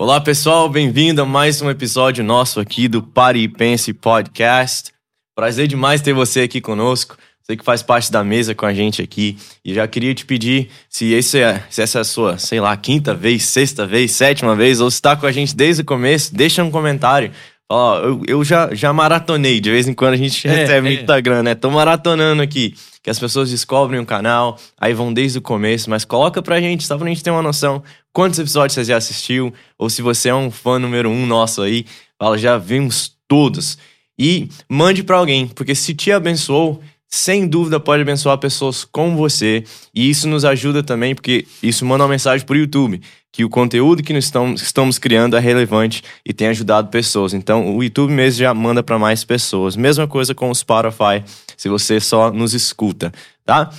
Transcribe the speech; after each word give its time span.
Olá 0.00 0.20
pessoal, 0.20 0.68
bem-vindo 0.68 1.20
a 1.20 1.26
mais 1.26 1.60
um 1.60 1.68
episódio 1.68 2.22
nosso 2.22 2.60
aqui 2.60 2.86
do 2.86 3.02
Pare 3.02 3.40
e 3.40 3.48
Pense 3.48 3.92
Podcast. 3.92 4.92
Prazer 5.34 5.66
demais 5.66 6.00
ter 6.00 6.12
você 6.12 6.42
aqui 6.42 6.60
conosco. 6.60 7.18
Você 7.42 7.56
que 7.56 7.64
faz 7.64 7.82
parte 7.82 8.12
da 8.12 8.22
mesa 8.22 8.54
com 8.54 8.64
a 8.64 8.72
gente 8.72 9.02
aqui. 9.02 9.36
E 9.64 9.74
já 9.74 9.88
queria 9.88 10.14
te 10.14 10.24
pedir, 10.24 10.70
se, 10.88 11.12
esse 11.12 11.40
é, 11.40 11.64
se 11.68 11.82
essa 11.82 11.98
é 11.98 12.00
a 12.02 12.04
sua, 12.04 12.38
sei 12.38 12.60
lá, 12.60 12.76
quinta 12.76 13.12
vez, 13.12 13.42
sexta 13.46 13.84
vez, 13.88 14.12
sétima 14.12 14.54
vez, 14.54 14.80
ou 14.80 14.88
se 14.88 14.98
está 14.98 15.16
com 15.16 15.26
a 15.26 15.32
gente 15.32 15.56
desde 15.56 15.82
o 15.82 15.84
começo, 15.84 16.32
deixa 16.32 16.62
um 16.62 16.70
comentário. 16.70 17.32
Ó, 17.70 17.98
eu, 17.98 18.22
eu 18.26 18.44
já, 18.44 18.74
já 18.74 18.92
maratonei, 18.92 19.60
de 19.60 19.70
vez 19.70 19.86
em 19.86 19.92
quando 19.92 20.14
a 20.14 20.16
gente 20.16 20.48
É, 20.48 20.50
recebe 20.50 20.88
no 20.88 20.94
é. 20.94 21.00
Instagram, 21.00 21.42
né? 21.42 21.54
Tô 21.54 21.70
maratonando 21.70 22.40
aqui. 22.42 22.74
Que 23.02 23.10
as 23.10 23.18
pessoas 23.18 23.50
descobrem 23.50 24.00
o 24.00 24.06
canal, 24.06 24.58
aí 24.78 24.92
vão 24.94 25.12
desde 25.12 25.38
o 25.38 25.42
começo, 25.42 25.88
mas 25.88 26.04
coloca 26.04 26.42
pra 26.42 26.60
gente, 26.60 26.86
só 26.86 26.96
pra 26.96 27.06
gente 27.08 27.22
ter 27.22 27.30
uma 27.30 27.42
noção 27.42 27.82
quantos 28.12 28.38
episódios 28.38 28.74
você 28.74 28.84
já 28.84 28.96
assistiu, 28.96 29.52
ou 29.78 29.88
se 29.88 30.02
você 30.02 30.28
é 30.30 30.34
um 30.34 30.50
fã 30.50 30.78
número 30.78 31.08
um 31.08 31.24
nosso 31.24 31.62
aí, 31.62 31.86
fala, 32.18 32.36
já 32.36 32.58
vimos 32.58 33.12
todos. 33.28 33.78
E 34.18 34.48
mande 34.68 35.02
pra 35.04 35.16
alguém, 35.18 35.46
porque 35.46 35.74
se 35.74 35.94
te 35.94 36.10
abençoou, 36.10 36.80
sem 37.08 37.48
dúvida 37.48 37.80
pode 37.80 38.02
abençoar 38.02 38.36
pessoas 38.38 38.84
como 38.84 39.16
você. 39.16 39.64
E 39.94 40.10
isso 40.10 40.28
nos 40.28 40.44
ajuda 40.44 40.82
também, 40.82 41.14
porque 41.14 41.46
isso 41.62 41.84
manda 41.84 42.04
uma 42.04 42.10
mensagem 42.10 42.46
pro 42.46 42.56
YouTube, 42.56 43.00
que 43.32 43.44
o 43.44 43.48
conteúdo 43.48 44.02
que 44.02 44.12
nós 44.12 44.30
estamos, 44.56 44.98
criando 44.98 45.36
é 45.36 45.40
relevante 45.40 46.02
e 46.24 46.32
tem 46.32 46.48
ajudado 46.48 46.88
pessoas. 46.88 47.32
Então 47.32 47.74
o 47.76 47.82
YouTube 47.82 48.12
mesmo 48.12 48.40
já 48.40 48.52
manda 48.52 48.82
para 48.82 48.98
mais 48.98 49.24
pessoas. 49.24 49.74
Mesma 49.74 50.06
coisa 50.06 50.34
com 50.34 50.50
o 50.50 50.54
Spotify, 50.54 51.24
se 51.56 51.68
você 51.68 51.98
só 51.98 52.30
nos 52.30 52.52
escuta, 52.52 53.12
tá? 53.44 53.70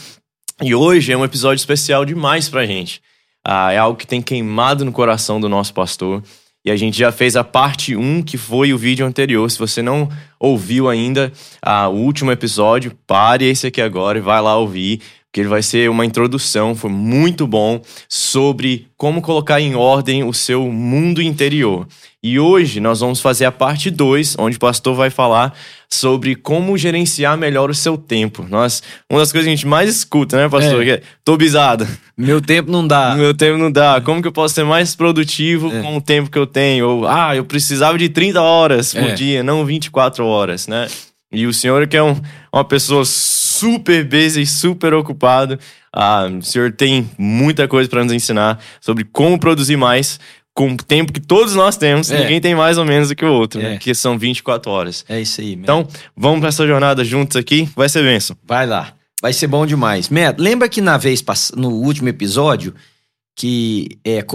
E 0.62 0.74
hoje 0.74 1.12
é 1.12 1.18
um 1.18 1.24
episódio 1.24 1.62
especial 1.62 2.04
demais 2.04 2.50
pra 2.50 2.66
gente. 2.66 3.02
Ah, 3.46 3.72
é 3.72 3.78
algo 3.78 3.98
que 3.98 4.08
tem 4.08 4.22
queimado 4.22 4.84
no 4.84 4.92
coração 4.92 5.40
do 5.40 5.48
nosso 5.48 5.74
pastor. 5.74 6.22
E 6.70 6.72
a 6.72 6.76
gente 6.76 7.00
já 7.00 7.12
fez 7.12 7.36
a 7.36 7.44
parte 7.44 7.96
1, 7.96 8.22
que 8.22 8.38
foi 8.38 8.72
o 8.72 8.78
vídeo 8.78 9.04
anterior. 9.04 9.50
Se 9.50 9.58
você 9.58 9.82
não 9.82 10.08
ouviu 10.40 10.88
ainda 10.88 11.34
ah, 11.60 11.88
o 11.88 11.96
último 11.96 12.32
episódio, 12.32 12.96
pare 13.08 13.46
esse 13.46 13.66
aqui 13.66 13.82
agora 13.82 14.20
e 14.20 14.22
vai 14.22 14.40
lá 14.40 14.56
ouvir, 14.56 15.02
porque 15.30 15.42
ele 15.42 15.48
vai 15.50 15.62
ser 15.62 15.90
uma 15.92 16.06
introdução, 16.06 16.74
foi 16.74 16.90
muito 16.90 17.46
bom, 17.46 17.80
sobre 18.08 18.88
como 18.98 19.22
colocar 19.22 19.62
em 19.62 19.76
ordem 19.76 20.24
o 20.24 20.34
seu 20.34 20.64
mundo 20.72 21.22
interior. 21.22 21.88
E 22.22 22.40
hoje 22.40 22.80
nós 22.80 23.00
vamos 23.00 23.22
fazer 23.22 23.46
a 23.46 23.52
parte 23.52 23.92
2, 23.92 24.36
onde 24.40 24.58
o 24.58 24.60
pastor 24.60 24.96
vai 24.96 25.12
falar 25.12 25.56
sobre 25.88 26.36
como 26.36 26.76
gerenciar 26.78 27.38
melhor 27.38 27.70
o 27.70 27.76
seu 27.76 27.96
tempo. 27.96 28.44
Nós, 28.50 28.82
uma 29.10 29.20
das 29.20 29.32
coisas 29.32 29.46
que 29.46 29.54
a 29.54 29.56
gente 29.56 29.68
mais 29.68 29.88
escuta, 29.90 30.36
né, 30.36 30.50
pastor? 30.50 30.82
É. 30.82 30.86
Que 30.86 30.92
é, 30.94 31.02
Tô 31.24 31.38
bisado. 31.38 31.88
Meu 32.18 32.42
tempo 32.42 32.72
não 32.72 32.86
dá. 32.86 33.14
Meu 33.16 33.34
tempo 33.34 33.58
não 33.60 33.72
dá. 33.72 34.02
Como 34.02 34.22
que 34.24 34.28
eu 34.28 34.32
posso 34.34 34.56
ser 34.56 34.64
mais 34.66 34.96
produtivo 34.96 35.72
É. 35.72 35.82
com 35.84 35.96
o 35.96 36.02
tempo 36.02 36.30
que 36.32 36.38
eu 36.40 36.48
tenho? 36.48 36.90
Ou, 36.90 37.08
ah, 37.08 37.36
eu 37.36 37.46
precisava 37.46 37.98
de 38.00 38.10
30 38.10 38.42
horas 38.42 38.94
por 38.94 39.04
É. 39.04 39.14
dia, 39.14 39.44
não 39.44 39.64
24 39.64 40.26
horas, 40.26 40.68
né? 40.68 40.88
E 41.32 41.46
o 41.46 41.54
senhor 41.54 41.88
que 41.88 41.96
é 41.96 42.04
um- 42.04 42.20
uma 42.52 42.64
pessoa 42.66 43.06
super 43.06 44.04
busy, 44.04 44.46
super 44.46 44.94
ocupado, 44.94 45.60
ah, 45.94 46.26
o 46.40 46.42
senhor 46.42 46.72
tem 46.72 47.10
muita 47.18 47.68
coisa 47.68 47.90
para 47.90 48.04
nos 48.04 48.14
ensinar 48.14 48.60
sobre 48.82 49.04
como 49.04 49.40
produzir 49.40 49.78
mais 49.78 50.20
com 50.56 50.72
o 50.74 50.78
tempo 50.78 51.14
que 51.14 51.20
todos 51.22 51.54
nós 51.56 51.78
temos. 51.78 52.10
É. 52.12 52.20
Ninguém 52.22 52.42
tem 52.42 52.56
mais 52.56 52.78
ou 52.78 52.84
menos 52.86 53.10
do 53.10 53.16
que 53.16 53.24
o 53.24 53.32
outro, 53.32 53.62
né? 53.62 53.76
É. 53.76 53.78
Que 53.78 53.94
são 53.94 54.18
24 54.18 54.72
horas. 54.72 55.06
É 55.08 55.22
isso 55.22 55.40
aí, 55.40 55.56
Matt. 55.56 55.64
Então, 55.64 55.88
vamos 56.18 56.40
para 56.40 56.50
essa 56.50 56.66
jornada 56.68 57.06
juntos 57.06 57.38
aqui. 57.38 57.70
Vai 57.76 57.88
ser 57.88 58.04
benção. 58.04 58.36
vai 58.44 58.66
lá. 58.66 58.94
Vai 59.22 59.32
ser 59.34 59.48
bom 59.48 59.66
demais. 59.66 60.10
Matt, 60.10 60.40
lembra 60.40 60.68
que 60.70 60.82
na 60.82 60.98
vez 60.98 61.24
no 61.56 61.70
último 61.70 62.08
episódio 62.10 62.74
que 63.36 63.98
é, 64.06 64.26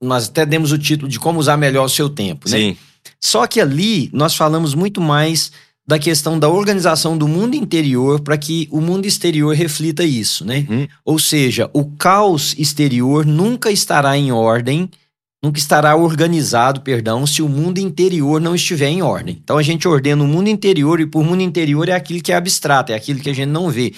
nós 0.00 0.28
até 0.28 0.44
demos 0.46 0.72
o 0.72 0.78
título 0.78 1.08
de 1.10 1.18
como 1.18 1.38
usar 1.38 1.56
melhor 1.56 1.84
o 1.84 1.88
seu 1.88 2.08
tempo, 2.08 2.48
né? 2.48 2.56
Sim. 2.56 2.76
Só 3.20 3.46
que 3.46 3.60
ali 3.60 4.10
nós 4.12 4.34
falamos 4.36 4.74
muito 4.74 5.00
mais 5.00 5.52
da 5.88 5.98
questão 5.98 6.38
da 6.38 6.50
organização 6.50 7.16
do 7.16 7.26
mundo 7.26 7.56
interior 7.56 8.20
para 8.20 8.36
que 8.36 8.68
o 8.70 8.78
mundo 8.78 9.06
exterior 9.06 9.54
reflita 9.56 10.04
isso, 10.04 10.44
né? 10.44 10.66
Uhum. 10.68 10.86
Ou 11.02 11.18
seja, 11.18 11.70
o 11.72 11.86
caos 11.92 12.54
exterior 12.58 13.24
nunca 13.24 13.70
estará 13.70 14.14
em 14.14 14.30
ordem, 14.30 14.90
nunca 15.42 15.58
estará 15.58 15.96
organizado, 15.96 16.82
perdão, 16.82 17.26
se 17.26 17.40
o 17.40 17.48
mundo 17.48 17.78
interior 17.78 18.38
não 18.38 18.54
estiver 18.54 18.88
em 18.88 19.00
ordem. 19.00 19.40
Então 19.42 19.56
a 19.56 19.62
gente 19.62 19.88
ordena 19.88 20.22
o 20.22 20.28
mundo 20.28 20.50
interior 20.50 21.00
e 21.00 21.06
por 21.06 21.24
mundo 21.24 21.40
interior 21.40 21.88
é 21.88 21.92
aquilo 21.92 22.20
que 22.20 22.32
é 22.32 22.36
abstrato, 22.36 22.92
é 22.92 22.94
aquilo 22.94 23.20
que 23.20 23.30
a 23.30 23.34
gente 23.34 23.48
não 23.48 23.70
vê. 23.70 23.94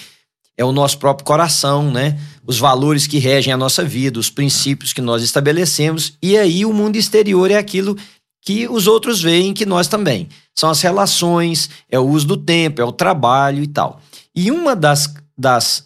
É 0.57 0.63
o 0.63 0.71
nosso 0.71 0.97
próprio 0.97 1.25
coração, 1.25 1.91
né? 1.91 2.17
Os 2.47 2.57
valores 2.57 3.05
que 3.05 3.19
regem 3.19 3.51
a 3.51 3.57
nossa 3.57 3.83
vida, 3.83 4.17
os 4.17 4.29
princípios 4.29 4.93
que 4.93 5.01
nós 5.01 5.23
estabelecemos. 5.23 6.13
E 6.23 6.37
aí 6.37 6.65
o 6.65 6.71
mundo 6.71 6.95
exterior 6.95 7.51
é 7.51 7.57
aquilo 7.57 7.97
que 8.41 8.67
os 8.67 8.87
outros 8.87 9.21
veem 9.21 9.53
que 9.53 9.65
nós 9.65 9.87
também. 9.87 10.29
São 10.61 10.69
as 10.69 10.79
relações, 10.79 11.71
é 11.89 11.97
o 11.97 12.03
uso 12.07 12.27
do 12.27 12.37
tempo, 12.37 12.79
é 12.79 12.85
o 12.85 12.91
trabalho 12.91 13.63
e 13.63 13.67
tal. 13.67 13.99
E 14.35 14.51
uma 14.51 14.75
das, 14.75 15.11
das, 15.35 15.83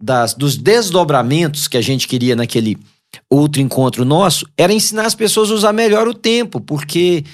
das 0.00 0.32
dos 0.32 0.56
desdobramentos 0.56 1.68
que 1.68 1.76
a 1.76 1.82
gente 1.82 2.08
queria 2.08 2.34
naquele 2.34 2.78
outro 3.28 3.60
encontro 3.60 4.06
nosso 4.06 4.48
era 4.56 4.72
ensinar 4.72 5.04
as 5.04 5.14
pessoas 5.14 5.50
a 5.50 5.54
usar 5.54 5.72
melhor 5.74 6.08
o 6.08 6.14
tempo, 6.14 6.62
porque 6.62 7.24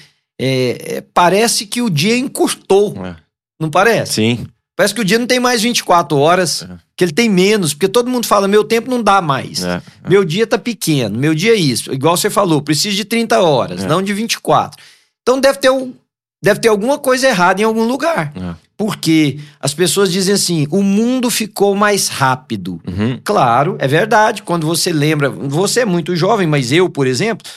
é, 0.41 0.97
é, 0.97 1.00
parece 1.15 1.66
que 1.66 1.81
o 1.81 1.88
dia 1.88 2.16
encurtou, 2.19 2.97
É. 3.06 3.14
não 3.60 3.70
parece? 3.70 4.14
Sim. 4.14 4.44
Parece 4.75 4.93
que 4.93 5.00
o 5.03 5.04
dia 5.04 5.20
não 5.20 5.26
tem 5.28 5.38
mais 5.38 5.62
24 5.62 6.19
horas, 6.19 6.62
É. 6.62 6.78
que 6.97 7.04
ele 7.04 7.12
tem 7.12 7.28
menos, 7.28 7.75
porque 7.75 7.87
todo 7.87 8.10
mundo 8.10 8.26
fala, 8.26 8.49
meu 8.49 8.64
tempo 8.64 8.91
não 8.91 9.00
dá 9.00 9.22
mais. 9.22 9.62
É. 9.62 9.81
Meu 10.09 10.25
dia 10.25 10.49
tá 10.49 10.59
pequeno, 10.59 11.16
meu 11.16 11.32
dia 11.32 11.53
é 11.53 11.56
isso. 11.56 11.93
Igual 11.93 12.16
você 12.16 12.28
falou, 12.28 12.60
preciso 12.60 12.97
de 12.97 13.04
30 13.04 13.41
horas, 13.41 13.84
É. 13.84 13.87
não 13.87 14.03
de 14.03 14.12
24. 14.12 14.82
Então 15.22 15.38
deve 15.38 15.59
ter, 15.60 15.70
um- 15.70 15.94
deve 16.43 16.61
ter 16.61 16.69
alguma 16.69 16.99
coisa 16.99 17.29
errada 17.29 17.61
em 17.61 17.65
algum 17.65 17.85
lugar. 17.85 18.33
É. 18.35 18.55
Porque 18.77 19.39
as 19.61 19.73
pessoas 19.73 20.11
dizem 20.11 20.35
assim: 20.35 20.67
o 20.71 20.83
mundo 20.83 21.31
ficou 21.31 21.75
mais 21.77 22.09
rápido. 22.09 22.81
Uhum. 22.87 23.21
Claro, 23.23 23.77
é 23.79 23.87
verdade. 23.87 24.43
Quando 24.43 24.67
você 24.67 24.93
lembra, 24.93 25.31
você 25.31 25.81
é 25.81 25.85
muito 25.85 26.17
jovem, 26.17 26.47
mas 26.47 26.73
eu, 26.73 26.91
por 26.91 27.07
exemplo, 27.07 27.49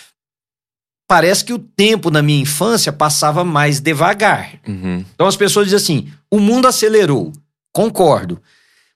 parece 1.08 1.44
que 1.44 1.54
o 1.54 1.60
tempo 1.60 2.12
na 2.12 2.22
minha 2.22 2.42
infância 2.42 2.94
passava 2.94 3.44
mais 3.44 3.80
devagar. 3.80 4.54
Uhum. 4.68 5.04
Então 5.16 5.26
as 5.26 5.36
pessoas 5.36 5.66
dizem 5.66 5.78
assim: 5.78 6.14
o 6.30 6.40
mundo 6.40 6.68
acelerou. 6.68 7.34
Concordo. 7.74 8.40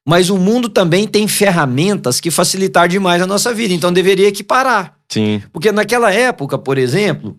Mas 0.07 0.29
o 0.29 0.37
mundo 0.37 0.69
também 0.69 1.07
tem 1.07 1.27
ferramentas 1.27 2.19
que 2.19 2.31
facilitar 2.31 2.87
demais 2.87 3.21
a 3.21 3.27
nossa 3.27 3.53
vida. 3.53 3.73
Então 3.73 3.91
deveria 3.91 4.27
equiparar. 4.27 4.95
Sim. 5.09 5.41
Porque 5.51 5.71
naquela 5.71 6.11
época, 6.11 6.57
por 6.57 6.77
exemplo, 6.77 7.37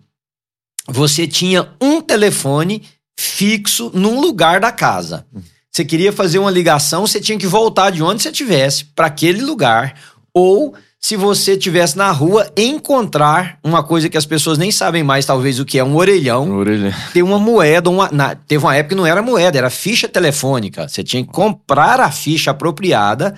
você 0.87 1.27
tinha 1.27 1.69
um 1.81 2.01
telefone 2.01 2.83
fixo 3.17 3.91
num 3.93 4.19
lugar 4.19 4.59
da 4.59 4.71
casa. 4.71 5.25
Você 5.71 5.85
queria 5.85 6.11
fazer 6.11 6.39
uma 6.39 6.51
ligação, 6.51 7.05
você 7.07 7.19
tinha 7.21 7.37
que 7.37 7.47
voltar 7.47 7.91
de 7.91 8.03
onde 8.03 8.21
você 8.23 8.29
estivesse 8.29 8.85
para 8.85 9.05
aquele 9.07 9.41
lugar. 9.41 9.95
Ou, 10.33 10.73
se 10.99 11.15
você 11.15 11.53
estivesse 11.53 11.97
na 11.97 12.11
rua, 12.11 12.51
encontrar 12.57 13.57
uma 13.63 13.81
coisa 13.83 14.09
que 14.09 14.17
as 14.17 14.25
pessoas 14.25 14.57
nem 14.57 14.71
sabem 14.71 15.03
mais, 15.03 15.25
talvez, 15.25 15.59
o 15.59 15.65
que 15.65 15.79
é 15.79 15.83
um 15.83 15.95
orelhão 15.95 16.51
Orelha. 16.51 16.93
ter 17.13 17.23
uma 17.23 17.39
moeda. 17.39 17.89
Uma, 17.89 18.09
na- 18.11 18.35
teve 18.35 18.63
uma 18.63 18.75
época 18.75 18.95
que 18.95 18.99
não 18.99 19.05
era 19.05 19.21
moeda, 19.21 19.57
era 19.57 19.69
ficha 19.69 20.07
telefônica. 20.09 20.87
Você 20.89 21.03
tinha 21.03 21.23
que 21.23 21.31
comprar 21.31 21.99
a 22.01 22.11
ficha 22.11 22.51
apropriada. 22.51 23.35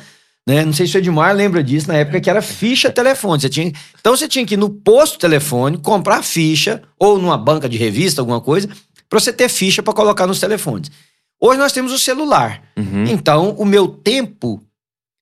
Né? 0.48 0.66
Não 0.66 0.74
sei 0.74 0.86
se 0.88 0.98
o 0.98 1.00
Edmar 1.00 1.34
lembra 1.34 1.64
disso, 1.64 1.88
na 1.88 1.96
época 1.96 2.20
que 2.20 2.30
era 2.30 2.42
ficha 2.42 2.90
telefônica. 2.92 3.42
Você 3.42 3.50
tinha, 3.50 3.72
então 4.00 4.16
você 4.16 4.28
tinha 4.28 4.46
que 4.46 4.56
ir 4.56 4.58
no 4.58 4.70
posto 4.70 5.18
telefônico, 5.18 5.82
comprar 5.84 6.22
ficha, 6.24 6.82
ou 7.00 7.18
numa 7.18 7.38
banca 7.38 7.70
de 7.70 7.78
revista, 7.78 8.22
alguma 8.22 8.42
coisa, 8.42 8.68
para 9.10 9.20
você 9.20 9.32
ter 9.32 9.48
ficha 9.48 9.82
para 9.82 9.94
colocar 9.94 10.28
nos 10.28 10.40
telefones. 10.40 10.92
Hoje 11.40 11.60
nós 11.60 11.72
temos 11.72 11.92
o 11.94 12.00
celular. 12.00 12.62
Uhum. 12.78 13.06
Então, 13.06 13.52
o 13.58 13.66
meu 13.66 13.88
tempo 13.88 14.62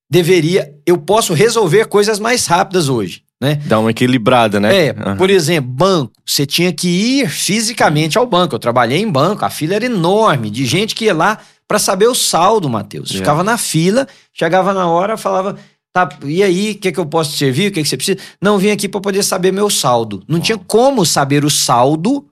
deveria. 0.09 0.73
Eu 0.85 0.97
posso 0.97 1.33
resolver 1.33 1.85
coisas 1.85 2.19
mais 2.19 2.45
rápidas 2.45 2.89
hoje. 2.89 3.23
Né? 3.39 3.55
Dá 3.65 3.79
uma 3.79 3.89
equilibrada, 3.89 4.59
né? 4.59 4.87
É, 4.87 4.95
Ah. 4.99 5.15
por 5.15 5.29
exemplo, 5.31 5.71
banco. 5.71 6.11
Você 6.23 6.45
tinha 6.45 6.71
que 6.71 6.87
ir 6.87 7.28
fisicamente 7.29 8.17
ao 8.17 8.28
banco. 8.28 8.53
Eu 8.53 8.59
trabalhei 8.59 8.99
em 9.01 9.09
banco, 9.09 9.43
a 9.43 9.49
fila 9.49 9.73
era 9.75 9.85
enorme, 9.85 10.51
de 10.51 10.63
gente 10.66 10.93
que 10.93 11.05
ia 11.05 11.13
lá 11.13 11.40
para 11.72 11.79
saber 11.79 12.08
o 12.08 12.14
saldo, 12.14 12.70
Matheus. 12.70 13.12
É. 13.12 13.14
Ficava 13.14 13.46
na 13.46 13.58
fila, 13.58 14.06
chegava 14.34 14.73
na 14.73 14.90
hora, 14.90 15.16
falava, 15.16 15.58
tá, 15.94 16.09
e 16.26 16.44
aí, 16.44 16.72
o 16.72 16.76
que, 16.76 16.91
que 16.91 17.00
eu 17.00 17.06
posso 17.06 17.32
te 17.32 17.38
servir? 17.38 17.72
O 17.72 17.72
que, 17.72 17.82
que 17.82 17.88
você 17.88 17.96
precisa? 17.96 18.20
Não, 18.41 18.58
vim 18.58 18.72
aqui 18.72 18.90
para 18.90 19.00
poder 19.00 19.23
saber 19.23 19.53
meu 19.53 19.70
saldo. 19.70 20.22
Não 20.28 20.41
tinha 20.41 20.58
como 20.58 21.06
saber 21.06 21.46
o 21.46 21.50
saldo 21.50 22.26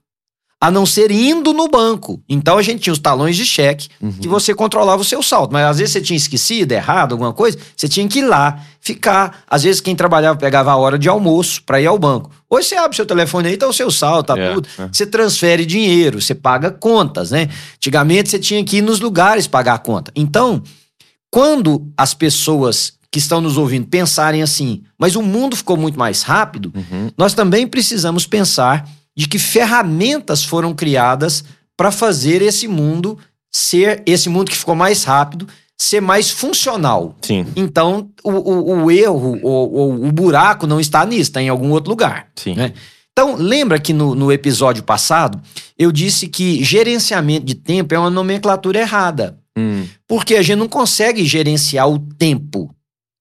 a 0.62 0.70
não 0.70 0.86
ser 0.86 1.10
indo 1.10 1.54
no 1.54 1.70
banco. 1.70 2.22
Então 2.28 2.58
a 2.58 2.62
gente 2.62 2.82
tinha 2.82 2.92
os 2.94 3.00
talões 3.00 3.38
de 3.38 3.46
cheque 3.46 3.88
Uhum. 4.02 4.12
que 4.12 4.28
você 4.28 4.54
controlava 4.54 5.02
o 5.02 5.06
seu 5.06 5.24
saldo. 5.24 5.54
Mas 5.54 5.66
às 5.66 5.78
vezes 5.78 5.94
você 5.94 6.02
tinha 6.02 6.18
esquecido, 6.18 6.74
errado, 6.74 7.14
alguma 7.14 7.32
coisa, 7.32 7.58
você 7.78 7.88
tinha 7.88 8.06
que 8.10 8.20
ir 8.20 8.24
lá, 8.26 8.60
ficar. 8.82 9.44
Às 9.48 9.64
vezes 9.64 9.80
quem 9.80 9.96
trabalhava 9.96 10.38
pegava 10.38 10.72
a 10.72 10.76
hora 10.76 11.00
de 11.00 11.08
almoço 11.08 11.64
para 11.66 11.80
ir 11.80 11.86
ao 11.88 11.98
banco. 11.98 12.30
Hoje 12.50 12.68
você 12.68 12.76
abre 12.76 12.94
seu 12.96 13.06
telefone 13.06 13.48
aí, 13.48 13.56
tá 13.56 13.68
o 13.68 13.74
seu 13.74 13.90
saldo, 13.90 14.24
tá 14.24 14.38
É, 14.38 14.54
tudo. 14.54 14.68
é. 14.78 14.90
Você 14.92 15.06
transfere 15.06 15.66
dinheiro, 15.66 16.22
você 16.22 16.36
paga 16.36 16.70
contas, 16.72 17.32
né? 17.32 17.48
Antigamente 17.78 18.30
você 18.30 18.38
tinha 18.40 18.62
que 18.64 18.78
ir 18.78 18.82
nos 18.82 19.00
lugares 19.00 19.48
pagar 19.48 19.76
a 19.76 19.80
conta. 19.80 20.12
Então, 20.14 20.62
quando 21.32 21.88
as 21.98 22.14
pessoas 22.14 22.94
que 23.12 23.18
estão 23.20 23.42
nos 23.42 23.58
ouvindo 23.58 23.88
pensarem 23.88 24.42
assim, 24.44 24.84
mas 24.98 25.16
o 25.16 25.22
mundo 25.22 25.56
ficou 25.56 25.78
muito 25.78 25.98
mais 25.98 26.22
rápido, 26.22 26.72
Uhum. 26.76 27.10
nós 27.18 27.34
também 27.34 27.66
precisamos 27.68 28.26
pensar 28.28 28.88
de 29.19 29.27
que 29.27 29.38
ferramentas 29.38 30.45
foram 30.45 30.74
criadas 30.74 31.44
para 31.75 31.92
fazer 31.92 32.42
esse 32.42 32.69
mundo 32.69 33.18
ser, 33.51 34.01
esse 34.06 34.30
mundo 34.30 34.50
que 34.50 34.56
ficou 34.57 34.75
mais 34.75 35.04
rápido, 35.04 35.45
ser 35.77 36.00
mais 36.01 36.30
funcional. 36.31 37.18
Sim, 37.21 37.45
Então, 37.54 38.10
o, 38.24 38.31
o- 38.31 38.83
o 38.86 38.92
erro, 38.92 39.38
o, 39.44 40.07
o- 40.07 40.12
buraco 40.13 40.66
não 40.66 40.80
está 40.80 41.06
nisso, 41.06 41.24
está 41.31 41.42
em 41.42 41.50
algum 41.50 41.71
outro 41.71 41.89
lugar. 41.89 42.27
sim. 42.36 42.56
né? 42.56 42.71
Então, 43.12 43.36
lembra 43.36 43.77
que 43.77 43.92
no, 43.92 44.16
no 44.16 44.31
episódio 44.31 44.81
passado 44.83 45.42
eu 45.77 45.92
disse 45.92 46.30
que 46.30 46.63
gerenciamento 46.63 47.45
de 47.45 47.56
tempo 47.56 47.94
é 47.94 48.00
uma 48.00 48.10
nomenclatura 48.10 48.80
errada. 48.80 49.38
Hum, 49.57 49.86
Porque 50.07 50.36
a 50.36 50.42
gente 50.42 50.57
não 50.60 50.69
consegue 50.69 51.25
gerenciar 51.25 51.89
o 51.89 52.00
tempo. 52.00 52.74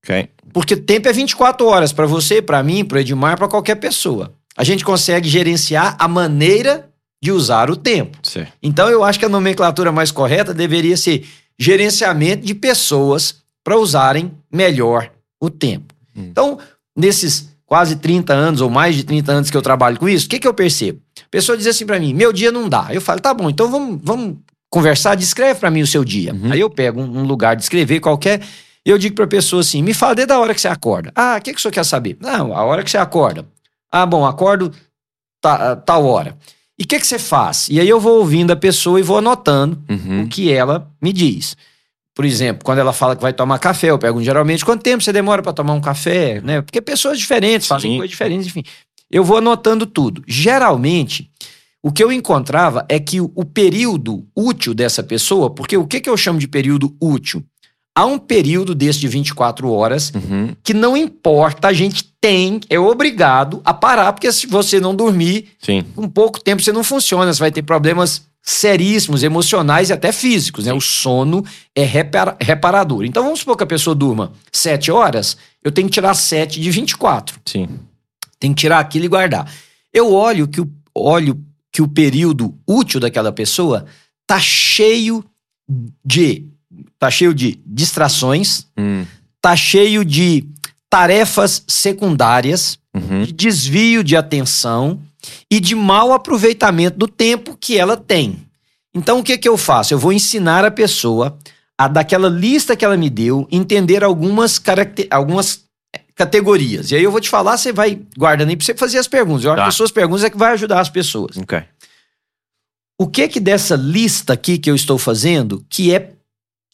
ok. 0.05 0.29
Porque 0.53 0.77
tempo 0.77 1.09
é 1.09 1.13
24 1.13 1.67
horas 1.67 1.93
para 1.93 2.07
você, 2.07 2.41
para 2.41 2.63
mim, 2.63 2.85
para 2.85 3.01
Edmar, 3.01 3.37
para 3.37 3.49
qualquer 3.49 3.75
pessoa. 3.77 4.33
A 4.59 4.65
gente 4.65 4.85
consegue 4.85 5.29
gerenciar 5.29 5.97
a 6.01 6.09
maneira 6.09 6.91
de 7.23 7.31
usar 7.31 7.71
o 7.71 7.77
tempo. 7.77 8.19
Certo. 8.25 8.53
Então 8.61 8.89
eu 8.91 9.05
acho 9.05 9.17
que 9.17 9.25
a 9.25 9.29
nomenclatura 9.29 9.93
mais 9.93 10.11
correta 10.11 10.53
deveria 10.53 10.97
ser 10.97 11.25
gerenciamento 11.57 12.45
de 12.45 12.57
pessoas 12.57 13.37
para 13.63 13.79
usarem 13.79 14.33
melhor 14.53 15.11
o 15.41 15.49
tempo. 15.49 15.95
Hum. 16.17 16.27
Então, 16.31 16.59
nesses 16.97 17.49
quase 17.65 17.97
30 17.97 18.33
anos 18.33 18.61
ou 18.61 18.69
mais 18.69 18.97
de 18.97 19.05
30 19.05 19.31
anos 19.31 19.51
que 19.51 19.57
eu 19.57 19.63
trabalho 19.63 19.97
com 19.97 20.09
isso, 20.09 20.27
o 20.27 20.29
que, 20.29 20.41
que 20.41 20.49
eu 20.49 20.55
percebo? 20.55 21.01
A 21.21 21.31
pessoa 21.31 21.57
diz 21.57 21.67
assim 21.69 21.87
para 21.87 22.01
mim: 22.01 22.13
meu 22.13 22.33
dia 22.33 22.51
não 22.51 22.69
dá. 22.69 22.89
Eu 22.91 23.01
falo: 23.01 23.21
tá 23.21 23.33
bom, 23.33 23.49
então 23.49 23.71
vamos, 23.71 24.01
vamos 24.03 24.39
conversar, 24.69 25.15
descreve 25.15 25.61
para 25.61 25.71
mim 25.71 25.83
o 25.83 25.87
seu 25.87 26.05
dia. 26.05 26.35
Uhum. 26.35 26.51
Aí 26.53 26.59
eu 26.59 26.69
pego 26.69 27.01
um, 27.01 27.19
um 27.19 27.23
lugar 27.25 27.55
de 27.55 27.63
escrever 27.63 28.01
qualquer. 28.01 28.41
e 28.85 28.91
Eu 28.91 28.99
digo 28.99 29.15
para 29.15 29.25
a 29.25 29.29
pessoa 29.29 29.61
assim: 29.61 29.83
me 29.83 29.95
fala 29.95 30.17
desde 30.17 30.33
a 30.33 30.41
hora 30.41 30.53
que 30.53 30.61
você 30.61 30.69
acorda. 30.69 31.13
Ah, 31.15 31.37
o 31.39 31.43
que, 31.43 31.53
que 31.53 31.59
o 31.59 31.63
senhor 31.63 31.73
quer 31.73 31.85
saber? 31.85 32.17
Não, 32.21 32.53
a 32.57 32.65
hora 32.65 32.83
que 32.83 32.91
você 32.91 32.99
acorda. 32.99 33.45
Ah, 33.91 34.07
bom, 34.07 34.25
acordo 34.27 34.73
ta- 35.41 35.77
tal 35.77 36.05
hora. 36.07 36.37
E 36.79 36.85
o 36.85 36.87
que, 36.87 36.99
que 37.01 37.07
você 37.07 37.19
faz? 37.19 37.69
E 37.69 37.81
aí 37.81 37.89
eu 37.89 37.99
vou 38.01 38.19
ouvindo 38.19 38.53
a 38.53 38.57
pessoa 38.57 39.01
e 39.01 39.03
vou 39.03 39.19
anotando 39.19 39.83
Uhum. 39.89 40.23
o 40.25 40.29
que 40.29 40.53
ela 40.53 40.91
me 41.03 41.13
diz. 41.13 41.57
Por 42.15 42.25
exemplo, 42.25 42.65
quando 42.65 42.79
ela 42.79 42.93
fala 42.93 43.15
que 43.17 43.23
vai 43.23 43.33
tomar 43.33 43.59
café, 43.59 43.91
eu 43.91 43.99
pergunto 43.99 44.25
geralmente 44.25 44.65
quanto 44.65 44.83
tempo 44.83 45.03
você 45.03 45.13
demora 45.13 45.43
para 45.43 45.53
tomar 45.53 45.73
um 45.75 45.81
café, 45.81 46.41
né? 46.41 46.61
Porque 46.63 46.81
pessoas 46.81 47.19
diferentes 47.19 47.67
fazem 47.69 47.93
Sim. 47.93 47.97
coisas 47.99 48.11
diferentes, 48.11 48.47
enfim. 48.49 48.63
Eu 49.11 49.25
vou 49.25 49.39
anotando 49.39 49.87
tudo. 49.87 50.23
Geralmente, 50.27 51.31
o 51.83 51.93
que 51.93 52.03
eu 52.03 52.11
encontrava 52.13 52.85
é 52.89 52.99
que 52.99 53.21
o, 53.21 53.31
o 53.37 53.45
período 53.45 54.27
útil 54.37 54.75
dessa 54.75 55.03
pessoa, 55.03 55.49
porque 55.51 55.77
o 55.77 55.87
que, 55.87 56.01
que 56.01 56.11
eu 56.11 56.17
chamo 56.17 56.39
de 56.41 56.49
período 56.49 56.97
útil? 57.01 57.45
Há 57.99 58.07
um 58.07 58.17
período 58.19 58.77
desse 58.77 59.01
de 59.01 59.09
24 59.09 59.69
horas 59.73 60.13
Uhum. 60.15 60.55
que 60.63 60.73
não 60.73 60.97
importa, 60.97 61.67
a 61.67 61.73
gente 61.73 62.05
tem, 62.21 62.61
é 62.71 62.79
obrigado 62.79 63.61
a 63.65 63.75
parar, 63.75 64.13
porque 64.13 64.31
se 64.31 64.47
você 64.47 64.79
não 64.79 64.95
dormir, 64.95 65.49
Sim. 65.61 65.85
com 65.97 66.09
pouco 66.09 66.39
tempo 66.41 66.63
você 66.63 66.71
não 66.73 66.85
funciona, 66.85 67.33
você 67.33 67.41
vai 67.41 67.51
ter 67.51 67.63
problemas 67.63 68.23
seríssimos, 68.41 69.25
emocionais 69.25 69.91
e 69.91 69.93
até 69.93 70.13
físicos, 70.13 70.65
né? 70.67 70.73
O 70.73 70.81
sono 70.81 71.45
é 71.75 71.83
repara- 71.85 72.37
reparador. 72.41 73.05
Então 73.05 73.25
vamos 73.25 73.41
supor 73.41 73.57
que 73.57 73.65
a 73.65 73.67
pessoa 73.67 73.97
durma 73.97 74.33
7 74.53 74.91
horas, 74.93 75.37
eu 75.63 75.73
tenho 75.73 75.89
que 75.89 75.95
tirar 75.95 76.15
7 76.15 76.61
de 76.61 76.71
24. 76.71 77.41
Sim. 77.45 77.69
Tem 78.39 78.55
que 78.55 78.61
tirar 78.61 78.79
aquilo 78.79 79.07
e 79.07 79.09
guardar. 79.09 79.51
Eu 79.93 80.13
olho 80.15 80.47
que 80.47 80.61
o, 80.61 80.71
olho 80.95 81.37
que 81.73 81.83
o 81.83 81.89
período 81.89 82.55
útil 82.67 83.01
daquela 83.01 83.33
pessoa 83.33 83.85
tá 84.25 84.39
cheio 84.39 85.25
de 86.05 86.45
tá 86.99 87.11
cheio 87.11 87.33
de 87.35 87.59
distrações, 87.67 88.67
Hum. 88.79 89.05
tá 89.41 89.55
cheio 89.57 90.05
de 90.05 90.45
tarefas 90.91 91.63
secundárias, 91.69 92.79
Uhum. 92.95 93.23
de 93.25 93.33
desvio 93.33 94.03
de 94.03 94.17
atenção 94.17 95.01
e 95.51 95.61
de 95.61 95.75
mau 95.75 96.13
aproveitamento 96.13 96.97
do 96.99 97.07
tempo 97.07 97.57
que 97.61 97.77
ela 97.79 97.97
tem. 97.97 98.39
Então, 98.95 99.21
o 99.21 99.23
que, 99.23 99.37
que 99.39 99.49
eu 99.49 99.57
faço? 99.57 99.93
Eu 99.95 99.99
vou 99.99 100.13
ensinar 100.13 100.65
a 100.65 100.71
pessoa 100.71 101.39
a, 101.77 101.87
daquela 101.87 102.29
lista 102.29 102.75
que 102.75 102.85
ela 102.85 102.97
me 102.97 103.09
deu, 103.11 103.47
entender 103.53 104.03
algumas, 104.03 104.61
algumas 105.11 105.61
eh, 105.95 106.01
categorias. 106.15 106.91
E 106.91 106.97
aí 106.97 107.05
eu 107.05 107.13
vou 107.13 107.21
te 107.21 107.29
falar, 107.29 107.57
você 107.57 107.73
vai 107.73 108.01
guardando 108.17 108.49
aí 108.49 108.57
pra 108.57 108.65
você 108.65 108.75
fazer 108.75 108.99
as 108.99 109.07
perguntas. 109.07 109.45
Eu 109.45 109.53
acho 109.53 109.59
Tá. 109.59 109.63
que 109.65 109.69
as 109.69 109.75
suas 109.77 109.91
perguntas 109.93 110.25
é 110.25 110.31
que 110.31 110.39
vai 110.39 110.53
ajudar 110.55 110.81
as 110.81 110.89
pessoas. 110.91 111.37
O 113.01 113.07
que 113.07 113.29
que 113.29 113.39
dessa 113.39 113.77
lista 113.77 114.33
aqui 114.33 114.59
que 114.59 114.69
eu 114.71 114.75
estou 114.75 114.99
fazendo 114.99 115.65
que 115.71 115.95
é 115.95 116.13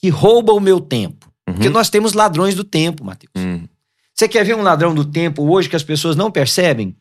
que 0.04 0.10
rouba 0.10 0.52
o 0.52 0.60
meu 0.60 0.80
tempo? 0.80 1.32
Porque 1.46 1.68
Uhum. 1.68 1.72
nós 1.72 1.88
temos 1.88 2.12
ladrões 2.12 2.54
do 2.54 2.62
tempo, 2.62 3.02
Matheus. 3.02 3.32
Hum. 3.34 3.62
Você 4.14 4.28
quer 4.28 4.44
ver 4.44 4.54
um 4.54 4.60
ladrão 4.60 4.94
do 4.94 5.02
tempo 5.02 5.50
hoje 5.50 5.66
que 5.66 5.76
as 5.76 5.82
pessoas 5.82 6.14
não 6.14 6.30
percebem? 6.30 6.94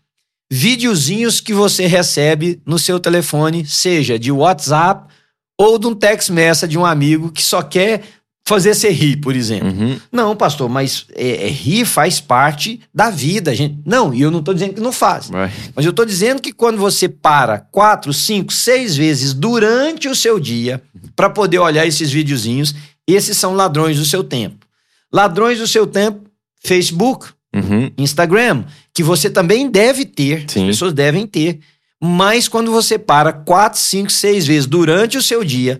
Videozinhos 0.49 1.41
que 1.41 1.53
você 1.53 1.85
recebe 1.85 2.61
no 2.65 2.79
seu 2.79 3.01
telefone, 3.01 3.65
seja 3.65 4.17
de 4.17 4.31
WhatsApp 4.31 5.13
ou 5.59 5.77
de 5.77 5.85
um 5.85 5.93
text 5.93 6.29
message 6.29 6.71
de 6.71 6.77
um 6.77 6.85
amigo 6.85 7.29
que 7.29 7.43
só 7.43 7.61
quer 7.61 8.03
fazer 8.45 8.73
você 8.73 8.89
rir, 8.89 9.17
por 9.17 9.35
exemplo. 9.35 9.69
Uhum. 9.69 9.99
Não, 10.11 10.35
pastor, 10.35 10.69
mas 10.69 11.05
é, 11.13 11.47
é, 11.47 11.49
rir 11.49 11.85
faz 11.85 12.19
parte 12.19 12.81
da 12.93 13.09
vida, 13.09 13.55
gente. 13.55 13.79
Não, 13.85 14.13
e 14.13 14.21
eu 14.21 14.29
não 14.31 14.39
estou 14.39 14.53
dizendo 14.53 14.73
que 14.75 14.81
não 14.81 14.91
faz. 14.91 15.29
Vai. 15.29 15.51
Mas 15.75 15.85
eu 15.85 15.91
estou 15.91 16.05
dizendo 16.05 16.41
que 16.41 16.51
quando 16.51 16.77
você 16.77 17.07
para 17.07 17.59
quatro, 17.59 18.13
cinco, 18.13 18.51
seis 18.51 18.95
vezes 18.95 19.33
durante 19.33 20.07
o 20.07 20.15
seu 20.15 20.39
dia 20.39 20.81
para 21.15 21.29
poder 21.29 21.59
olhar 21.59 21.85
esses 21.85 22.11
videozinhos, 22.11 22.75
esses 23.07 23.37
são 23.37 23.53
ladrões 23.53 23.97
do 23.97 24.05
seu 24.05 24.23
tempo. 24.23 24.65
Ladrões 25.11 25.59
do 25.59 25.67
seu 25.67 25.85
tempo, 25.85 26.21
Facebook, 26.63 27.27
Uhum. 27.55 27.91
Instagram, 27.99 28.63
que 28.91 29.03
você 29.03 29.29
também 29.29 29.69
deve 29.69 30.05
ter, 30.05 30.45
Sim. 30.49 30.61
as 30.61 30.67
pessoas 30.69 30.91
devem 30.91 31.27
ter. 31.27 31.59
Mas 32.01 32.47
quando 32.47 32.71
você 32.71 32.97
para 32.97 33.31
quatro, 33.31 33.79
cinco, 33.79 34.11
seis 34.11 34.47
vezes 34.47 34.65
durante 34.65 35.19
o 35.19 35.21
seu 35.21 35.43
dia, 35.43 35.79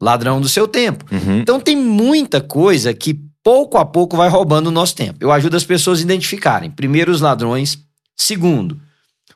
ladrão 0.00 0.38
do 0.38 0.48
seu 0.50 0.68
tempo. 0.68 1.04
Uhum. 1.10 1.38
Então 1.38 1.58
tem 1.58 1.74
muita 1.76 2.42
coisa 2.42 2.92
que 2.92 3.18
pouco 3.42 3.78
a 3.78 3.86
pouco 3.86 4.18
vai 4.18 4.28
roubando 4.28 4.66
o 4.66 4.70
nosso 4.70 4.94
tempo. 4.94 5.16
Eu 5.20 5.32
ajudo 5.32 5.56
as 5.56 5.64
pessoas 5.64 5.98
a 6.00 6.02
identificarem. 6.02 6.70
Primeiro, 6.70 7.10
os 7.10 7.22
ladrões. 7.22 7.78
Segundo, 8.14 8.78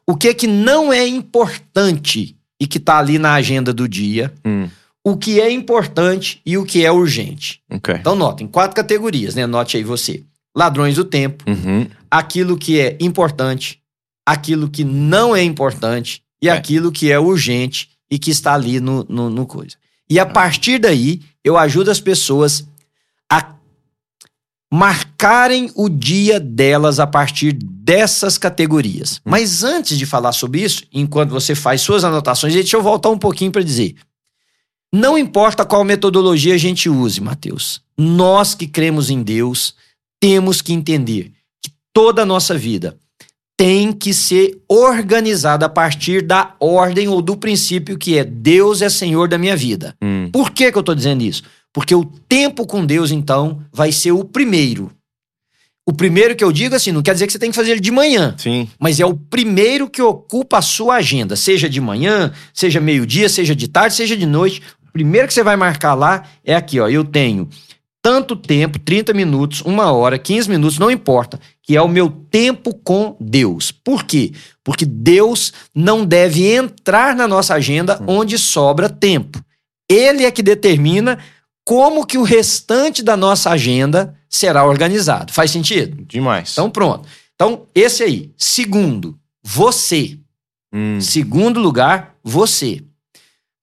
o 0.06 0.14
que 0.14 0.28
é 0.28 0.34
que 0.34 0.46
não 0.46 0.92
é 0.92 1.06
importante 1.06 2.36
e 2.60 2.66
que 2.66 2.78
está 2.78 2.98
ali 2.98 3.18
na 3.18 3.32
agenda 3.34 3.72
do 3.72 3.88
dia. 3.88 4.32
Hum. 4.44 4.68
O 5.10 5.16
que 5.16 5.40
é 5.40 5.50
importante 5.50 6.40
e 6.44 6.56
o 6.58 6.64
que 6.64 6.84
é 6.84 6.90
urgente. 6.92 7.60
Ok. 7.70 7.94
Então 7.98 8.14
notem, 8.14 8.46
quatro 8.46 8.74
categorias, 8.76 9.34
né? 9.34 9.46
Note 9.46 9.76
aí 9.76 9.82
você. 9.84 10.22
Ladrões 10.56 10.96
do 10.96 11.04
tempo, 11.04 11.44
Uhum. 11.48 11.86
aquilo 12.10 12.56
que 12.56 12.80
é 12.80 12.96
importante, 13.00 13.80
aquilo 14.26 14.68
que 14.68 14.84
não 14.84 15.34
é 15.36 15.42
importante 15.42 16.22
e 16.42 16.48
É. 16.48 16.52
aquilo 16.52 16.90
que 16.92 17.10
é 17.12 17.18
urgente 17.18 17.88
e 18.10 18.18
que 18.18 18.30
está 18.30 18.54
ali 18.54 18.80
no, 18.80 19.04
no, 19.08 19.30
no 19.30 19.46
coisa. 19.46 19.76
E 20.10 20.18
a 20.18 20.26
partir 20.26 20.78
daí, 20.78 21.20
eu 21.44 21.56
ajudo 21.58 21.90
as 21.90 22.00
pessoas 22.00 22.66
a 23.30 23.54
marcarem 24.72 25.70
o 25.74 25.88
dia 25.88 26.38
delas 26.38 27.00
a 27.00 27.06
partir 27.06 27.52
dessas 27.52 28.36
categorias. 28.36 29.20
Mas 29.24 29.64
antes 29.64 29.96
de 29.98 30.04
falar 30.04 30.32
sobre 30.32 30.60
isso, 30.62 30.82
enquanto 30.92 31.30
você 31.30 31.54
faz 31.54 31.80
suas 31.80 32.04
anotações, 32.04 32.52
deixa 32.54 32.76
eu 32.76 32.82
voltar 32.82 33.08
um 33.10 33.18
pouquinho 33.18 33.50
para 33.50 33.62
dizer. 33.62 33.94
Não 34.92 35.18
importa 35.18 35.64
qual 35.64 35.84
metodologia 35.84 36.54
a 36.54 36.58
gente 36.58 36.88
use, 36.88 37.20
Mateus. 37.20 37.82
Nós 37.96 38.54
que 38.54 38.66
cremos 38.66 39.10
em 39.10 39.22
Deus, 39.22 39.74
temos 40.20 40.62
que 40.62 40.72
entender 40.72 41.32
que 41.62 41.70
toda 41.92 42.22
a 42.22 42.26
nossa 42.26 42.56
vida 42.56 42.96
tem 43.56 43.92
que 43.92 44.14
ser 44.14 44.56
organizada 44.68 45.66
a 45.66 45.68
partir 45.68 46.22
da 46.22 46.54
ordem 46.60 47.08
ou 47.08 47.20
do 47.20 47.36
princípio 47.36 47.98
que 47.98 48.16
é 48.16 48.24
Deus 48.24 48.80
é 48.80 48.88
Senhor 48.88 49.28
da 49.28 49.36
minha 49.36 49.56
vida. 49.56 49.96
Hum. 50.00 50.30
Por 50.32 50.52
que, 50.52 50.70
que 50.70 50.78
eu 50.78 50.80
estou 50.80 50.94
dizendo 50.94 51.22
isso? 51.22 51.42
Porque 51.72 51.94
o 51.94 52.04
tempo 52.28 52.66
com 52.66 52.86
Deus, 52.86 53.10
então, 53.10 53.60
vai 53.72 53.90
ser 53.90 54.12
o 54.12 54.24
primeiro. 54.24 54.92
O 55.88 55.92
primeiro 55.92 56.36
que 56.36 56.44
eu 56.44 56.52
digo, 56.52 56.74
assim, 56.74 56.92
não 56.92 57.02
quer 57.02 57.14
dizer 57.14 57.26
que 57.26 57.32
você 57.32 57.38
tem 57.38 57.50
que 57.50 57.56
fazer 57.56 57.70
ele 57.70 57.80
de 57.80 57.90
manhã, 57.90 58.34
Sim. 58.36 58.68
mas 58.78 59.00
é 59.00 59.06
o 59.06 59.14
primeiro 59.14 59.88
que 59.88 60.02
ocupa 60.02 60.58
a 60.58 60.62
sua 60.62 60.96
agenda, 60.96 61.34
seja 61.34 61.66
de 61.66 61.80
manhã, 61.80 62.30
seja 62.52 62.78
meio-dia, 62.78 63.26
seja 63.26 63.56
de 63.56 63.66
tarde, 63.68 63.94
seja 63.94 64.14
de 64.14 64.26
noite. 64.26 64.60
O 64.98 65.00
primeiro 65.00 65.28
que 65.28 65.34
você 65.34 65.44
vai 65.44 65.54
marcar 65.54 65.94
lá 65.94 66.24
é 66.44 66.56
aqui, 66.56 66.80
ó. 66.80 66.88
Eu 66.88 67.04
tenho 67.04 67.48
tanto 68.02 68.34
tempo, 68.34 68.80
30 68.80 69.14
minutos, 69.14 69.60
uma 69.60 69.92
hora, 69.92 70.18
15 70.18 70.50
minutos, 70.50 70.76
não 70.76 70.90
importa, 70.90 71.38
que 71.62 71.76
é 71.76 71.82
o 71.82 71.86
meu 71.86 72.10
tempo 72.10 72.74
com 72.74 73.16
Deus. 73.20 73.70
Por 73.70 74.02
quê? 74.02 74.32
Porque 74.64 74.84
Deus 74.84 75.52
não 75.72 76.04
deve 76.04 76.52
entrar 76.52 77.14
na 77.14 77.28
nossa 77.28 77.54
agenda 77.54 78.02
onde 78.08 78.36
sobra 78.38 78.88
tempo. 78.88 79.40
Ele 79.88 80.24
é 80.24 80.32
que 80.32 80.42
determina 80.42 81.18
como 81.64 82.04
que 82.04 82.18
o 82.18 82.24
restante 82.24 83.00
da 83.00 83.16
nossa 83.16 83.50
agenda 83.50 84.16
será 84.28 84.64
organizado. 84.64 85.32
Faz 85.32 85.52
sentido? 85.52 86.04
Demais. 86.06 86.52
Então 86.52 86.68
pronto. 86.68 87.08
Então 87.36 87.66
esse 87.72 88.02
aí. 88.02 88.32
Segundo, 88.36 89.16
você. 89.44 90.18
Hum. 90.72 91.00
Segundo 91.00 91.60
lugar, 91.60 92.16
você. 92.24 92.82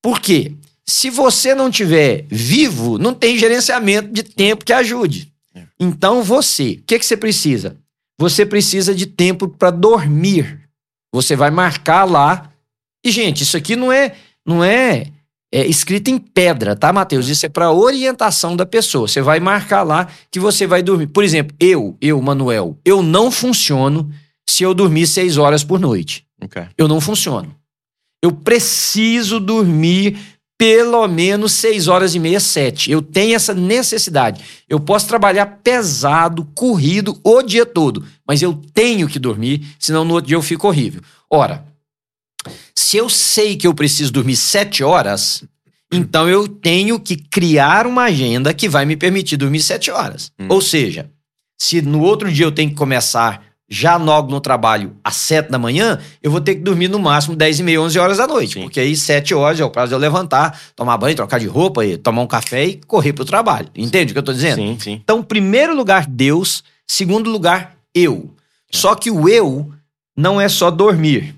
Por 0.01 0.21
quê? 0.21 0.55
Se 0.87 1.09
você 1.09 1.55
não 1.55 1.71
tiver 1.71 2.25
vivo, 2.29 2.97
não 2.97 3.13
tem 3.13 3.37
gerenciamento 3.37 4.09
de 4.09 4.23
tempo 4.23 4.63
que 4.63 4.73
ajude. 4.73 5.33
Então 5.79 6.23
você, 6.23 6.73
o 6.73 6.83
que, 6.83 6.99
que 6.99 7.05
você 7.05 7.17
precisa? 7.17 7.77
Você 8.19 8.45
precisa 8.45 8.93
de 8.93 9.05
tempo 9.05 9.47
para 9.47 9.71
dormir. 9.71 10.61
Você 11.13 11.35
vai 11.35 11.51
marcar 11.51 12.05
lá. 12.05 12.51
E 13.03 13.11
gente, 13.11 13.43
isso 13.43 13.57
aqui 13.57 13.75
não 13.75 13.91
é 13.91 14.15
não 14.45 14.63
é, 14.63 15.07
é 15.51 15.65
escrito 15.65 16.09
em 16.09 16.19
pedra, 16.19 16.75
tá, 16.75 16.93
Mateus? 16.93 17.27
Isso 17.27 17.45
é 17.45 17.49
para 17.49 17.71
orientação 17.71 18.55
da 18.55 18.65
pessoa. 18.65 19.07
Você 19.07 19.21
vai 19.21 19.39
marcar 19.39 19.83
lá 19.83 20.07
que 20.29 20.39
você 20.39 20.67
vai 20.67 20.83
dormir. 20.83 21.07
Por 21.07 21.23
exemplo, 21.23 21.55
eu, 21.59 21.97
eu, 21.99 22.21
Manuel, 22.21 22.77
eu 22.85 23.01
não 23.01 23.31
funciono 23.31 24.09
se 24.47 24.63
eu 24.63 24.73
dormir 24.73 25.07
seis 25.07 25.37
horas 25.37 25.63
por 25.63 25.79
noite. 25.79 26.25
Ok. 26.41 26.63
Eu 26.77 26.87
não 26.87 27.01
funciono. 27.01 27.55
Eu 28.21 28.31
preciso 28.31 29.39
dormir 29.39 30.17
pelo 30.57 31.07
menos 31.07 31.51
seis 31.53 31.87
horas 31.87 32.15
e 32.15 32.19
meia, 32.19 32.39
sete. 32.39 32.89
Eu 32.89 33.01
tenho 33.01 33.35
essa 33.35 33.53
necessidade. 33.53 34.43
Eu 34.69 34.79
posso 34.79 35.07
trabalhar 35.07 35.45
pesado, 35.63 36.45
corrido 36.55 37.19
o 37.23 37.41
dia 37.41 37.65
todo, 37.65 38.05
mas 38.27 38.41
eu 38.41 38.53
tenho 38.73 39.07
que 39.07 39.19
dormir, 39.19 39.65
senão 39.79 40.05
no 40.05 40.13
outro 40.13 40.27
dia 40.27 40.37
eu 40.37 40.41
fico 40.41 40.67
horrível. 40.67 41.01
Ora, 41.29 41.65
se 42.75 42.97
eu 42.97 43.09
sei 43.09 43.55
que 43.55 43.67
eu 43.67 43.73
preciso 43.73 44.11
dormir 44.11 44.35
sete 44.35 44.83
horas, 44.83 45.43
então 45.91 46.29
eu 46.29 46.47
tenho 46.47 46.99
que 46.99 47.15
criar 47.15 47.85
uma 47.87 48.03
agenda 48.03 48.53
que 48.53 48.69
vai 48.69 48.85
me 48.85 48.95
permitir 48.95 49.37
dormir 49.37 49.61
sete 49.61 49.91
horas. 49.91 50.31
Hum. 50.39 50.47
Ou 50.49 50.61
seja, 50.61 51.09
se 51.57 51.81
no 51.81 52.01
outro 52.01 52.31
dia 52.31 52.45
eu 52.45 52.51
tenho 52.51 52.69
que 52.69 52.75
começar 52.75 53.43
já 53.67 53.97
logo 53.97 54.29
no 54.29 54.39
trabalho 54.39 54.95
às 55.03 55.15
sete 55.15 55.49
da 55.49 55.57
manhã, 55.57 55.99
eu 56.21 56.29
vou 56.29 56.39
ter 56.39 56.55
que 56.55 56.61
dormir 56.61 56.87
no 56.87 56.99
máximo 56.99 57.35
dez 57.35 57.59
e 57.59 57.63
meia, 57.63 57.81
onze 57.81 57.97
horas 57.97 58.17
da 58.17 58.27
noite. 58.27 58.53
Sim. 58.53 58.61
Porque 58.61 58.79
aí 58.79 58.95
sete 58.95 59.33
horas 59.33 59.59
é 59.59 59.65
o 59.65 59.69
prazo 59.69 59.89
de 59.89 59.95
eu 59.95 59.99
levantar, 59.99 60.59
tomar 60.75 60.97
banho, 60.97 61.15
trocar 61.15 61.39
de 61.39 61.47
roupa, 61.47 61.81
tomar 62.03 62.21
um 62.21 62.27
café 62.27 62.65
e 62.65 62.75
correr 62.85 63.13
pro 63.13 63.25
trabalho. 63.25 63.67
Entende 63.75 64.11
o 64.11 64.13
que 64.13 64.19
eu 64.19 64.23
tô 64.23 64.33
dizendo? 64.33 64.55
Sim, 64.57 64.77
sim. 64.79 65.01
Então, 65.03 65.23
primeiro 65.23 65.75
lugar, 65.75 66.05
Deus. 66.05 66.63
Segundo 66.87 67.29
lugar, 67.29 67.75
eu. 67.93 68.33
Só 68.71 68.93
que 68.93 69.09
o 69.09 69.27
eu 69.27 69.71
não 70.15 70.39
é 70.39 70.47
só 70.47 70.69
dormir. 70.69 71.35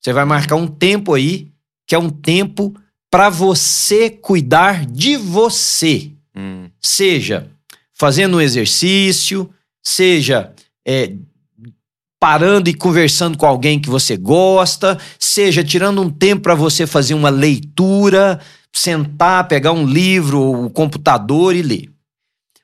Você 0.00 0.12
vai 0.12 0.24
marcar 0.24 0.56
um 0.56 0.66
tempo 0.66 1.14
aí, 1.14 1.48
que 1.86 1.94
é 1.94 1.98
um 1.98 2.10
tempo 2.10 2.74
para 3.10 3.30
você 3.30 4.10
cuidar 4.10 4.84
de 4.84 5.16
você. 5.16 6.10
Hum, 6.36 6.68
Seja 6.80 7.48
fazendo 7.94 8.38
um 8.38 8.40
exercício, 8.40 9.48
seja 9.80 10.52
é, 10.84 11.12
parando 12.22 12.70
e 12.70 12.74
conversando 12.74 13.36
com 13.36 13.44
alguém 13.44 13.80
que 13.80 13.90
você 13.90 14.16
gosta, 14.16 14.96
seja 15.18 15.64
tirando 15.64 16.00
um 16.00 16.08
tempo 16.08 16.42
para 16.42 16.54
você 16.54 16.86
fazer 16.86 17.14
uma 17.14 17.30
leitura, 17.30 18.38
sentar, 18.72 19.48
pegar 19.48 19.72
um 19.72 19.84
livro 19.84 20.40
ou 20.40 20.66
o 20.66 20.70
computador 20.70 21.56
e 21.56 21.62
ler. 21.62 21.90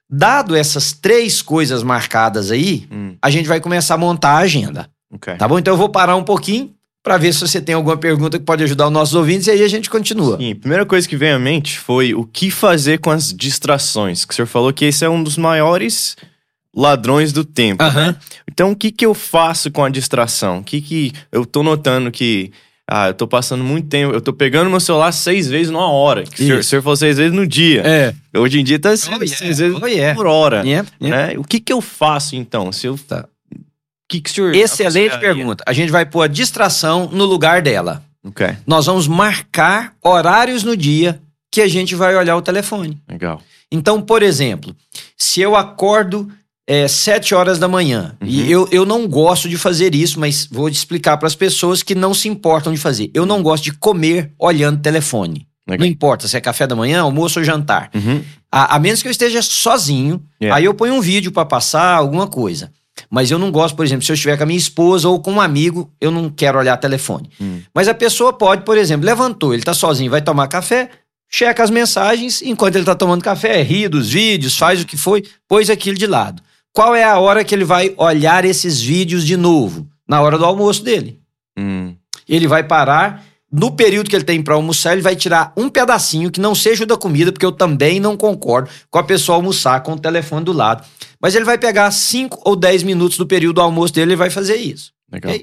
Dado 0.09 0.55
essas 0.55 0.93
três 0.93 1.43
coisas 1.43 1.83
marcadas 1.83 2.53
aí, 2.53 2.87
hum, 2.89 3.17
a 3.21 3.31
gente 3.31 3.49
vai 3.49 3.61
começar 3.61 3.95
a 3.95 3.99
montar 3.99 4.35
a 4.35 4.39
agenda. 4.39 4.89
ok. 5.13 5.35
Tá 5.35 5.49
bom? 5.49 5.59
Então 5.59 5.75
eu 5.75 5.79
vou 5.79 5.89
parar 5.89 6.15
um 6.15 6.23
pouquinho 6.23 6.73
para 7.03 7.17
ver 7.17 7.35
se 7.35 7.41
você 7.41 7.61
tem 7.61 7.75
alguma 7.75 7.97
pergunta 7.97 8.39
que 8.39 8.45
pode 8.45 8.63
ajudar 8.63 8.87
os 8.87 8.93
nossos 8.93 9.17
ouvintes 9.17 9.49
e 9.49 9.51
aí 9.51 9.65
a 9.65 9.69
gente 9.69 9.91
continua. 9.91 10.37
Sim, 10.37 10.53
a 10.53 10.57
primeira 10.57 10.87
coisa 10.87 11.09
que 11.09 11.17
veio 11.17 11.35
à 11.35 11.39
mente 11.39 11.81
foi 11.81 12.15
o 12.15 12.25
que 12.25 12.49
fazer 12.49 12.99
com 12.99 13.11
as 13.11 13.35
distrações. 13.35 14.25
Que 14.25 14.33
o 14.33 14.37
senhor 14.37 14.47
falou 14.47 14.73
que 14.73 14.85
esse 14.85 15.05
é 15.05 15.09
um 15.09 15.21
dos 15.21 15.37
maiores 15.37 16.17
ladrões 16.81 17.33
do 17.33 17.45
tempo. 17.45 17.83
Aham. 17.83 18.17
Então, 18.51 18.71
o 18.71 18.77
que, 18.77 18.91
que 18.91 19.05
eu 19.05 19.15
faço 19.15 19.71
com 19.71 19.85
a 19.85 19.89
distração? 19.89 20.59
O 20.59 20.65
que, 20.65 20.81
que 20.81 21.13
eu 21.33 21.45
tô 21.45 21.63
notando 21.63 22.11
que. 22.11 22.53
Ah, 22.91 23.09
eu 23.09 23.15
tô 23.15 23.27
passando 23.29 23.63
muito 23.63 23.87
tempo. 23.89 24.15
Eu 24.15 24.21
tô 24.21 24.33
pegando 24.33 24.71
meu 24.71 24.81
celular 24.81 25.13
seis 25.13 25.47
vezes 25.49 25.71
numa 25.71 25.91
hora. 25.91 26.23
Que 26.25 26.35
o 26.35 26.37
senhor, 26.39 26.57
o 26.57 26.61
Isso. 26.61 26.71
senhor 26.71 26.83
falou 26.83 26.97
seis 26.97 27.19
vezes 27.19 27.33
no 27.35 27.47
dia. 27.47 27.83
É. 27.85 28.15
Hoje 28.39 28.59
em 28.61 28.65
dia 28.65 28.79
tá 28.79 28.93
Oh, 28.93 28.97
seis, 28.97 29.11
yeah. 29.21 29.37
seis 29.37 29.59
vezes 29.59 29.79
Oh, 29.83 29.87
yeah. 29.87 30.15
por 30.17 30.27
hora. 30.27 30.63
Yeah. 30.65 30.89
Né? 30.99 31.35
O 31.37 31.45
que, 31.45 31.61
que 31.61 31.71
eu 31.73 31.83
faço 31.83 32.35
então? 32.35 32.73
Se 32.73 32.87
eu. 32.87 32.97
Tá. 32.97 33.27
O 33.55 33.59
que, 34.09 34.23
que 34.23 34.31
o 34.31 34.33
senhor. 34.33 34.55
Excelente 34.55 35.19
pergunta. 35.19 35.63
A 35.67 35.73
gente 35.75 35.91
vai 35.93 36.07
pôr 36.07 36.23
a 36.23 36.27
distração 36.27 37.11
no 37.13 37.27
lugar 37.27 37.61
dela. 37.61 38.03
Ok, 38.27 38.47
Nós 38.67 38.87
vamos 38.87 39.07
marcar 39.07 39.95
horários 40.03 40.65
no 40.65 40.77
dia 40.77 41.21
que 41.53 41.61
a 41.61 41.69
gente 41.69 41.95
vai 41.95 42.17
olhar 42.17 42.37
o 42.37 42.43
telefone. 42.43 42.99
legal. 43.09 43.41
Então, 43.71 44.01
por 44.01 44.23
exemplo, 44.23 44.75
se 45.17 45.41
eu 45.43 45.55
acordo 45.55 46.29
é, 46.69 46.87
sete 46.87 47.35
horas 47.35 47.59
da 47.59 47.67
manhã, 47.67 48.15
e 48.23 48.53
eu, 48.53 48.69
eu 48.71 48.85
não 48.85 49.09
gosto 49.09 49.49
de 49.49 49.57
fazer 49.57 49.95
isso, 49.95 50.21
mas 50.21 50.47
vou 50.53 50.69
explicar 50.69 51.17
para 51.17 51.27
as 51.27 51.35
pessoas 51.35 51.83
que 51.83 51.95
não 51.95 52.13
se 52.13 52.29
importam 52.29 52.75
de 52.75 52.79
fazer. 52.79 53.11
Eu 53.15 53.25
não 53.25 53.43
gosto 53.43 53.65
de 53.65 53.73
comer 53.73 54.33
olhando 54.39 54.83
telefone. 54.83 55.49
Legal. 55.67 55.87
Não 55.87 55.91
importa 55.91 56.29
se 56.29 56.37
é 56.37 56.41
café 56.43 56.67
da 56.67 56.77
manhã, 56.77 57.01
almoço 57.01 57.39
ou 57.39 57.45
jantar. 57.45 57.91
Uhum. 57.95 58.23
A, 58.53 58.77
a 58.77 58.79
menos 58.79 59.01
que 59.01 59.09
eu 59.09 59.13
esteja 59.13 59.41
sozinho, 59.41 60.23
Yeah. 60.41 60.57
aí 60.57 60.67
eu 60.67 60.75
ponho 60.75 60.95
um 60.95 61.01
vídeo 61.01 61.33
para 61.33 61.45
passar, 61.45 61.95
alguma 61.95 62.27
coisa. 62.27 62.71
Mas 63.11 63.31
eu 63.31 63.39
não 63.39 63.51
gosto, 63.51 63.75
por 63.75 63.85
exemplo, 63.85 64.05
se 64.05 64.13
eu 64.13 64.15
estiver 64.15 64.37
com 64.37 64.43
a 64.43 64.47
minha 64.47 64.59
esposa 64.59 65.09
ou 65.09 65.21
com 65.21 65.33
um 65.33 65.41
amigo, 65.41 65.91
eu 66.01 66.11
não 66.11 66.31
quero 66.31 66.59
olhar 66.59 66.77
telefone. 66.77 67.31
Hum. 67.41 67.61
Mas 67.75 67.89
a 67.89 67.95
pessoa 67.95 68.33
pode, 68.33 68.63
por 68.63 68.77
exemplo, 68.77 69.07
levantou, 69.07 69.55
ele 69.55 69.63
tá 69.63 69.75
sozinho, 69.75 70.11
vai 70.11 70.21
tomar 70.21 70.49
café, 70.49 70.91
checa 71.29 71.63
as 71.63 71.71
mensagens, 71.71 72.43
enquanto 72.43 72.77
ele 72.77 72.85
tá 72.85 72.95
tomando 72.95 73.23
café, 73.23 73.63
ri 73.63 73.89
dos 73.89 74.11
vídeos, 74.11 74.57
faz 74.57 74.81
o 74.83 74.87
que 74.87 74.97
foi, 74.97 75.25
pôs 75.49 75.71
aquilo 75.71 75.97
de 75.97 76.07
lado. 76.07 76.43
Qual 76.79 76.95
é 76.95 77.03
a 77.03 77.19
hora 77.19 77.43
que 77.43 77.53
ele 77.53 77.65
vai 77.65 77.93
olhar 77.97 78.45
esses 78.45 78.81
vídeos 78.81 79.27
de 79.27 79.37
novo? 79.37 79.89
Na 80.07 80.21
hora 80.21 80.39
do 80.39 80.45
almoço 80.45 80.85
dele. 80.85 81.19
Hum. 81.59 81.97
Ele 82.29 82.47
vai 82.47 82.63
parar, 82.63 83.27
no 83.51 83.73
período 83.73 84.09
que 84.09 84.15
ele 84.15 84.25
tem 84.25 84.41
para 84.41 84.55
almoçar, 84.55 84.93
ele 84.93 85.03
vai 85.03 85.17
tirar 85.17 85.53
um 85.57 85.69
pedacinho 85.69 86.31
que 86.31 86.41
não 86.41 86.55
seja 86.55 86.87
da 86.87 86.97
comida, 86.97 87.33
porque 87.33 87.45
eu 87.45 87.51
também 87.51 87.99
não 87.99 88.17
concordo 88.17 88.71
com 88.89 88.97
a 88.97 89.03
pessoa 89.03 89.35
almoçar 89.35 89.83
com 89.83 89.95
o 89.95 89.99
telefone 89.99 90.45
do 90.45 90.53
lado. 90.53 90.85
Mas 91.21 91.35
ele 91.35 91.45
vai 91.45 91.59
pegar 91.59 91.91
5 91.91 92.43
ou 92.45 92.55
10 92.55 92.85
minutos 92.85 93.19
do 93.19 93.27
período 93.27 93.57
do 93.57 93.61
almoço 93.61 93.93
dele 93.93 94.13
e 94.13 94.17
vai 94.17 94.31
fazer 94.31 94.55
isso. 94.55 94.93
Legal. 95.11 95.35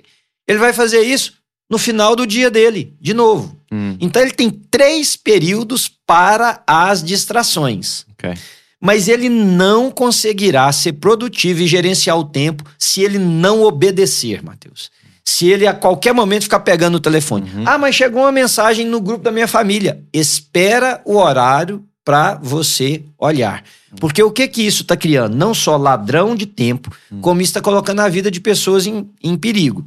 Ele 0.48 0.58
vai 0.58 0.72
fazer 0.72 1.02
isso 1.02 1.34
no 1.70 1.78
final 1.78 2.16
do 2.16 2.26
dia 2.26 2.50
dele, 2.50 2.96
de 3.02 3.14
novo. 3.14 3.60
Hum. 3.70 3.98
Então 4.00 4.22
ele 4.22 4.32
tem 4.32 4.50
três 4.50 5.18
períodos 5.18 5.92
para 6.08 6.64
as 6.66 7.04
distrações. 7.04 8.06
Ok. 8.14 8.34
Mas 8.82 9.08
ele 9.08 9.30
não 9.30 9.90
conseguirá 9.90 10.72
ser 10.72 10.94
produtivo 10.94 11.62
e 11.62 11.68
gerenciar 11.68 12.18
o 12.20 12.24
tempo 12.26 12.64
se 12.78 13.02
ele 13.02 13.18
não 13.18 13.64
obedecer, 13.64 14.44
Matheus. 14.44 14.92
Se 15.24 15.48
ele 15.50 15.66
a 15.66 15.74
qualquer 15.74 16.14
momento 16.14 16.44
ficar 16.44 16.60
pegando 16.60 16.96
o 16.96 17.00
telefone. 17.00 17.50
Uhum. 17.56 17.64
Ah, 17.66 17.78
mas 17.78 17.96
chegou 17.96 18.22
uma 18.22 18.32
mensagem 18.32 18.86
no 18.86 19.02
grupo 19.02 19.24
da 19.24 19.32
minha 19.32 19.48
família. 19.48 20.04
Espera 20.14 21.02
o 21.06 21.16
horário 21.18 21.84
para 22.04 22.36
você 22.36 23.02
olhar. 23.18 23.64
Porque 24.00 24.22
o 24.22 24.30
que 24.30 24.48
que 24.48 24.62
isso 24.62 24.84
está 24.84 24.96
criando? 24.96 25.36
Não 25.36 25.54
só 25.54 25.78
ladrão 25.78 26.36
de 26.36 26.46
tempo, 26.46 26.92
como 27.22 27.42
isso 27.42 27.50
está 27.50 27.62
colocando 27.62 28.02
a 28.02 28.10
vida 28.10 28.30
de 28.30 28.40
pessoas 28.40 28.86
em, 28.86 29.10
em 29.24 29.36
perigo. 29.36 29.84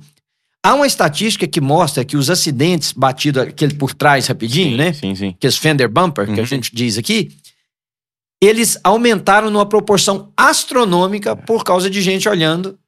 Há 0.64 0.74
uma 0.74 0.86
estatística 0.86 1.46
que 1.46 1.60
mostra 1.60 2.04
que 2.04 2.16
os 2.16 2.28
acidentes 2.30 2.90
batidos 2.90 3.42
aquele 3.42 3.74
por 3.74 3.94
trás 3.94 4.26
rapidinho, 4.26 4.76
né? 4.76 4.92
Sim, 4.92 5.14
sim. 5.14 5.36
que 5.38 5.46
é 5.46 5.50
os 5.50 5.56
fender 5.56 5.88
bumper, 5.88 6.26
que 6.26 6.32
a 6.32 6.36
Uhum. 6.38 6.44
gente 6.46 6.74
diz 6.74 6.98
aqui, 6.98 7.30
eles 8.42 8.78
aumentaram 8.84 9.50
numa 9.50 9.66
proporção 9.66 10.32
astronômica 10.36 11.34
por 11.34 11.64
causa 11.64 11.88
de 11.90 12.00
gente 12.00 12.28
olhando 12.28 12.78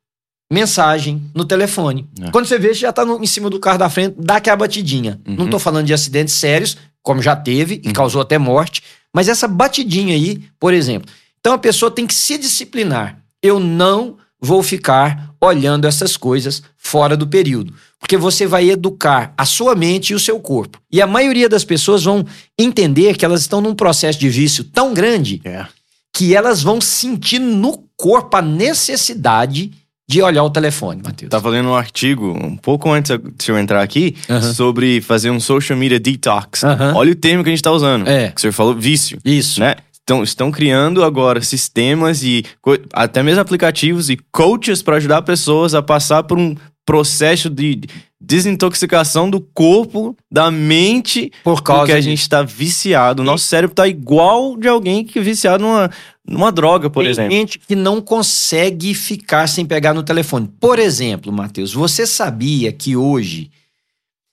mensagem 0.52 1.22
no 1.34 1.44
telefone. 1.44 2.08
É. 2.20 2.30
Quando 2.30 2.46
você 2.46 2.58
vê, 2.58 2.68
você 2.68 2.80
já 2.80 2.92
tá 2.92 3.04
no- 3.04 3.22
em 3.22 3.26
cima 3.26 3.48
do 3.48 3.60
carro 3.60 3.78
da 3.78 3.88
frente, 3.88 4.16
dá 4.18 4.36
aquela 4.36 4.56
batidinha. 4.56 5.20
Uhum. 5.26 5.36
Não 5.36 5.50
tô 5.50 5.58
falando 5.58 5.86
de 5.86 5.94
acidentes 5.94 6.34
sérios, 6.34 6.76
como 7.02 7.22
já 7.22 7.36
teve 7.36 7.80
e 7.84 7.92
causou 7.92 8.20
até 8.20 8.36
morte, 8.38 8.82
mas 9.14 9.28
essa 9.28 9.46
batidinha 9.48 10.14
aí, 10.14 10.42
por 10.58 10.74
exemplo. 10.74 11.10
Então 11.38 11.52
a 11.52 11.58
pessoa 11.58 11.90
tem 11.90 12.06
que 12.06 12.14
se 12.14 12.36
disciplinar. 12.36 13.18
Eu 13.42 13.58
não 13.60 14.16
vou 14.40 14.62
ficar 14.62 15.30
olhando 15.40 15.86
essas 15.86 16.16
coisas 16.16 16.62
fora 16.76 17.16
do 17.16 17.26
período, 17.26 17.72
porque 17.98 18.16
você 18.16 18.46
vai 18.46 18.68
educar 18.70 19.32
a 19.36 19.44
sua 19.44 19.74
mente 19.74 20.10
e 20.10 20.14
o 20.14 20.20
seu 20.20 20.38
corpo. 20.40 20.78
E 20.92 21.00
a 21.00 21.06
maioria 21.06 21.48
das 21.48 21.64
pessoas 21.64 22.04
vão 22.04 22.24
entender 22.58 23.16
que 23.16 23.24
elas 23.24 23.40
estão 23.42 23.60
num 23.60 23.74
processo 23.74 24.18
de 24.18 24.28
vício 24.28 24.64
tão 24.64 24.92
grande 24.94 25.40
É. 25.44 25.66
que 26.12 26.34
elas 26.34 26.62
vão 26.62 26.80
sentir 26.80 27.38
no 27.38 27.84
corpo 27.96 28.36
a 28.36 28.42
necessidade 28.42 29.70
de 30.08 30.20
olhar 30.20 30.42
o 30.42 30.50
telefone, 30.50 31.00
Matheus. 31.04 31.30
Tava 31.30 31.48
lendo 31.50 31.68
um 31.68 31.74
artigo, 31.74 32.36
um 32.44 32.56
pouco 32.56 32.90
antes 32.90 33.16
de 33.38 33.48
eu 33.48 33.56
entrar 33.56 33.80
aqui, 33.80 34.16
sobre 34.56 35.00
fazer 35.00 35.30
um 35.30 35.38
social 35.38 35.78
media 35.78 36.00
detox. 36.00 36.62
Olha 36.96 37.12
o 37.12 37.14
termo 37.14 37.44
que 37.44 37.50
a 37.50 37.52
gente 37.52 37.62
tá 37.62 37.70
usando. 37.70 38.08
É. 38.08 38.28
Que 38.30 38.38
o 38.38 38.40
senhor 38.40 38.52
falou, 38.52 38.74
vício. 38.74 39.18
Isso. 39.24 39.60
Né? 39.60 39.76
Então, 40.10 40.24
estão 40.24 40.50
criando 40.50 41.04
agora 41.04 41.40
sistemas 41.40 42.24
e 42.24 42.44
até 42.92 43.22
mesmo 43.22 43.42
aplicativos 43.42 44.10
e 44.10 44.16
coaches 44.32 44.82
para 44.82 44.96
ajudar 44.96 45.22
pessoas 45.22 45.72
a 45.72 45.80
passar 45.80 46.24
por 46.24 46.36
um 46.36 46.56
processo 46.84 47.48
de 47.48 47.82
desintoxicação 48.20 49.30
do 49.30 49.40
corpo, 49.40 50.16
da 50.28 50.50
mente, 50.50 51.30
Por 51.44 51.62
causa 51.62 51.82
porque 51.82 51.92
a 51.92 52.00
gente 52.00 52.22
está 52.22 52.42
viciado. 52.42 53.22
O 53.22 53.24
nosso 53.24 53.44
cérebro 53.44 53.72
tá 53.72 53.86
igual 53.86 54.56
de 54.56 54.66
alguém 54.66 55.04
que 55.04 55.20
é 55.20 55.22
viciado 55.22 55.62
numa, 55.62 55.88
numa 56.26 56.50
droga, 56.50 56.90
por 56.90 57.04
Tem 57.04 57.10
exemplo. 57.12 57.30
gente 57.30 57.60
que 57.60 57.76
não 57.76 58.00
consegue 58.00 58.92
ficar 58.94 59.46
sem 59.46 59.64
pegar 59.64 59.94
no 59.94 60.02
telefone. 60.02 60.50
Por 60.58 60.80
exemplo, 60.80 61.32
Matheus, 61.32 61.72
você 61.72 62.04
sabia 62.04 62.72
que 62.72 62.96
hoje 62.96 63.48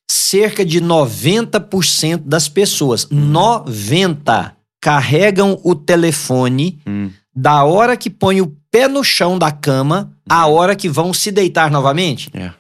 cerca 0.10 0.66
de 0.66 0.82
90% 0.82 2.24
das 2.26 2.50
pessoas, 2.50 3.08
90 3.12 4.57
carregam 4.82 5.60
o 5.64 5.76
telefone 5.76 6.80
Hum, 6.88 7.12
da 7.36 7.64
hora 7.64 7.96
que 7.96 8.10
põe 8.10 8.42
o 8.42 8.56
pé 8.72 8.88
no 8.88 9.04
chão 9.04 9.38
da 9.38 9.52
cama 9.52 10.12
à 10.28 10.48
hora 10.48 10.76
que 10.76 10.90
vão 10.90 11.14
se 11.14 11.32
deitar 11.32 11.70
novamente. 11.70 12.30
É. 12.34 12.52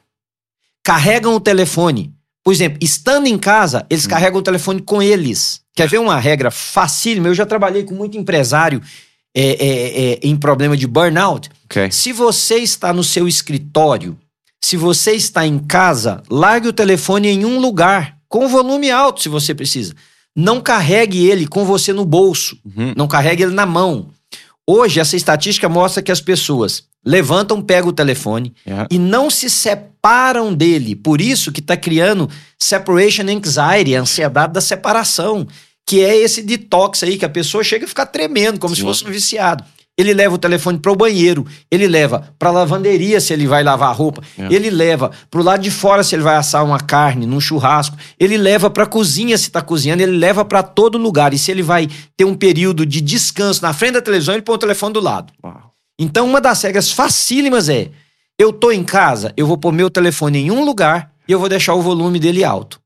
Carregam 0.83 1.35
o 1.35 1.39
telefone. 1.39 2.13
Por 2.43 2.53
exemplo, 2.53 2.77
estando 2.81 3.27
em 3.27 3.37
casa, 3.37 3.85
eles 3.89 4.05
Hum. 4.05 4.09
carregam 4.09 4.39
o 4.39 4.43
telefone 4.43 4.81
com 4.81 5.01
eles. 5.01 5.61
Quer 5.75 5.87
ver 5.89 5.99
uma 5.99 6.17
regra 6.19 6.49
facílima? 6.49 7.27
Eu 7.27 7.35
já 7.35 7.45
trabalhei 7.45 7.83
com 7.83 7.93
muito 7.93 8.17
empresário 8.17 8.81
é, 9.35 9.41
é, 9.43 10.11
é, 10.13 10.19
em 10.23 10.35
problema 10.35 10.75
de 10.77 10.87
burnout. 10.87 11.49
Ok. 11.65 11.91
Se 11.91 12.11
você 12.13 12.55
está 12.55 12.91
no 12.93 13.03
seu 13.03 13.27
escritório, 13.27 14.17
se 14.63 14.75
você 14.77 15.11
está 15.11 15.45
em 15.45 15.59
casa, 15.59 16.23
largue 16.29 16.69
o 16.69 16.73
telefone 16.73 17.27
em 17.27 17.45
um 17.45 17.59
lugar, 17.59 18.17
com 18.27 18.47
volume 18.47 18.89
alto 18.89 19.21
se 19.21 19.29
você 19.29 19.53
precisa. 19.53 19.93
Não 20.37 20.61
carregue 20.61 21.25
ele 21.25 21.47
com 21.47 21.65
você 21.65 21.91
no 21.91 22.05
bolso. 22.05 22.57
Uhum. 22.63 22.93
Não 22.95 23.07
carregue 23.07 23.41
ele 23.41 23.53
na 23.53 23.65
mão. 23.65 24.09
Hoje, 24.67 24.99
essa 24.99 25.15
estatística 25.15 25.67
mostra 25.67 26.03
que 26.03 26.11
as 26.11 26.21
pessoas 26.21 26.83
levantam, 27.03 27.61
pegam 27.61 27.89
o 27.89 27.93
telefone 27.93 28.53
Yeah. 28.65 28.87
e 28.91 28.99
não 28.99 29.29
se 29.31 29.49
separam 29.49 30.53
dele. 30.53 30.95
Por 30.95 31.21
isso 31.21 31.51
que 31.51 31.59
está 31.61 31.75
criando 31.75 32.29
separation 32.59 33.23
anxiety, 33.23 33.95
a 33.95 34.01
ansiedade 34.01 34.53
da 34.53 34.61
separação, 34.61 35.47
que 35.85 36.01
é 36.01 36.15
esse 36.17 36.43
detox 36.43 37.01
aí 37.01 37.17
que 37.17 37.25
a 37.25 37.29
pessoa 37.29 37.63
chega 37.63 37.85
a 37.85 37.87
ficar 37.87 38.05
tremendo, 38.05 38.59
como 38.59 38.75
se 38.75 38.81
Sim. 38.81 38.87
fosse 38.87 39.05
um 39.05 39.09
viciado. 39.09 39.63
Ele 39.97 40.13
leva 40.13 40.35
o 40.35 40.37
telefone 40.37 40.77
para 40.77 40.91
o 40.91 40.95
banheiro, 40.95 41.43
ele 41.71 41.87
leva 41.87 42.31
para 42.37 42.49
a 42.49 42.51
lavanderia 42.51 43.19
se 43.19 43.33
ele 43.33 43.47
vai 43.47 43.63
lavar 43.63 43.89
a 43.89 43.93
roupa, 43.93 44.21
É. 44.37 44.53
ele 44.53 44.69
leva 44.69 45.09
para 45.31 45.39
o 45.41 45.43
lado 45.43 45.61
de 45.63 45.71
fora 45.71 46.03
se 46.03 46.13
ele 46.13 46.21
vai 46.21 46.35
assar 46.35 46.63
uma 46.63 46.79
carne 46.79 47.25
num 47.25 47.39
churrasco, 47.41 47.97
ele 48.19 48.37
leva 48.37 48.69
para 48.69 48.83
a 48.83 48.87
cozinha 48.87 49.35
se 49.37 49.45
está 49.45 49.61
cozinhando, 49.61 50.03
ele 50.03 50.15
leva 50.15 50.45
para 50.45 50.61
todo 50.61 50.99
lugar. 50.99 51.33
E 51.33 51.37
se 51.39 51.49
ele 51.49 51.63
vai 51.63 51.87
ter 52.15 52.25
um 52.25 52.35
período 52.35 52.85
de 52.85 53.01
descanso 53.01 53.61
na 53.63 53.73
frente 53.73 53.93
da 53.93 54.01
televisão, 54.01 54.35
ele 54.35 54.43
põe 54.43 54.55
o 54.55 54.59
telefone 54.59 54.93
do 54.93 54.99
lado. 54.99 55.33
Uau. 55.43 55.73
Então, 55.99 56.27
uma 56.27 56.39
das 56.39 56.61
regras 56.61 56.91
facílimas 56.91 57.67
é: 57.67 57.89
eu 58.37 58.53
tô 58.53 58.71
em 58.71 58.83
casa, 58.83 59.33
eu 59.35 59.47
vou 59.47 59.57
pôr 59.57 59.71
meu 59.73 59.89
telefone 59.89 60.37
em 60.37 60.51
um 60.51 60.63
lugar 60.63 61.11
e 61.27 61.31
eu 61.31 61.39
vou 61.39 61.49
deixar 61.49 61.73
o 61.73 61.81
volume 61.81 62.19
dele 62.19 62.43
alto. 62.43 62.79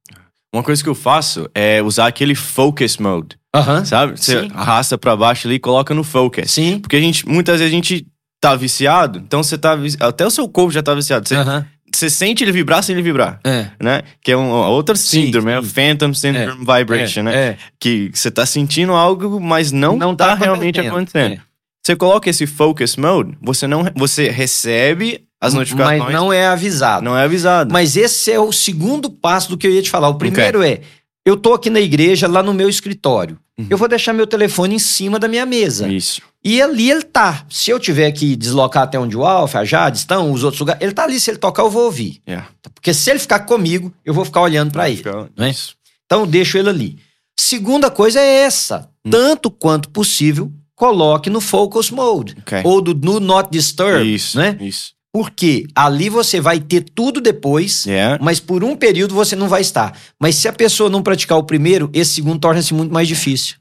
Uma 0.53 0.63
coisa 0.63 0.81
que 0.81 0.87
eu 0.89 0.95
faço 0.95 1.49
é 1.53 1.81
usar 1.81 2.07
aquele 2.07 2.35
focus 2.35 2.97
mode, 2.97 3.37
Aham. 3.53 3.83
sabe? 3.85 4.17
Você 4.19 4.41
Sim. 4.41 4.51
arrasta 4.53 4.97
pra 4.97 5.15
baixo 5.15 5.47
ali 5.47 5.55
e 5.55 5.59
coloca 5.59 5.93
no 5.93 6.03
focus. 6.03 6.51
Sim. 6.51 6.79
Porque 6.79 6.95
a 6.95 6.99
gente, 7.01 7.27
muitas 7.27 7.59
vezes 7.59 7.71
a 7.71 7.75
gente 7.75 8.05
tá 8.39 8.55
viciado, 8.55 9.19
então 9.19 9.43
você 9.43 9.57
tá. 9.57 9.75
vici- 9.75 9.97
Até 9.99 10.25
o 10.25 10.31
seu 10.31 10.47
corpo 10.47 10.71
já 10.71 10.81
tá 10.81 10.93
viciado. 10.95 11.27
Você, 11.27 11.35
Aham. 11.35 11.65
você 11.93 12.09
sente 12.09 12.43
ele 12.43 12.51
vibrar 12.51 12.81
sem 12.81 12.93
ele 12.95 13.03
vibrar. 13.03 13.39
É. 13.43 13.67
Né? 13.79 14.01
Que 14.23 14.31
é 14.31 14.37
um, 14.37 14.49
outra 14.49 14.95
Sim, 14.95 15.25
síndrome, 15.25 15.51
é 15.51 15.59
o 15.59 15.63
sim. 15.63 15.69
Phantom 15.69 16.13
Syndrome 16.13 16.59
Vibration, 16.65 17.19
é, 17.21 17.23
né? 17.23 17.35
É. 17.35 17.57
Que 17.79 18.09
você 18.13 18.31
tá 18.31 18.45
sentindo 18.45 18.93
algo, 18.93 19.39
mas 19.39 19.71
não, 19.71 19.95
Não 19.97 20.15
tá, 20.15 20.27
tá 20.29 20.33
realmente 20.35 20.79
acontecendo. 20.79 21.25
acontecendo. 21.25 21.51
Você 21.83 21.95
coloca 21.95 22.29
esse 22.29 22.45
focus 22.47 22.95
mode, 22.95 23.35
você 23.41 23.65
não 23.67 23.85
você 23.95 24.29
recebe 24.29 25.23
as 25.41 25.55
notificações, 25.55 25.99
Mas 26.03 26.13
não 26.13 26.31
é 26.31 26.45
avisado. 26.45 27.03
não 27.03 27.17
é 27.17 27.23
avisado. 27.23 27.73
Mas 27.73 27.97
esse 27.97 28.31
é 28.31 28.39
o 28.39 28.51
segundo 28.51 29.09
passo 29.09 29.49
do 29.49 29.57
que 29.57 29.65
eu 29.65 29.71
ia 29.71 29.81
te 29.81 29.89
falar. 29.89 30.07
O 30.09 30.13
primeiro 30.15 30.61
é: 30.63 30.81
eu 31.25 31.37
tô 31.37 31.53
aqui 31.53 31.69
na 31.69 31.79
igreja, 31.79 32.27
lá 32.27 32.41
no 32.41 32.53
meu 32.53 32.69
escritório. 32.69 33.37
Uhum. 33.57 33.67
Eu 33.69 33.77
vou 33.77 33.87
deixar 33.87 34.13
meu 34.13 34.25
telefone 34.27 34.75
em 34.75 34.79
cima 34.79 35.19
da 35.19 35.27
minha 35.27 35.45
mesa. 35.45 35.87
Isso. 35.91 36.21
E 36.43 36.59
ali 36.61 36.89
ele 36.89 37.03
tá. 37.03 37.45
Se 37.49 37.69
eu 37.69 37.79
tiver 37.79 38.11
que 38.11 38.35
deslocar 38.35 38.83
até 38.83 38.99
onde 38.99 39.15
o 39.15 39.23
Alfa, 39.23 39.59
a 39.59 39.65
Jade 39.65 39.97
estão, 39.99 40.31
os 40.31 40.43
outros 40.43 40.59
lugares, 40.59 40.81
ele 40.81 40.93
tá 40.93 41.03
ali. 41.03 41.19
Se 41.19 41.29
ele 41.29 41.37
tocar, 41.37 41.61
eu 41.63 41.69
vou 41.69 41.83
ouvir. 41.85 42.19
Yeah. 42.27 42.49
Porque 42.73 42.93
se 42.93 43.09
ele 43.11 43.19
ficar 43.19 43.41
comigo, 43.41 43.93
eu 44.03 44.13
vou 44.13 44.25
ficar 44.25 44.41
olhando 44.41 44.71
pra 44.71 44.87
ele. 44.89 44.97
Fica- 44.97 45.29
não 45.37 45.45
é? 45.45 45.49
Isso. 45.51 45.75
Então, 46.05 46.21
eu 46.21 46.25
deixo 46.25 46.57
ele 46.57 46.69
ali. 46.69 46.97
Segunda 47.39 47.91
coisa 47.91 48.19
é 48.19 48.41
essa. 48.43 48.89
Hum. 49.05 49.11
Tanto 49.11 49.51
quanto 49.51 49.89
possível, 49.89 50.51
coloque 50.75 51.29
no 51.29 51.39
focus 51.39 51.91
mode. 51.91 52.35
Ok. 52.39 52.61
Ou 52.63 52.81
do 52.81 52.93
do 52.93 53.19
not 53.19 53.49
disturb, 53.51 54.03
Isso. 54.03 54.37
né? 54.37 54.57
Isso. 54.59 54.93
Porque 55.13 55.67
ali 55.75 56.07
você 56.09 56.39
vai 56.39 56.59
ter 56.59 56.81
tudo 56.81 57.19
depois, 57.19 57.85
Yeah. 57.85 58.17
mas 58.23 58.39
por 58.39 58.63
um 58.63 58.75
período 58.77 59.13
você 59.13 59.35
não 59.35 59.49
vai 59.49 59.61
estar. 59.61 59.97
Mas 60.19 60.35
se 60.35 60.47
a 60.47 60.53
pessoa 60.53 60.89
não 60.89 61.03
praticar 61.03 61.37
o 61.37 61.43
primeiro, 61.43 61.89
esse 61.93 62.13
segundo 62.15 62.39
torna-se 62.39 62.73
muito 62.73 62.93
mais 62.93 63.07
difícil. 63.07 63.57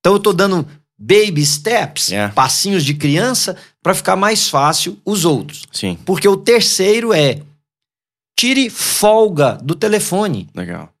Então 0.00 0.12
eu 0.14 0.18
tô 0.20 0.32
dando 0.32 0.66
baby 0.98 1.44
steps, 1.46 2.08
Yeah. 2.08 2.34
passinhos 2.34 2.84
de 2.84 2.92
criança, 2.92 3.56
para 3.82 3.94
ficar 3.94 4.14
mais 4.16 4.48
fácil 4.50 4.98
os 5.04 5.24
outros. 5.24 5.62
Sim. 5.72 5.98
Porque 6.04 6.28
o 6.28 6.36
terceiro 6.36 7.14
é 7.14 7.40
tire 8.38 8.68
folga 8.68 9.54
do 9.62 9.74
telefone. 9.74 10.48
Legal. 10.54 10.92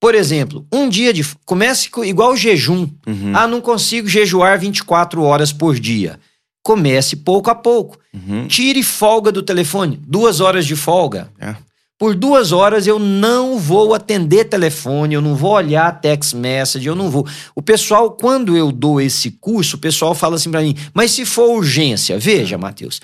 Por 0.00 0.14
exemplo, 0.14 0.66
um 0.72 0.88
dia 0.88 1.12
de. 1.12 1.22
Comece 1.44 1.88
com, 1.90 2.04
igual 2.04 2.32
o 2.32 2.36
jejum. 2.36 2.88
Uhum. 3.06 3.32
Ah, 3.34 3.46
não 3.46 3.60
consigo 3.60 4.06
jejuar 4.08 4.58
24 4.58 5.22
horas 5.22 5.52
por 5.52 5.78
dia. 5.78 6.18
Comece 6.64 7.16
pouco 7.16 7.50
a 7.50 7.54
pouco. 7.54 7.98
Uhum. 8.12 8.48
Tire 8.48 8.82
folga 8.82 9.30
do 9.30 9.42
telefone. 9.42 10.00
Duas 10.04 10.40
horas 10.40 10.66
de 10.66 10.74
folga. 10.74 11.30
É. 11.38 11.54
Por 11.96 12.16
duas 12.16 12.50
horas 12.50 12.86
eu 12.86 12.98
não 12.98 13.56
vou 13.58 13.94
atender 13.94 14.46
telefone, 14.46 15.14
eu 15.14 15.20
não 15.20 15.36
vou 15.36 15.52
olhar 15.52 16.00
text 16.00 16.34
message, 16.34 16.86
eu 16.86 16.94
não 16.94 17.08
vou. 17.08 17.26
O 17.54 17.62
pessoal, 17.62 18.10
quando 18.10 18.56
eu 18.56 18.72
dou 18.72 19.00
esse 19.00 19.30
curso, 19.30 19.76
o 19.76 19.78
pessoal 19.78 20.12
fala 20.14 20.34
assim 20.34 20.50
pra 20.50 20.60
mim, 20.60 20.74
mas 20.92 21.12
se 21.12 21.24
for 21.24 21.50
urgência, 21.50 22.18
veja, 22.18 22.58
Matheus, 22.58 23.00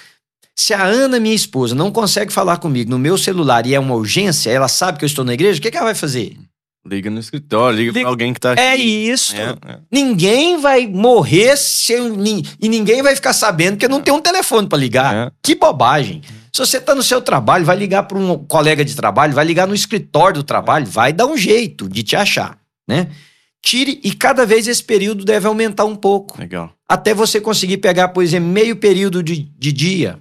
se 0.56 0.74
a 0.74 0.84
Ana, 0.84 1.20
minha 1.20 1.34
esposa, 1.34 1.74
não 1.74 1.92
consegue 1.92 2.32
falar 2.32 2.56
comigo 2.56 2.90
no 2.90 2.98
meu 2.98 3.16
celular 3.16 3.64
e 3.64 3.74
é 3.74 3.78
uma 3.80 3.94
urgência, 3.94 4.50
ela 4.50 4.68
sabe 4.68 4.98
que 4.98 5.04
eu 5.04 5.08
estou 5.08 5.24
na 5.24 5.34
igreja, 5.34 5.60
o 5.60 5.62
que, 5.62 5.70
que 5.70 5.76
ela 5.76 5.86
vai 5.86 5.94
fazer? 5.94 6.36
Liga 6.86 7.10
no 7.10 7.20
escritório, 7.20 7.76
liga, 7.78 7.90
Liga- 7.92 8.00
pra 8.00 8.08
alguém 8.10 8.32
que 8.32 8.40
tá 8.40 8.54
É 8.54 8.72
aqui. 8.72 8.82
isso. 8.82 9.36
É, 9.36 9.50
é. 9.66 9.78
Ninguém 9.92 10.58
vai 10.58 10.86
morrer 10.86 11.56
sem, 11.56 12.00
e 12.60 12.68
ninguém 12.68 13.02
vai 13.02 13.14
ficar 13.14 13.34
sabendo 13.34 13.76
que 13.76 13.86
não 13.86 14.00
tem 14.00 14.14
um 14.14 14.20
telefone 14.20 14.66
pra 14.66 14.78
ligar. 14.78 15.14
É. 15.14 15.30
Que 15.42 15.54
bobagem. 15.54 16.22
Se 16.52 16.58
você 16.58 16.80
tá 16.80 16.94
no 16.94 17.02
seu 17.02 17.20
trabalho, 17.20 17.64
vai 17.66 17.76
ligar 17.76 18.04
para 18.04 18.16
um 18.18 18.36
colega 18.46 18.82
de 18.84 18.96
trabalho, 18.96 19.34
vai 19.34 19.44
ligar 19.44 19.68
no 19.68 19.74
escritório 19.74 20.36
do 20.40 20.42
trabalho, 20.42 20.86
vai 20.86 21.12
dar 21.12 21.26
um 21.26 21.36
jeito 21.36 21.86
de 21.88 22.02
te 22.02 22.16
achar, 22.16 22.58
né? 22.88 23.08
Tire 23.62 24.00
e 24.02 24.12
cada 24.14 24.46
vez 24.46 24.66
esse 24.66 24.82
período 24.82 25.22
deve 25.22 25.46
aumentar 25.46 25.84
um 25.84 25.94
pouco, 25.94 26.40
Legal. 26.40 26.72
até 26.88 27.12
você 27.12 27.38
conseguir 27.42 27.76
pegar, 27.76 28.08
por 28.08 28.24
exemplo, 28.24 28.48
meio 28.48 28.74
período 28.76 29.22
de, 29.22 29.36
de 29.36 29.70
dia, 29.70 30.18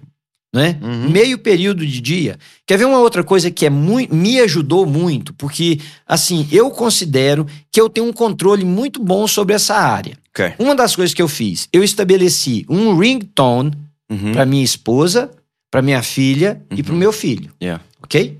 né? 0.54 0.80
Uhum. 0.82 1.10
Meio 1.10 1.38
período 1.38 1.86
de 1.86 2.02
dia. 2.02 2.38
Quer 2.66 2.78
ver 2.78 2.86
uma 2.86 3.00
outra 3.00 3.24
coisa 3.24 3.52
que 3.52 3.66
é 3.66 3.70
muito, 3.70 4.14
me 4.16 4.40
ajudou 4.40 4.86
muito, 4.86 5.34
porque 5.34 5.80
assim, 6.08 6.48
eu 6.52 6.72
considero 6.72 7.46
que 7.72 7.80
eu 7.80 7.88
tenho 7.90 8.08
um 8.08 8.14
controle 8.14 8.66
muito 8.66 9.04
bom 9.04 9.28
sobre 9.28 9.54
essa 9.56 9.76
área. 9.76 10.18
Ok. 10.30 10.54
Uma 10.60 10.76
das 10.76 10.96
coisas 10.96 11.14
que 11.14 11.22
eu 11.22 11.28
fiz, 11.28 11.68
eu 11.72 11.84
estabeleci 11.84 12.66
um 12.70 12.98
ringtone 12.98 13.72
Uhum. 14.12 14.32
para 14.34 14.44
minha 14.44 14.64
esposa, 14.64 15.30
para 15.70 15.84
minha 15.84 16.02
filha 16.02 16.60
e 16.72 16.82
para 16.82 16.92
o 16.92 16.94
Uhum. 16.96 17.00
meu 17.00 17.12
filho, 17.14 17.52
Yeah. 17.62 17.84
ok? 18.02 18.40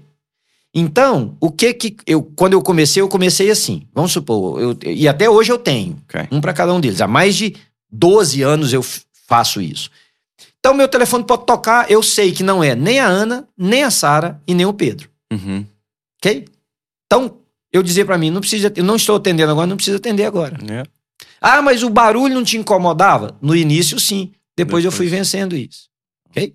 Então, 0.74 1.36
o 1.40 1.52
que 1.52 1.74
que 1.74 1.96
eu 2.08 2.22
quando 2.36 2.54
eu 2.54 2.62
comecei, 2.62 3.02
eu 3.02 3.08
comecei 3.08 3.50
assim. 3.50 3.84
Vamos 3.94 4.12
supor, 4.12 4.60
eu, 4.62 4.78
e 4.86 5.08
até 5.08 5.30
hoje 5.30 5.52
eu 5.52 5.58
tenho 5.58 5.98
Ok. 6.08 6.28
um 6.32 6.42
para 6.42 6.54
cada 6.54 6.74
um 6.74 6.80
deles. 6.80 7.02
Há 7.02 7.08
mais 7.08 7.36
de 7.36 7.56
12 7.92 8.42
anos 8.44 8.72
eu 8.74 8.84
faço 9.28 9.62
isso. 9.62 9.90
Então, 10.60 10.74
meu 10.74 10.88
telefone 10.88 11.24
pode 11.24 11.46
tocar, 11.46 11.90
eu 11.90 12.04
sei 12.04 12.32
que 12.32 12.44
não 12.44 12.64
é 12.64 12.76
nem 12.76 13.00
a 13.00 13.08
Ana, 13.08 13.48
nem 13.58 13.84
a 13.84 13.90
Sara 13.92 14.42
e 14.46 14.54
nem 14.54 14.66
o 14.66 14.74
Pedro, 14.74 15.10
Uhum. 15.32 15.66
ok? 16.22 16.46
Então, 17.06 17.38
eu 17.72 17.82
dizia 17.82 18.06
para 18.06 18.18
mim, 18.18 18.30
não 18.30 18.42
precisa, 18.42 18.72
eu 18.76 18.84
não 18.84 18.96
estou 18.98 19.16
atendendo 19.16 19.52
agora, 19.52 19.68
não 19.68 19.78
precisa 19.78 19.98
atender 19.98 20.26
agora. 20.26 20.58
Yeah. 20.62 20.90
Ah, 21.40 21.62
mas 21.62 21.82
o 21.84 21.90
barulho 21.90 22.34
não 22.34 22.44
te 22.44 22.58
incomodava? 22.58 23.38
No 23.42 23.56
início, 23.56 23.98
sim. 24.00 24.34
Depois, 24.58 24.84
eu 24.84 24.92
fui 24.92 25.06
Depois. 25.06 25.20
vencendo 25.22 25.56
isso. 25.56 25.88
Ok? 26.30 26.54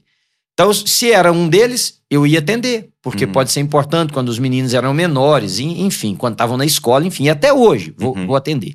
Então, 0.53 0.73
se 0.75 1.11
era 1.11 1.33
um 1.33 1.49
deles, 1.49 2.01
eu 2.11 2.27
ia 2.27 2.39
atender. 2.41 2.91
Porque 3.01 3.25
Uhum. 3.25 3.33
pode 3.33 3.51
ser 3.51 3.61
importante 3.61 4.13
quando 4.13 4.29
os 4.29 4.39
meninos 4.39 4.75
eram 4.75 4.93
menores, 4.95 5.59
en- 5.59 5.85
enfim, 5.87 6.15
quando 6.15 6.35
estavam 6.35 6.57
na 6.57 6.65
escola, 6.67 7.07
enfim, 7.07 7.29
até 7.29 7.53
hoje 7.53 7.95
vou, 7.97 8.15
Uhum. 8.17 8.27
vou 8.27 8.37
atender. 8.37 8.75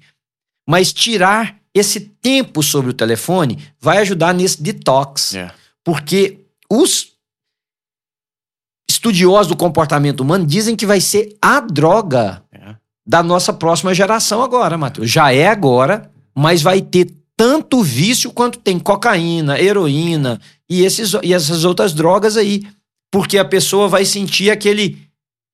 Mas 0.68 0.92
tirar 0.92 1.59
esse 1.80 2.00
tempo 2.00 2.62
sobre 2.62 2.92
o 2.92 2.94
telefone 2.94 3.58
vai 3.80 4.00
ajudar 4.00 4.34
nesse 4.34 4.62
detox. 4.62 5.34
Yeah. 5.34 5.54
Porque 5.84 6.40
os 6.70 7.14
estudiosos 8.90 9.48
do 9.48 9.56
comportamento 9.56 10.20
humano 10.22 10.46
dizem 10.46 10.76
que 10.76 10.86
vai 10.86 11.00
ser 11.00 11.38
a 11.42 11.60
droga 11.60 12.44
Yeah. 12.54 12.80
da 13.08 13.24
nossa 13.24 13.54
próxima 13.54 13.94
geração 13.94 14.44
agora, 14.44 14.78
Matheus. 14.78 15.10
Já 15.10 15.32
é 15.32 15.48
agora, 15.48 16.12
mas 16.36 16.62
vai 16.62 16.82
ter 16.82 17.14
tanto 17.38 17.82
vício 17.82 18.32
quanto 18.32 18.60
tem 18.60 18.78
cocaína, 18.78 19.60
heroína 19.60 20.42
e, 20.70 20.84
esses, 20.84 21.14
e 21.24 21.34
essas 21.34 21.64
outras 21.64 21.94
drogas 21.94 22.36
aí. 22.36 22.64
Porque 23.12 23.38
a 23.38 23.46
pessoa 23.46 23.88
vai 23.88 24.04
sentir 24.06 24.52
aquele 24.52 24.98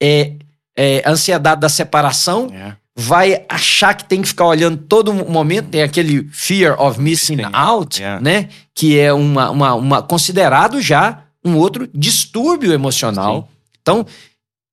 é, 0.01 0.33
é, 0.75 1.03
ansiedade 1.07 1.61
da 1.61 1.69
separação, 1.69 2.47
Yeah. 2.49 2.77
Vai 2.95 3.43
achar 3.49 3.93
que 3.93 4.05
tem 4.05 4.21
que 4.21 4.27
ficar 4.29 4.45
olhando 4.45 4.77
todo 4.77 5.13
momento, 5.13 5.69
tem 5.69 5.81
aquele 5.83 6.27
fear 6.31 6.81
of 6.81 6.99
missing 6.99 7.39
out, 7.51 8.01
yeah. 8.01 8.21
né? 8.21 8.47
Que 8.73 8.97
é 8.97 9.11
uma, 9.11 9.49
uma, 9.49 9.73
uma- 9.73 10.01
considerado 10.01 10.81
já 10.81 11.23
um 11.43 11.57
outro 11.57 11.89
distúrbio 11.93 12.71
emocional. 12.71 13.49
Então, 13.81 14.05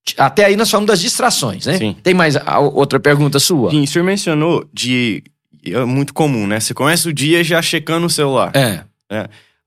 t- 0.04 0.14
até 0.16 0.44
aí 0.44 0.56
nós 0.56 0.70
falamos 0.70 0.86
das 0.88 1.00
distrações, 1.00 1.66
né? 1.66 1.76
Sim. 1.78 1.96
Tem 2.02 2.14
mais 2.14 2.36
outra 2.72 3.00
pergunta 3.00 3.40
sua? 3.40 3.70
Sim, 3.70 3.82
o 3.82 3.86
senhor 3.88 4.04
mencionou 4.04 4.68
de. 4.72 5.22
É 5.64 5.84
muito 5.84 6.14
comum, 6.14 6.46
né? 6.46 6.58
Você 6.60 6.72
começa 6.74 7.08
o 7.08 7.12
dia 7.12 7.42
já 7.44 7.60
checando 7.60 8.06
o 8.06 8.10
celular. 8.10 8.52
É. 8.54 8.84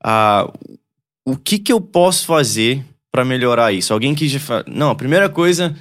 Ah, 0.02 0.50
o 1.24 1.36
que 1.36 1.58
que 1.58 1.72
eu 1.72 1.80
posso 1.80 2.26
fazer 2.26 2.84
pra 3.12 3.24
melhorar 3.24 3.72
isso? 3.72 3.92
Alguém 3.92 4.14
que 4.14 4.28
já 4.28 4.38
fala, 4.40 4.64
não, 4.66 4.90
a 4.90 4.94
primeira 4.94 5.28
coisa, 5.28 5.74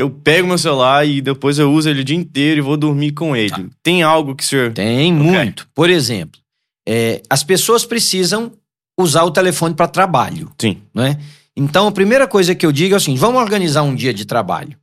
eu 0.00 0.10
pego 0.10 0.48
meu 0.48 0.58
celular 0.58 1.06
e 1.06 1.20
depois 1.20 1.58
eu 1.58 1.72
uso 1.72 1.88
ele 1.88 2.00
o 2.00 2.04
dia 2.04 2.16
inteiro 2.16 2.58
e 2.58 2.62
vou 2.62 2.76
dormir 2.76 3.12
com 3.12 3.36
ele. 3.36 3.70
Tem 3.82 4.02
algo 4.02 4.34
que 4.34 4.42
o 4.42 4.46
senhor... 4.46 4.72
Tem 4.72 5.12
muito. 5.12 5.68
Por 5.74 5.90
exemplo, 5.90 6.40
é, 6.88 7.20
as 7.28 7.44
pessoas 7.44 7.84
precisam 7.84 8.52
usar 8.98 9.24
o 9.24 9.30
telefone 9.30 9.74
para 9.74 9.86
trabalho. 9.86 10.50
Sim. 10.58 10.78
né? 10.94 11.18
Então, 11.56 11.86
a 11.86 11.92
primeira 11.92 12.26
coisa 12.26 12.54
que 12.54 12.64
eu 12.64 12.72
digo 12.72 12.94
é 12.94 12.96
assim: 12.96 13.14
vamos 13.16 13.40
organizar 13.40 13.82
um 13.82 13.94
dia 13.94 14.14
de 14.14 14.24
trabalho. 14.24 14.76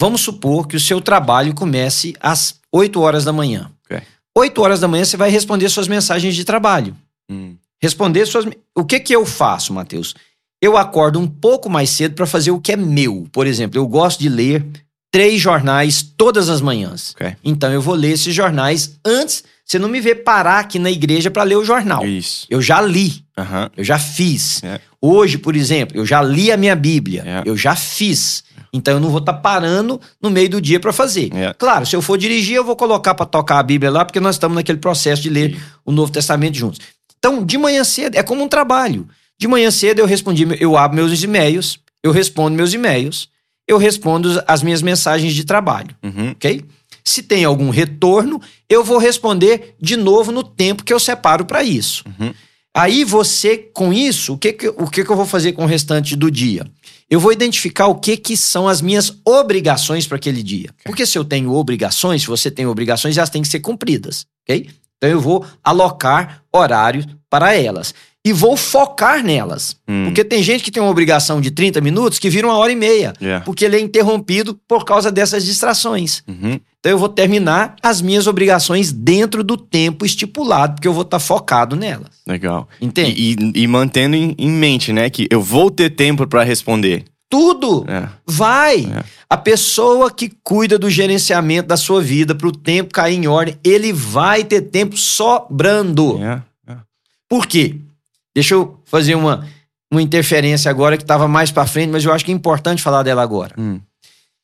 Vamos 0.00 0.20
supor 0.22 0.66
que 0.66 0.74
o 0.74 0.80
seu 0.80 1.00
trabalho 1.00 1.54
comece 1.54 2.14
às 2.18 2.58
8 2.72 3.00
horas 3.00 3.24
da 3.24 3.32
manhã. 3.32 3.70
Ok. 3.84 4.02
8 4.36 4.62
horas 4.62 4.80
da 4.80 4.88
manhã 4.88 5.04
você 5.04 5.16
vai 5.16 5.30
responder 5.30 5.68
suas 5.68 5.86
mensagens 5.86 6.34
de 6.34 6.44
trabalho. 6.44 6.96
Hum, 7.30 7.54
Responder 7.80 8.26
suas. 8.26 8.46
O 8.76 8.84
que 8.84 8.98
que 9.00 9.14
eu 9.14 9.24
faço, 9.26 9.72
Matheus? 9.72 10.14
Eu 10.62 10.76
acordo 10.76 11.18
um 11.18 11.26
pouco 11.26 11.68
mais 11.68 11.90
cedo 11.90 12.14
para 12.14 12.24
fazer 12.24 12.52
o 12.52 12.60
que 12.60 12.70
é 12.70 12.76
meu. 12.76 13.26
Por 13.32 13.48
exemplo, 13.48 13.80
eu 13.80 13.86
gosto 13.88 14.20
de 14.20 14.28
ler 14.28 14.64
três 15.10 15.40
jornais 15.40 16.02
todas 16.16 16.48
as 16.48 16.60
manhãs. 16.60 17.14
ok. 17.16 17.36
Então 17.42 17.72
eu 17.72 17.82
vou 17.82 17.96
ler 17.96 18.12
esses 18.12 18.32
jornais 18.32 18.96
antes. 19.04 19.42
Você 19.66 19.76
não 19.78 19.88
me 19.88 20.00
vê 20.00 20.14
parar 20.14 20.60
aqui 20.60 20.78
na 20.78 20.90
igreja 20.90 21.32
para 21.32 21.42
ler 21.42 21.56
o 21.56 21.64
jornal. 21.64 22.06
Isso. 22.06 22.46
Eu 22.48 22.62
já 22.62 22.80
li. 22.80 23.24
Aham. 23.36 23.70
Eu 23.76 23.82
já 23.82 23.98
fiz. 23.98 24.62
É. 24.62 24.80
Hoje, 25.00 25.36
por 25.36 25.56
exemplo, 25.56 25.96
eu 25.96 26.06
já 26.06 26.22
li 26.22 26.52
a 26.52 26.56
minha 26.56 26.76
Bíblia. 26.76 27.24
É. 27.26 27.42
Eu 27.44 27.56
já 27.56 27.74
fiz. 27.74 28.44
Então 28.72 28.94
eu 28.94 29.00
não 29.00 29.10
vou 29.10 29.18
estar 29.18 29.34
parando 29.34 30.00
no 30.22 30.30
meio 30.30 30.48
do 30.48 30.60
dia 30.60 30.78
para 30.78 30.92
fazer. 30.92 31.28
É. 31.34 31.52
Claro, 31.54 31.84
se 31.86 31.96
eu 31.96 32.00
for 32.00 32.16
dirigir, 32.16 32.54
eu 32.54 32.64
vou 32.64 32.76
colocar 32.76 33.14
para 33.14 33.26
tocar 33.26 33.58
a 33.58 33.62
Bíblia 33.64 33.90
lá, 33.90 34.04
porque 34.04 34.20
nós 34.20 34.36
estamos 34.36 34.54
naquele 34.54 34.78
processo 34.78 35.22
de 35.22 35.28
ler 35.28 35.60
o 35.84 35.90
Novo 35.90 36.12
Testamento 36.12 36.56
juntos. 36.56 36.80
Então, 37.18 37.44
de 37.44 37.58
manhã 37.58 37.82
cedo, 37.84 38.16
é 38.16 38.22
como 38.22 38.42
um 38.42 38.48
trabalho. 38.48 39.08
De 39.42 39.48
manhã 39.48 39.72
cedo 39.72 39.98
eu 39.98 40.06
respondi, 40.06 40.46
eu 40.60 40.76
abro 40.76 40.94
meus 40.94 41.20
e-mails, 41.20 41.80
eu 42.00 42.12
respondo 42.12 42.54
meus 42.54 42.72
e-mails, 42.72 43.28
eu 43.66 43.76
respondo 43.76 44.40
as 44.46 44.62
minhas 44.62 44.82
mensagens 44.82 45.34
de 45.34 45.44
trabalho, 45.44 45.96
Uhum. 46.00 46.30
ok? 46.30 46.64
Se 47.04 47.24
tem 47.24 47.44
algum 47.44 47.68
retorno, 47.68 48.40
eu 48.68 48.84
vou 48.84 48.98
responder 48.98 49.74
de 49.80 49.96
novo 49.96 50.30
no 50.30 50.44
tempo 50.44 50.84
que 50.84 50.92
eu 50.92 51.00
separo 51.00 51.44
para 51.44 51.64
isso. 51.64 52.04
Uhum. 52.06 52.32
Aí 52.72 53.02
você, 53.02 53.58
com 53.58 53.92
isso, 53.92 54.34
o 54.34 54.38
que, 54.38 54.52
que, 54.52 54.68
o 54.68 54.86
que, 54.88 55.04
que 55.04 55.10
eu 55.10 55.16
vou 55.16 55.26
fazer 55.26 55.50
com 55.54 55.64
o 55.64 55.66
restante 55.66 56.14
do 56.14 56.30
dia? 56.30 56.64
Eu 57.10 57.18
vou 57.18 57.32
identificar 57.32 57.88
o 57.88 57.96
que, 57.96 58.16
que 58.16 58.36
são 58.36 58.68
as 58.68 58.80
minhas 58.80 59.12
obrigações 59.24 60.06
para 60.06 60.18
aquele 60.18 60.40
dia. 60.40 60.70
Porque 60.84 61.04
se 61.04 61.18
eu 61.18 61.24
tenho 61.24 61.52
obrigações, 61.52 62.22
se 62.22 62.28
você 62.28 62.48
tem 62.48 62.64
obrigações, 62.64 63.18
elas 63.18 63.28
têm 63.28 63.42
que 63.42 63.48
ser 63.48 63.58
cumpridas, 63.58 64.24
ok? 64.48 64.70
Então 64.98 65.10
eu 65.10 65.20
vou 65.20 65.44
alocar 65.64 66.44
horários 66.52 67.06
para 67.32 67.54
elas. 67.54 67.94
E 68.24 68.30
vou 68.30 68.58
focar 68.58 69.24
nelas. 69.24 69.74
Hum. 69.88 70.04
Porque 70.04 70.22
tem 70.22 70.42
gente 70.42 70.62
que 70.62 70.70
tem 70.70 70.82
uma 70.82 70.90
obrigação 70.92 71.40
de 71.40 71.50
30 71.50 71.80
minutos 71.80 72.18
que 72.18 72.28
vira 72.28 72.46
uma 72.46 72.56
hora 72.58 72.70
e 72.70 72.76
meia. 72.76 73.14
Yeah. 73.20 73.42
Porque 73.44 73.64
ele 73.64 73.76
é 73.76 73.80
interrompido 73.80 74.56
por 74.68 74.84
causa 74.84 75.10
dessas 75.10 75.44
distrações. 75.44 76.22
Uhum. 76.28 76.60
Então 76.78 76.92
eu 76.92 76.98
vou 76.98 77.08
terminar 77.08 77.74
as 77.82 78.02
minhas 78.02 78.26
obrigações 78.26 78.92
dentro 78.92 79.42
do 79.42 79.56
tempo 79.56 80.04
estipulado, 80.04 80.74
porque 80.74 80.86
eu 80.86 80.92
vou 80.92 81.02
estar 81.02 81.18
focado 81.18 81.74
nelas. 81.74 82.10
Legal. 82.26 82.68
Entende? 82.80 83.12
E, 83.18 83.32
e- 83.32 83.62
e 83.62 83.66
mantendo 83.66 84.14
em, 84.14 84.34
em 84.38 84.50
mente, 84.50 84.92
né, 84.92 85.08
que 85.08 85.26
eu 85.30 85.40
vou 85.40 85.70
ter 85.70 85.90
tempo 85.90 86.26
pra 86.26 86.44
responder. 86.44 87.04
Tudo 87.30 87.86
É. 87.88 88.08
vai. 88.26 88.80
É. 88.84 89.02
A 89.28 89.38
pessoa 89.38 90.10
que 90.10 90.30
cuida 90.44 90.78
do 90.78 90.90
gerenciamento 90.90 91.66
da 91.68 91.78
sua 91.78 92.02
vida 92.02 92.34
para 92.34 92.46
o 92.46 92.52
tempo 92.52 92.92
cair 92.92 93.16
em 93.16 93.26
ordem, 93.26 93.56
ele 93.64 93.90
vai 93.92 94.44
ter 94.44 94.60
tempo 94.60 94.96
sobrando. 94.98 96.16
Yeah. 96.18 96.44
Por 97.32 97.46
quê? 97.46 97.76
Deixa 98.34 98.52
eu 98.52 98.78
fazer 98.84 99.14
uma, 99.14 99.48
uma 99.90 100.02
interferência 100.02 100.70
agora 100.70 100.98
que 100.98 101.02
estava 101.02 101.26
mais 101.26 101.50
para 101.50 101.66
frente, 101.66 101.88
mas 101.88 102.04
eu 102.04 102.12
acho 102.12 102.26
que 102.26 102.30
é 102.30 102.34
importante 102.34 102.82
falar 102.82 103.02
dela 103.02 103.22
agora. 103.22 103.54
Hum. 103.56 103.80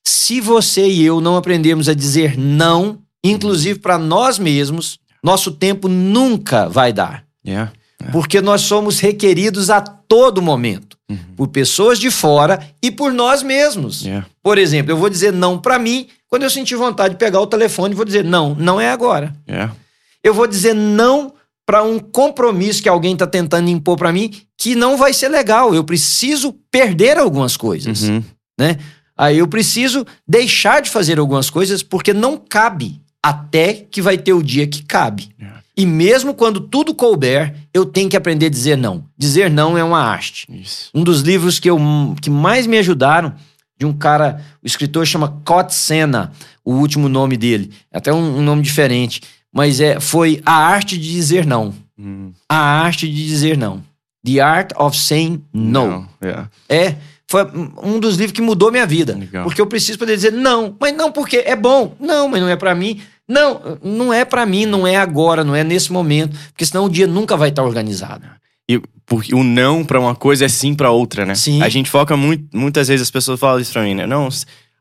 Se 0.07 0.41
você 0.41 0.89
e 0.89 1.05
eu 1.05 1.21
não 1.21 1.37
aprendermos 1.37 1.87
a 1.87 1.93
dizer 1.93 2.39
não, 2.39 2.99
inclusive 3.23 3.79
para 3.79 3.99
nós 3.99 4.39
mesmos, 4.39 4.99
nosso 5.23 5.51
tempo 5.51 5.87
nunca 5.87 6.67
vai 6.67 6.91
dar. 6.91 7.25
Yeah. 7.47 7.75
Porque 8.11 8.41
nós 8.41 8.63
somos 8.63 9.01
requeridos 9.01 9.69
a 9.69 9.83
todo 9.83 10.41
momento 10.41 10.97
Uhum. 11.11 11.17
por 11.37 11.49
pessoas 11.49 11.99
de 11.99 12.11
fora 12.11 12.61
e 12.83 12.91
por 12.91 13.13
nós 13.13 13.43
mesmos. 13.43 14.03
Yeah. 14.03 14.27
Por 14.43 14.59
exemplo, 14.59 14.93
eu 14.93 14.97
vou 14.97 15.09
dizer 15.09 15.33
não 15.33 15.59
para 15.59 15.79
mim 15.79 16.07
quando 16.27 16.43
eu 16.43 16.51
sentir 16.51 16.77
vontade 16.77 17.15
de 17.15 17.19
pegar 17.19 17.41
o 17.41 17.47
telefone, 17.47 17.95
vou 17.95 18.05
dizer 18.05 18.25
não, 18.25 18.55
não 18.55 18.79
é 18.79 18.91
agora. 18.91 19.35
Yeah. 19.49 19.75
Eu 20.23 20.35
vou 20.35 20.47
dizer 20.47 20.75
não 20.75 21.33
para 21.69 21.83
um 21.83 21.99
compromisso 21.99 22.83
que 22.83 22.89
alguém 22.89 23.13
está 23.13 23.27
tentando 23.27 23.69
impor 23.69 23.99
para 23.99 24.11
mim 24.11 24.33
que 24.57 24.75
não 24.75 24.97
vai 24.97 25.13
ser 25.13 25.29
legal. 25.29 25.75
Eu 25.75 25.85
preciso 25.85 26.55
perder 26.71 27.19
algumas 27.19 27.59
coisas, 27.59 28.05
Uhum. 28.05 28.25
né? 28.59 28.79
Aí 29.15 29.37
eu 29.37 29.47
preciso 29.47 30.07
deixar 30.27 30.81
de 30.81 30.89
fazer 30.89 31.19
algumas 31.19 31.51
coisas 31.51 31.83
porque 31.83 32.15
não 32.15 32.39
cabe 32.39 33.03
até 33.23 33.75
que 33.75 34.01
vai 34.01 34.17
ter 34.17 34.33
o 34.33 34.43
dia 34.43 34.67
que 34.67 34.83
cabe. 34.83 35.29
Yeah. 35.39 35.61
E 35.77 35.85
mesmo 35.85 36.33
quando 36.33 36.59
tudo 36.59 36.95
couber, 36.95 37.55
eu 37.75 37.85
tenho 37.85 38.09
que 38.09 38.17
aprender 38.17 38.47
a 38.47 38.51
dizer 38.51 38.79
não. 38.79 39.05
Dizer 39.19 39.51
não 39.51 39.77
é 39.77 39.85
uma 39.85 40.01
arte. 40.01 40.47
Isso. 40.51 40.89
Um 40.95 41.05
dos 41.05 41.21
livros 41.21 41.59
que, 41.61 41.69
eu, 41.69 41.79
que 42.23 42.31
mais 42.31 42.67
me 42.67 42.79
ajudaram, 42.79 43.35
de 43.79 43.85
um 43.85 43.93
cara, 43.93 44.43
o 44.63 44.67
escritor 44.67 45.07
chama 45.07 45.39
Cott 45.45 45.75
Senna, 45.75 46.33
o 46.65 46.73
último 46.73 47.11
nome 47.11 47.37
dele. 47.37 47.71
É 47.93 47.99
Até 47.99 48.11
um, 48.11 48.39
um 48.39 48.43
nome 48.43 48.63
diferente. 48.63 49.21
Mas 49.59 49.81
é, 49.81 49.99
foi 49.99 50.41
A 50.47 50.53
Arte 50.53 50.97
de 50.97 51.11
Dizer 51.11 51.45
Não. 51.45 51.75
Hum. 51.99 52.31
A 52.49 52.57
Arte 52.57 53.09
de 53.09 53.27
Dizer 53.27 53.59
Não. 53.59 53.83
The 54.25 54.39
Art 54.39 54.71
of 54.77 54.97
Saying 54.97 55.43
No. 55.53 55.73
Não. 55.73 56.09
Yeah. 56.23 56.49
É, 56.69 56.95
foi 57.27 57.43
um 57.83 57.99
dos 57.99 58.15
livros 58.15 58.33
que 58.33 58.41
mudou 58.41 58.71
minha 58.71 58.87
vida. 58.87 59.17
Legal. 59.19 59.43
Porque 59.43 59.61
eu 59.61 59.67
preciso 59.67 59.99
poder 59.99 60.15
dizer 60.15 60.33
não. 60.33 60.77
Mas 60.79 60.97
não 60.97 61.11
porque 61.11 61.39
é 61.39 61.57
bom. 61.57 61.97
Não, 61.99 62.29
mas 62.29 62.41
não 62.41 62.49
é 62.49 62.55
pra 62.55 62.73
mim. 62.73 63.01
Não, 63.27 63.79
não 63.83 64.15
é 64.15 64.25
pra 64.25 64.47
mim, 64.47 64.65
não 64.65 64.87
é 64.87 64.95
agora, 64.95 65.43
não 65.43 65.57
é 65.57 65.65
nesse 65.65 65.93
momento. 65.93 66.39
Porque 66.51 66.65
senão 66.65 66.85
o 66.85 66.89
dia 66.89 67.09
nunca 67.09 67.37
vai 67.37 67.49
estar 67.49 67.65
organizado. 67.65 68.27
E 68.71 68.81
porque 69.05 69.35
o 69.35 69.43
não 69.43 69.85
pra 69.85 69.99
uma 69.99 70.15
coisa 70.15 70.45
é 70.45 70.49
sim 70.49 70.73
pra 70.73 70.93
outra, 70.93 71.27
né? 71.27 71.35
Sim. 71.35 71.63
A 71.63 71.69
gente 71.69 71.91
foca 71.91 72.17
muito, 72.17 72.57
muitas 72.57 72.87
vezes 72.87 73.03
as 73.03 73.11
pessoas 73.11 73.41
falam 73.41 73.59
isso 73.59 73.73
pra 73.73 73.83
mim, 73.83 73.95
né? 73.95 74.07
Não, 74.07 74.29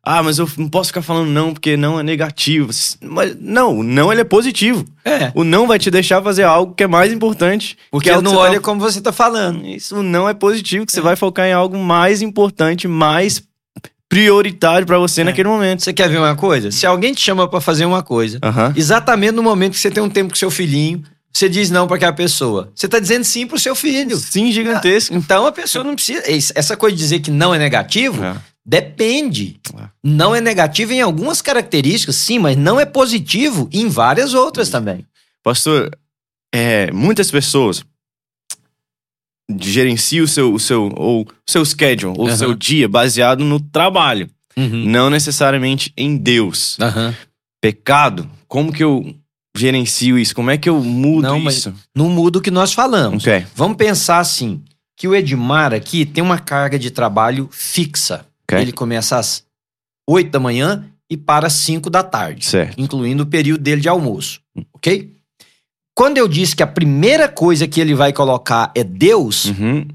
ah, 0.07 0.23
mas 0.23 0.37
eu 0.39 0.49
não 0.57 0.69
posso 0.69 0.87
ficar 0.89 1.01
falando 1.01 1.29
não 1.29 1.53
porque 1.53 1.75
não 1.77 1.99
é 1.99 2.03
negativo. 2.03 2.69
Mas 3.01 3.35
não, 3.39 3.79
o 3.79 3.83
não 3.83 4.11
ele 4.11 4.21
é 4.21 4.23
positivo. 4.23 4.85
É. 5.03 5.31
O 5.35 5.43
não 5.43 5.67
vai 5.67 5.77
te 5.79 5.91
deixar 5.91 6.21
fazer 6.21 6.43
algo 6.43 6.73
que 6.73 6.83
é 6.83 6.87
mais 6.87 7.11
importante. 7.11 7.77
Porque 7.91 8.05
que 8.05 8.09
é 8.09 8.13
ele 8.13 8.21
não 8.23 8.31
você 8.31 8.37
olha 8.37 8.53
tá- 8.55 8.59
como 8.61 8.79
você 8.81 9.01
tá 9.01 9.11
falando. 9.11 9.65
Isso 9.65 10.01
não 10.03 10.27
é 10.27 10.33
positivo, 10.33 10.85
que 10.85 10.91
você 10.91 11.01
vai 11.01 11.15
focar 11.15 11.45
em 11.47 11.53
algo 11.53 11.77
mais 11.77 12.21
importante, 12.21 12.87
mais 12.87 13.41
prioritário 14.09 14.87
pra 14.87 14.97
você 14.97 15.23
naquele 15.23 15.49
momento. 15.49 15.83
Você 15.83 15.91
quer 15.93 16.09
ver 16.09 16.17
uma 16.17 16.35
coisa? 16.35 16.71
Se 16.71 16.85
alguém 16.85 17.13
te 17.13 17.21
chama 17.21 17.47
pra 17.47 17.59
fazer 17.59 17.85
uma 17.85 18.01
coisa, 18.01 18.39
Aham. 18.41 18.73
exatamente 18.75 19.33
no 19.33 19.43
momento 19.43 19.73
que 19.73 19.79
você 19.79 19.91
tem 19.91 20.01
um 20.01 20.09
tempo 20.09 20.29
com 20.29 20.35
seu 20.35 20.49
filhinho, 20.49 21.03
você 21.33 21.49
diz 21.49 21.69
não 21.69 21.85
pra 21.87 21.97
aquela 21.97 22.13
pessoa. 22.13 22.71
Você 22.73 22.87
tá 22.87 22.99
dizendo 22.99 23.23
sim 23.23 23.45
pro 23.45 23.59
seu 23.59 23.75
filho. 23.75 24.15
Sim, 24.17 24.51
gigantesco. 24.51 25.13
Então 25.13 25.45
a 25.45 25.51
pessoa 25.51 25.83
não 25.83 25.93
precisa. 25.93 26.23
Essa 26.55 26.75
coisa 26.77 26.95
de 26.95 27.01
dizer 27.01 27.19
que 27.19 27.29
não 27.29 27.53
é 27.53 27.59
negativo, 27.59 28.23
É. 28.23 28.35
depende. 28.67 29.59
É. 29.79 29.85
Não 30.03 30.35
é 30.35 30.41
negativo 30.41 30.91
em 30.91 30.99
algumas 31.01 31.41
características, 31.41 32.17
sim, 32.17 32.37
mas 32.37 32.57
não 32.57 32.77
é 32.79 32.85
positivo 32.85 33.69
em 33.71 33.87
várias 33.87 34.33
outras 34.33 34.69
também. 34.69 35.05
Pastor, 35.41 35.89
é, 36.53 36.91
muitas 36.91 37.31
pessoas 37.31 37.85
gerenciam 39.59 40.25
o 40.25 40.27
seu, 40.27 40.53
o 40.53 40.59
seu, 40.59 40.91
ou 40.95 41.25
seu 41.45 41.63
schedule, 41.63 42.13
ou 42.17 42.25
o 42.25 42.27
Aham. 42.27 42.37
seu 42.37 42.53
dia 42.53 42.87
baseado 42.89 43.43
no 43.45 43.59
trabalho, 43.59 44.29
Uhum. 44.57 44.85
não 44.85 45.09
necessariamente 45.09 45.93
em 45.95 46.17
Deus. 46.17 46.77
Aham. 46.81 47.15
Pecado, 47.61 48.29
como 48.47 48.71
que 48.73 48.83
eu 48.83 49.15
gerencio 49.55 50.17
isso? 50.19 50.35
Como 50.35 50.51
é 50.51 50.57
que 50.57 50.67
eu 50.67 50.83
mudo 50.83 51.23
Não, 51.27 51.47
isso? 51.47 51.73
Não 51.95 52.09
muda 52.09 52.39
o 52.39 52.41
que 52.41 52.51
nós 52.51 52.73
falamos. 52.73 53.23
Ok, 53.25 53.45
Vamos 53.55 53.77
pensar 53.77 54.19
assim: 54.19 54.61
que 54.95 55.07
o 55.07 55.15
Edmar 55.15 55.73
aqui 55.73 56.05
tem 56.05 56.23
uma 56.23 56.39
carga 56.39 56.77
de 56.77 56.91
trabalho 56.91 57.47
fixa. 57.51 58.25
Ok. 58.49 58.61
Ele 58.61 58.71
começa 58.71 59.17
às 59.17 59.43
8 60.09 60.29
da 60.31 60.39
manhã 60.39 60.89
e 61.09 61.15
para 61.17 61.47
às 61.47 61.53
5 61.53 61.89
da 61.89 62.03
tarde, 62.03 62.45
Certo. 62.45 62.79
incluindo 62.79 63.23
o 63.23 63.25
período 63.25 63.61
dele 63.61 63.81
de 63.81 63.89
almoço. 63.89 64.41
Ok? 64.73 65.13
Quando 65.95 66.17
eu 66.17 66.27
disse 66.27 66.55
que 66.55 66.61
a 66.63 66.67
primeira 66.67 67.27
coisa 67.27 67.67
que 67.67 67.79
ele 67.81 67.95
vai 67.95 68.13
colocar 68.13 68.71
é 68.75 68.83
Deus, 68.83 69.45
Uhum. 69.45 69.87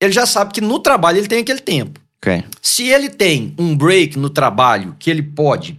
ele 0.00 0.12
já 0.12 0.24
sabe 0.26 0.52
que 0.52 0.60
no 0.60 0.78
trabalho 0.78 1.18
ele 1.18 1.28
tem 1.28 1.40
aquele 1.40 1.60
tempo. 1.60 2.00
Ok. 2.24 2.44
Se 2.62 2.84
ele 2.88 3.10
tem 3.10 3.54
um 3.58 3.76
break 3.76 4.18
no 4.18 4.30
trabalho 4.30 4.96
que 4.98 5.10
ele 5.10 5.22
pode 5.22 5.78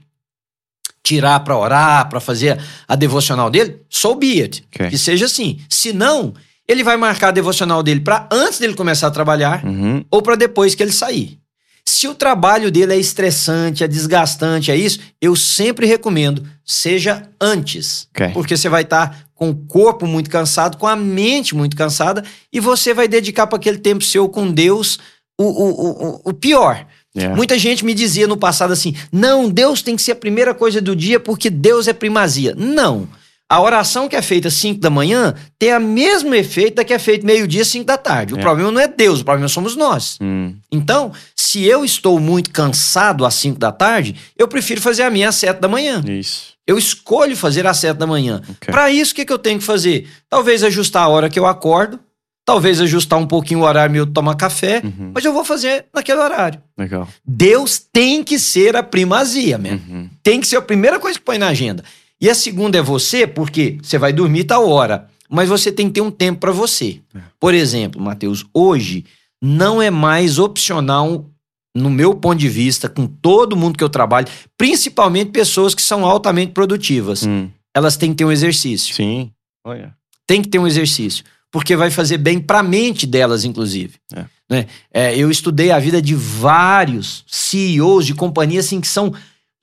tirar 1.01 1.39
para 1.41 1.57
orar, 1.57 2.09
para 2.09 2.19
fazer 2.19 2.59
a 2.88 2.95
devocional 2.95 3.49
dele, 3.49 3.81
so 3.89 4.15
be 4.15 4.41
it. 4.41 4.65
Ok. 4.73 4.89
Que 4.89 4.97
seja 4.97 5.25
assim. 5.25 5.59
Se 5.69 5.91
não, 5.91 6.33
ele 6.67 6.83
vai 6.83 6.95
marcar 6.95 7.29
a 7.29 7.31
devocional 7.31 7.81
dele 7.83 7.99
para 8.01 8.27
antes 8.31 8.59
dele 8.59 8.73
começar 8.73 9.07
a 9.07 9.12
trabalhar 9.12 9.65
Uhum. 9.65 10.03
ou 10.09 10.21
para 10.21 10.36
depois 10.36 10.75
que 10.75 10.83
ele 10.83 10.91
sair. 10.93 11.38
Se 11.86 12.08
o 12.08 12.15
trabalho 12.15 12.72
dele 12.72 12.93
é 12.93 12.98
estressante, 12.98 13.84
é 13.84 13.88
desgastante, 13.88 14.72
é 14.72 14.76
isso, 14.76 15.00
eu 15.22 15.36
sempre 15.36 15.86
recomendo, 15.86 16.43
seja 16.65 17.30
antes. 17.39 18.08
Ok. 18.15 18.30
Porque 18.34 18.56
você 18.56 18.69
vai 18.69 18.84
estar 18.84 19.26
com 19.36 19.50
o 19.50 19.56
corpo 19.56 20.08
muito 20.08 20.30
cansado, 20.30 20.78
com 20.78 20.88
a 20.88 20.96
mente 20.96 21.54
muito 21.54 21.76
cansada, 21.76 22.24
e 22.52 22.60
você 22.60 22.93
vai 22.93 23.08
dedicar 23.08 23.48
para 23.48 23.58
aquele 23.58 23.78
tempo 23.78 24.04
seu 24.04 24.30
com 24.30 24.52
Deus 24.52 24.98
o, 25.38 25.43
o, 25.43 25.91
o, 26.15 26.22
o 26.26 26.34
pior. 26.34 26.86
Yeah. 27.15 27.36
Muita 27.36 27.60
gente 27.60 27.86
me 27.86 27.93
dizia 27.93 28.28
no 28.28 28.38
passado 28.38 28.74
assim: 28.74 28.96
não, 29.12 29.50
Deus 29.50 29.82
tem 29.82 29.96
que 29.96 30.02
ser 30.02 30.13
a 30.13 30.15
primeira 30.15 30.54
coisa 30.54 30.82
do 30.82 30.96
dia 30.96 31.19
porque 31.19 31.50
Deus 31.50 31.88
é 31.88 31.93
primazia. 31.93 32.56
Não. 32.56 33.08
A 33.54 33.62
oração 33.62 34.10
que 34.10 34.16
é 34.16 34.22
feita 34.24 34.48
às 34.48 34.56
5 34.56 34.80
da 34.80 34.89
manhã 34.89 35.36
tem 35.60 35.76
o 35.78 35.80
mesmo 35.80 36.34
efeito 36.34 36.74
da 36.78 36.84
que 36.84 36.92
é 36.92 36.98
feita 36.98 37.24
meio-dia, 37.24 37.63
5 37.63 37.86
da 37.86 38.00
tarde. 38.00 38.34
O 38.34 38.38
É. 38.39 38.42
problema 38.42 38.72
não 38.72 38.82
é 38.82 38.88
Deus, 38.88 39.22
o 39.22 39.24
problema 39.24 39.48
somos 39.48 39.76
nós. 39.76 40.18
Hum, 40.20 40.56
Então, 40.72 41.12
se 41.36 41.63
eu 41.63 41.86
estou 41.86 42.20
muito 42.20 42.50
cansado 42.50 43.24
às 43.24 43.36
5 43.36 43.60
da 43.60 43.72
tarde, 43.72 44.16
eu 44.36 44.48
prefiro 44.48 44.82
fazer 44.82 45.04
a 45.04 45.12
minha 45.12 45.30
às 45.30 45.36
7 45.36 45.60
da 45.60 45.68
manhã. 45.68 46.04
isso. 46.08 46.54
Eu 46.66 46.80
escolho 46.80 47.38
fazer 47.38 47.68
às 47.68 47.78
7 47.78 47.96
da 47.98 48.08
manhã. 48.08 48.42
Ok. 48.50 48.72
Para 48.72 48.89
isso, 48.89 49.12
o 49.12 49.16
que, 49.16 49.24
que 49.26 49.32
eu 49.34 49.38
tenho 49.38 49.60
que 49.60 49.66
fazer? 49.66 50.08
Talvez 50.28 50.63
ajustar 50.63 51.04
a 51.04 51.08
hora 51.10 51.30
que 51.30 51.38
eu 51.38 51.46
acordo, 51.46 52.00
talvez 52.44 52.82
ajustar 52.82 53.20
um 53.20 53.28
pouquinho 53.28 53.60
o 53.60 53.63
horário 53.63 53.92
meu 53.94 54.06
de 54.08 54.13
tomar 54.13 54.34
café, 54.36 54.82
Uhum. 54.84 55.12
mas 55.13 55.24
eu 55.24 55.32
vou 55.32 55.46
fazer 55.46 55.86
naquele 55.94 56.20
horário. 56.20 56.60
Legal. 56.76 57.08
Deus 57.24 57.78
tem 57.94 58.24
que 58.24 58.39
ser 58.39 58.76
a 58.76 58.82
primazia, 58.82 59.60
man. 59.60 59.80
Uhum. 59.88 60.10
Tem 60.24 60.39
que 60.42 60.48
ser 60.48 60.56
a 60.56 60.62
primeira 60.62 61.00
coisa 61.00 61.20
que 61.20 61.24
põe 61.24 61.38
na 61.38 61.50
agenda. 61.50 61.84
E 62.23 62.29
a 62.29 62.33
segunda 62.33 62.77
é 62.77 62.81
você, 62.81 63.27
porque 63.27 63.77
você 63.83 63.97
vai 63.97 64.13
dormir 64.13 64.45
tal 64.45 64.69
hora, 64.69 65.09
mas 65.29 65.49
você 65.49 65.73
tem 65.73 65.88
que 65.88 65.95
ter 65.95 66.01
um 66.01 66.09
tempo 66.09 66.39
para 66.39 66.53
você. 66.53 67.01
É. 67.13 67.19
Por 67.38 67.53
exemplo, 67.53 68.01
Matheus, 68.01 68.45
hoje 68.53 69.03
não 69.43 69.81
é 69.81 69.91
mais 69.91 70.39
opcional, 70.39 71.29
no 71.75 71.89
meu 71.89 72.15
ponto 72.15 72.39
de 72.39 72.47
vista, 72.47 72.88
com 72.88 73.05
todo 73.05 73.57
mundo 73.57 73.77
que 73.77 73.83
eu 73.83 73.89
trabalho, 73.89 74.29
principalmente 74.57 75.31
pessoas 75.31 75.75
que 75.75 75.81
são 75.81 76.05
altamente 76.05 76.53
produtivas. 76.53 77.23
Hum, 77.23 77.49
Elas 77.75 77.97
têm 77.97 78.12
que 78.12 78.15
ter 78.15 78.25
um 78.25 78.31
exercício. 78.31 78.95
Sim. 78.95 79.29
Olha. 79.65 79.93
Tem 80.25 80.41
que 80.41 80.47
ter 80.47 80.59
um 80.59 80.67
exercício. 80.67 81.25
Porque 81.51 81.75
vai 81.75 81.91
fazer 81.91 82.19
bem 82.19 82.39
para 82.39 82.59
a 82.59 82.63
mente 82.63 83.05
delas, 83.05 83.43
inclusive. 83.43 83.95
É. 84.15 84.25
Né? 84.49 84.67
É, 84.93 85.17
eu 85.17 85.29
estudei 85.29 85.71
a 85.71 85.79
vida 85.79 86.01
de 86.01 86.15
vários 86.15 87.25
CEOs 87.27 88.05
de 88.05 88.13
companhias 88.13 88.67
assim, 88.67 88.79
que 88.79 88.88
são. 88.88 89.13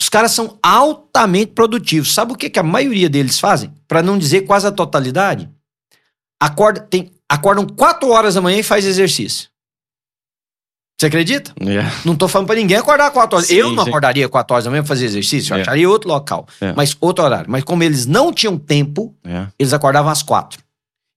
Os 0.01 0.09
caras 0.09 0.33
são 0.33 0.59
altamente 0.63 1.53
produtivos. 1.53 2.13
Sabe 2.15 2.33
o 2.33 2.37
que, 2.37 2.49
que 2.51 2.59
a 2.59 2.63
maioria 2.63 3.09
deles 3.09 3.39
fazem? 3.39 3.73
Para 3.87 4.03
não 4.03 4.17
dizer 4.19 4.43
quase 4.43 4.67
a 4.67 4.73
totalidade. 4.73 5.49
Acorda, 6.43 6.81
tem, 6.81 7.11
acordam 7.29 7.67
4 7.67 8.09
horas 8.09 8.35
da 8.35 8.41
manhã 8.41 8.59
e 8.59 8.63
faz 8.63 8.87
exercício. 8.87 9.49
Você 10.99 11.07
acredita? 11.07 11.53
Yeah. 11.63 11.91
Não 12.05 12.15
tô 12.15 12.29
falando 12.29 12.47
pra 12.47 12.57
ninguém 12.57 12.77
acordar 12.77 13.11
4 13.11 13.37
horas. 13.37 13.49
Sim, 13.49 13.55
eu 13.55 13.73
não 13.73 13.85
sim. 13.85 13.91
acordaria 13.91 14.29
4 14.29 14.55
horas 14.55 14.65
da 14.65 14.71
manhã 14.71 14.83
pra 14.83 14.89
fazer 14.89 15.07
exercício, 15.07 15.53
eu 15.55 15.59
É. 15.59 15.63
acharia 15.63 15.89
outro 15.89 16.09
local. 16.09 16.47
É. 16.61 16.73
Mas 16.75 16.97
outro 17.01 17.25
horário. 17.25 17.51
Mas 17.51 17.65
como 17.65 17.83
eles 17.83 18.05
não 18.07 18.33
tinham 18.33 18.59
tempo, 18.59 19.15
Yeah. 19.27 19.51
eles 19.59 19.73
acordavam 19.73 20.11
às 20.11 20.23
quatro. 20.23 20.63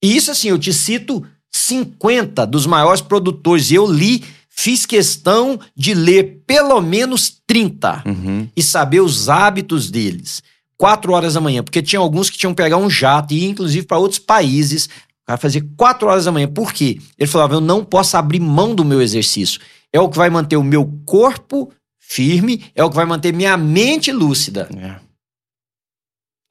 E 0.02 0.16
isso, 0.16 0.32
assim, 0.32 0.50
eu 0.50 0.58
te 0.60 0.74
cito 0.74 1.26
50 1.54 2.46
dos 2.48 2.66
maiores 2.66 3.02
produtores. 3.02 3.72
E 3.72 3.76
eu 3.76 3.86
li, 3.90 4.24
fiz 4.56 4.86
questão 4.86 5.60
de 5.76 5.94
ler 5.96 6.44
pelo 6.46 6.80
menos 6.80 7.42
30 7.48 8.04
Uhum. 8.06 8.48
e 8.56 8.62
saber 8.62 9.02
os 9.02 9.28
hábitos 9.30 9.90
deles. 9.90 10.44
Quatro 10.78 11.14
horas 11.14 11.34
da 11.34 11.42
manhã, 11.42 11.64
porque 11.64 11.82
tinha 11.82 12.00
alguns 12.00 12.30
que 12.30 12.38
tinham 12.38 12.54
que 12.54 12.62
pegar 12.62 12.78
um 12.78 12.90
jato 12.90 13.34
e 13.34 13.46
ir, 13.46 13.50
inclusive, 13.50 13.86
para 13.86 13.98
outros 13.98 14.20
países. 14.20 14.86
O 14.86 15.26
cara 15.28 15.38
fazia 15.38 15.66
quatro 15.78 16.08
horas 16.08 16.26
da 16.26 16.32
manhã. 16.32 16.48
Por 16.48 16.72
quê? 16.74 17.00
Ele 17.18 17.30
falava: 17.30 17.56
eu 17.56 17.62
não 17.62 17.84
posso 17.84 18.16
abrir 18.18 18.40
mão 18.40 18.76
do 18.76 18.84
meu 18.86 19.02
exercício. 19.02 19.60
É 19.92 20.00
o 20.00 20.10
que 20.10 20.18
vai 20.18 20.30
manter 20.30 20.58
o 20.58 20.64
meu 20.64 20.86
corpo 21.06 21.72
firme, 22.00 22.66
é 22.76 22.84
o 22.84 22.90
que 22.90 22.96
vai 22.96 23.06
manter 23.06 23.34
minha 23.34 23.56
mente 23.58 24.12
lúcida. 24.12 24.68
Yeah. 24.74 25.02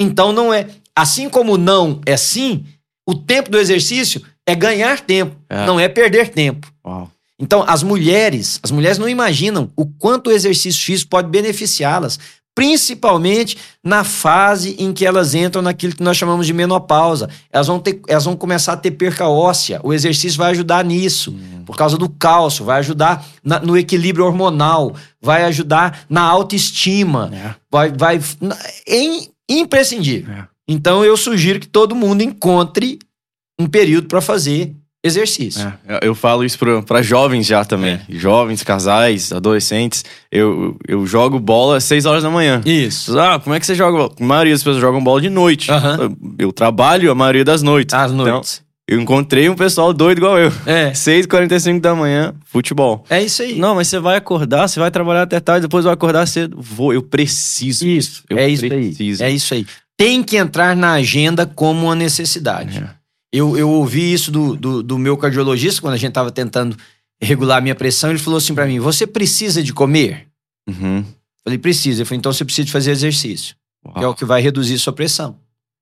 Então 0.01 0.33
não 0.33 0.53
é. 0.53 0.69
Assim 0.95 1.29
como 1.29 1.57
não 1.57 2.01
é 2.07 2.17
sim, 2.17 2.65
o 3.07 3.15
tempo 3.15 3.51
do 3.51 3.59
exercício 3.59 4.23
é 4.47 4.55
ganhar 4.55 5.01
tempo, 5.01 5.37
É. 5.49 5.67
não 5.67 5.79
é 5.79 5.89
perder 5.89 6.31
tempo. 6.31 6.73
Uau. 6.85 7.11
Então, 7.43 7.65
as 7.67 7.83
mulheres, 7.83 8.61
as 8.63 8.71
mulheres 8.71 8.99
não 8.99 9.09
imaginam 9.09 9.69
o 9.77 9.85
quanto 9.85 10.29
o 10.29 10.33
exercício 10.33 10.81
físico 10.85 11.11
pode 11.11 11.29
beneficiá-las, 11.29 12.17
principalmente 12.55 13.57
na 13.83 14.05
fase 14.05 14.77
em 14.79 14.93
que 14.93 15.05
elas 15.05 15.35
entram 15.35 15.61
naquilo 15.63 15.97
que 15.97 16.03
nós 16.03 16.17
chamamos 16.17 16.47
de 16.47 16.53
menopausa. 16.53 17.29
Elas 17.51 17.67
vão, 17.67 17.81
ter, 17.81 18.01
elas 18.07 18.25
vão 18.25 18.37
começar 18.37 18.75
a 18.75 18.77
ter 18.77 18.93
perca 18.93 19.27
óssea. 19.29 19.81
O 19.83 19.93
exercício 19.93 20.39
vai 20.39 20.53
ajudar 20.53 20.85
nisso, 20.85 21.35
por 21.67 21.77
causa 21.77 21.99
do 21.99 22.09
cálcio, 22.09 22.65
vai 22.65 22.79
ajudar 22.79 23.27
na- 23.43 23.59
no 23.59 23.77
equilíbrio 23.77 24.25
hormonal, 24.25 24.95
vai 25.21 25.43
ajudar 25.45 26.05
na 26.09 26.23
autoestima, 26.23 27.29
Yeah. 27.33 27.57
vai, 27.71 27.91
vai 27.91 28.21
é 28.87 29.27
imprescindível. 29.49 30.33
É. 30.35 30.47
Então 30.69 31.05
eu 31.05 31.17
sugiro 31.17 31.59
que 31.59 31.67
todo 31.67 31.97
mundo 31.97 32.23
encontre 32.23 32.99
um 33.59 33.67
período 33.67 34.07
para 34.09 34.21
fazer 34.21 34.75
exercício. 35.05 35.73
É, 35.89 36.01
eu- 36.07 36.15
falo 36.15 36.45
isso 36.45 36.59
para 36.87 37.03
jovens 37.03 37.47
já 37.47 37.65
também. 37.65 37.99
Jovens, 38.09 38.63
casais, 38.63 39.33
adolescentes. 39.33 40.05
Eu, 40.31 40.77
eu 40.87 41.07
jogo 41.07 41.39
bola 41.41 41.79
às 41.79 41.85
6 41.85 42.07
horas 42.07 42.23
da 42.23 42.31
manhã. 42.31 42.61
Isso. 42.65 43.19
Ah, 43.19 43.41
como 43.41 43.55
é 43.55 43.61
que 43.61 43.67
você 43.67 43.75
joga 43.75 43.97
bola? 43.99 44.13
A 44.21 44.25
maioria 44.25 44.53
das 44.53 44.63
pessoas 44.63 44.81
jogam 44.81 45.03
bola 45.03 45.21
de 45.21 45.29
noite. 45.31 45.71
Aham. 45.71 45.99
Eu, 46.01 46.17
eu 46.47 46.53
trabalho 46.53 47.11
a 47.11 47.15
maioria 47.15 47.45
das 47.45 47.63
noites. 47.63 47.93
Às 47.95 48.13
Então, 48.13 48.25
noites. 48.27 48.63
eu 48.89 49.01
encontrei 49.01 49.49
um 49.49 49.55
pessoal 49.57 49.93
doido 49.93 50.19
igual 50.19 50.39
eu. 50.39 50.53
É. 50.67 50.93
6h45 50.93 51.81
da 51.81 51.95
manhã, 51.95 52.35
futebol. 52.45 53.05
É 53.11 53.21
isso 53.23 53.43
aí. 53.43 53.59
Não, 53.59 53.75
mas 53.75 53.89
você 53.89 53.99
vai 53.99 54.17
acordar, 54.17 54.69
você 54.69 54.79
vai 54.79 54.91
trabalhar 54.91 55.23
até 55.23 55.41
tarde, 55.41 55.63
depois 55.67 55.85
vai 55.85 55.95
acordar 55.95 56.27
cedo. 56.27 56.57
Vou, 56.61 56.93
eu 56.93 57.03
preciso. 57.03 57.87
Isso. 57.87 58.23
Eu 58.31 58.39
é 58.39 58.49
isso 58.49 58.67
preciso. 58.69 59.23
aí. 59.25 59.31
É 59.31 59.35
isso 59.35 59.55
aí. 59.55 59.67
Tem 59.97 60.23
que 60.23 60.37
entrar 60.37 60.75
na 60.77 60.93
agenda 60.95 61.45
como 61.47 61.87
uma 61.87 61.95
necessidade. 61.95 62.79
É. 62.79 63.02
Eu, 63.33 63.57
eu 63.57 63.71
ouvi 63.71 64.13
isso 64.13 64.31
do, 64.31 64.55
do, 64.55 64.83
do 64.83 64.99
meu 64.99 65.17
cardiologista 65.17 65.81
quando 65.81 65.95
a 65.95 65.99
gente 65.99 66.11
estava 66.11 66.31
tentando 66.31 66.77
regular 67.21 67.59
a 67.59 67.61
minha 67.61 67.75
pressão. 67.75 68.11
Ele 68.11 68.19
falou 68.19 68.39
assim 68.39 68.55
para 68.55 68.67
mim: 68.67 68.79
Você 68.79 69.07
precisa 69.07 69.63
de 69.63 69.73
comer? 69.73 70.29
Uhum. 70.69 71.05
Falei: 71.43 71.59
Precisa. 71.59 72.03
Ele 72.03 72.05
falou: 72.05 72.19
Então 72.19 72.33
você 72.33 72.45
precisa 72.45 72.67
de 72.67 72.73
fazer 72.73 72.91
exercício, 72.91 73.57
que 73.95 74.01
é 74.01 74.03
Uau. 74.03 74.13
o 74.13 74.15
que 74.15 74.25
vai 74.25 74.43
reduzir 74.43 74.79
sua 74.79 74.93
pressão. 74.93 75.39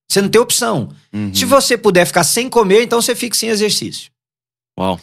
Você 0.09 0.23
não 0.23 0.29
tem 0.29 0.41
opção. 0.41 0.91
Uhum. 1.13 1.35
Se 1.35 1.45
você 1.45 1.77
puder 1.77 2.05
ficar 2.05 2.25
sem 2.25 2.49
comer, 2.49 2.83
então 2.83 3.01
você 3.01 3.15
fica 3.15 3.37
sem 3.37 3.49
exercício. 3.49 4.11
Uau. 4.79 5.01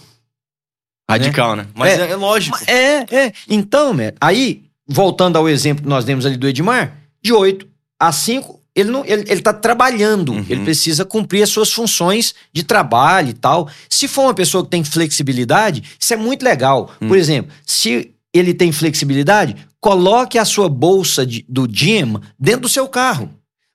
Radical, 1.09 1.55
né? 1.55 1.67
Mas 1.73 1.97
é, 1.97 2.11
é 2.11 2.15
lógico. 2.15 2.57
É, 2.67 3.25
é. 3.25 3.33
Então, 3.47 3.93
né, 3.93 4.11
aí, 4.19 4.65
voltando 4.85 5.37
ao 5.37 5.47
exemplo 5.47 5.83
que 5.83 5.89
nós 5.89 6.03
demos 6.03 6.25
ali 6.25 6.35
do 6.35 6.47
Edmar, 6.47 6.97
de 7.23 7.31
8 7.31 7.65
a 7.99 8.11
5, 8.11 8.56
ele 8.77 8.89
não, 8.91 9.03
ele, 9.05 9.25
ele 9.27 9.41
tá 9.41 9.51
trabalhando, 9.51 10.31
Uhum. 10.33 10.45
ele 10.47 10.63
precisa 10.63 11.03
cumprir 11.03 11.41
as 11.43 11.49
suas 11.49 11.73
funções 11.73 12.33
de 12.53 12.63
trabalho 12.63 13.29
e 13.29 13.33
tal. 13.33 13.67
Se 13.89 14.07
for 14.07 14.21
uma 14.23 14.33
pessoa 14.33 14.63
que 14.63 14.69
tem 14.69 14.83
flexibilidade, 14.83 15.83
isso 15.99 16.13
é 16.13 16.17
muito 16.17 16.43
legal. 16.43 16.91
Hum. 17.01 17.07
Por 17.07 17.17
exemplo, 17.17 17.51
se 17.65 18.11
ele 18.33 18.53
tem 18.53 18.71
flexibilidade, 18.71 19.55
coloque 19.81 20.37
a 20.37 20.45
sua 20.45 20.69
bolsa 20.69 21.25
de- 21.25 21.43
do 21.49 21.67
gym 21.67 22.17
dentro 22.39 22.61
do 22.61 22.69
seu 22.69 22.87
carro. 22.87 23.29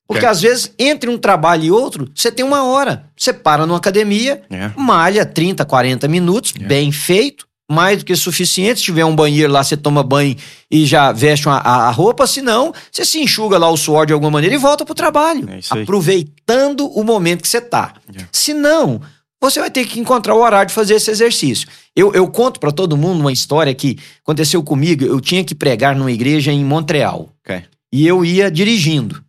Porque 0.06 0.24
Ok. 0.26 0.28
às 0.30 0.40
vezes, 0.42 0.72
entre 0.78 1.08
um 1.08 1.16
trabalho 1.16 1.64
e 1.64 1.70
outro, 1.70 2.10
você 2.14 2.30
tem 2.30 2.44
uma 2.44 2.64
hora. 2.64 3.06
Você 3.16 3.32
para 3.32 3.64
numa 3.66 3.78
academia, 3.78 4.42
É. 4.50 4.70
malha 4.76 5.24
30, 5.24 5.64
40 5.64 6.06
minutos, 6.06 6.52
É. 6.60 6.64
bem 6.64 6.92
feito, 6.92 7.46
mais 7.72 7.98
do 7.98 8.04
que 8.04 8.14
suficiente. 8.14 8.78
Se 8.80 8.84
tiver 8.84 9.04
um 9.04 9.16
banheiro 9.16 9.52
lá, 9.52 9.64
você 9.64 9.76
toma 9.76 10.02
banho 10.02 10.36
e 10.70 10.84
já 10.86 11.10
veste 11.10 11.48
uma- 11.48 11.58
a, 11.58 11.88
a 11.88 11.90
roupa, 11.90 12.26
senão 12.26 12.72
você 12.90 13.04
se 13.04 13.18
enxuga 13.20 13.58
lá 13.58 13.68
o 13.70 13.76
suor 13.76 14.06
de 14.06 14.12
alguma 14.12 14.30
maneira 14.30 14.54
e 14.54 14.58
volta 14.58 14.84
pro 14.84 14.94
trabalho, 14.94 15.48
É 15.50 15.58
aproveitando 15.80 16.86
o 16.86 17.02
momento 17.02 17.42
que 17.42 17.48
você 17.48 17.60
tá. 17.60 17.94
É. 18.14 18.24
Se 18.30 18.52
não, 18.52 19.00
você 19.40 19.58
vai 19.60 19.70
ter 19.70 19.84
que 19.86 19.98
encontrar 19.98 20.34
o 20.34 20.40
horário 20.42 20.68
de 20.68 20.74
fazer 20.74 20.94
esse 20.94 21.10
exercício. 21.10 21.66
Eu, 21.96 22.12
eu 22.12 22.28
conto 22.28 22.60
para 22.60 22.70
todo 22.70 22.96
mundo 22.96 23.20
uma 23.20 23.32
história 23.32 23.74
que 23.74 23.98
aconteceu 24.22 24.62
comigo. 24.62 25.04
Eu 25.04 25.20
tinha 25.20 25.42
que 25.44 25.54
pregar 25.54 25.96
numa 25.96 26.12
igreja 26.12 26.52
em 26.52 26.64
Montreal 26.64 27.28
Ok. 27.44 27.62
e 27.92 28.06
eu 28.06 28.24
ia 28.24 28.50
dirigindo. 28.50 29.22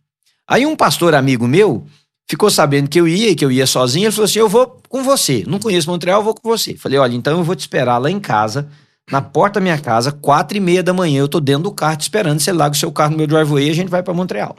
Aí 0.46 0.66
um 0.66 0.76
pastor 0.76 1.14
amigo 1.14 1.46
meu 1.48 1.84
ficou 2.28 2.50
sabendo 2.50 2.88
que 2.88 3.00
eu 3.00 3.06
ia 3.06 3.30
e 3.30 3.34
que 3.34 3.44
eu 3.44 3.50
ia 3.50 3.66
sozinho. 3.66 4.06
Ele 4.06 4.12
falou 4.12 4.24
assim: 4.24 4.38
Eu 4.38 4.48
vou 4.48 4.80
com 4.88 5.02
você. 5.02 5.44
Não 5.46 5.58
conheço 5.58 5.90
Montreal, 5.90 6.20
eu 6.20 6.24
vou 6.24 6.34
com 6.34 6.48
você. 6.48 6.76
Falei: 6.76 6.98
Olha, 6.98 7.14
então 7.14 7.38
eu 7.38 7.44
vou 7.44 7.54
te 7.54 7.60
esperar 7.60 7.98
lá 7.98 8.10
em 8.10 8.20
casa, 8.20 8.68
na 9.10 9.20
porta 9.20 9.60
da 9.60 9.62
minha 9.62 9.78
casa, 9.78 10.12
quatro 10.12 10.56
e 10.56 10.60
meia 10.60 10.82
da 10.82 10.92
manhã. 10.92 11.20
Eu 11.20 11.28
tô 11.28 11.40
dentro 11.40 11.64
do 11.64 11.72
carro 11.72 11.96
te 11.96 12.02
esperando. 12.02 12.40
Você 12.40 12.52
larga 12.52 12.74
o 12.74 12.78
seu 12.78 12.92
carro 12.92 13.12
no 13.12 13.18
meu 13.18 13.26
driveway 13.26 13.68
e 13.68 13.70
a 13.70 13.74
gente 13.74 13.88
vai 13.88 14.02
para 14.02 14.14
Montreal. 14.14 14.56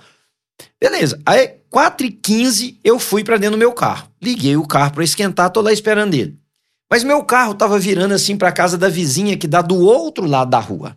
Beleza. 0.79 1.19
Aí, 1.25 1.55
4 1.69 2.07
e 2.07 2.11
15 2.11 2.79
eu 2.83 2.97
fui 2.99 3.23
para 3.23 3.37
dentro 3.37 3.57
do 3.57 3.59
meu 3.59 3.73
carro. 3.73 4.07
Liguei 4.21 4.55
o 4.55 4.65
carro 4.65 4.93
para 4.93 5.03
esquentar, 5.03 5.49
tô 5.49 5.61
lá 5.61 5.73
esperando 5.73 6.13
ele. 6.13 6.37
Mas 6.89 7.03
meu 7.03 7.23
carro 7.23 7.53
tava 7.53 7.77
virando 7.79 8.13
assim 8.13 8.37
para 8.37 8.51
casa 8.51 8.77
da 8.77 8.87
vizinha 8.87 9.35
que 9.37 9.47
dá 9.47 9.61
do 9.61 9.77
outro 9.77 10.25
lado 10.25 10.51
da 10.51 10.59
rua. 10.59 10.95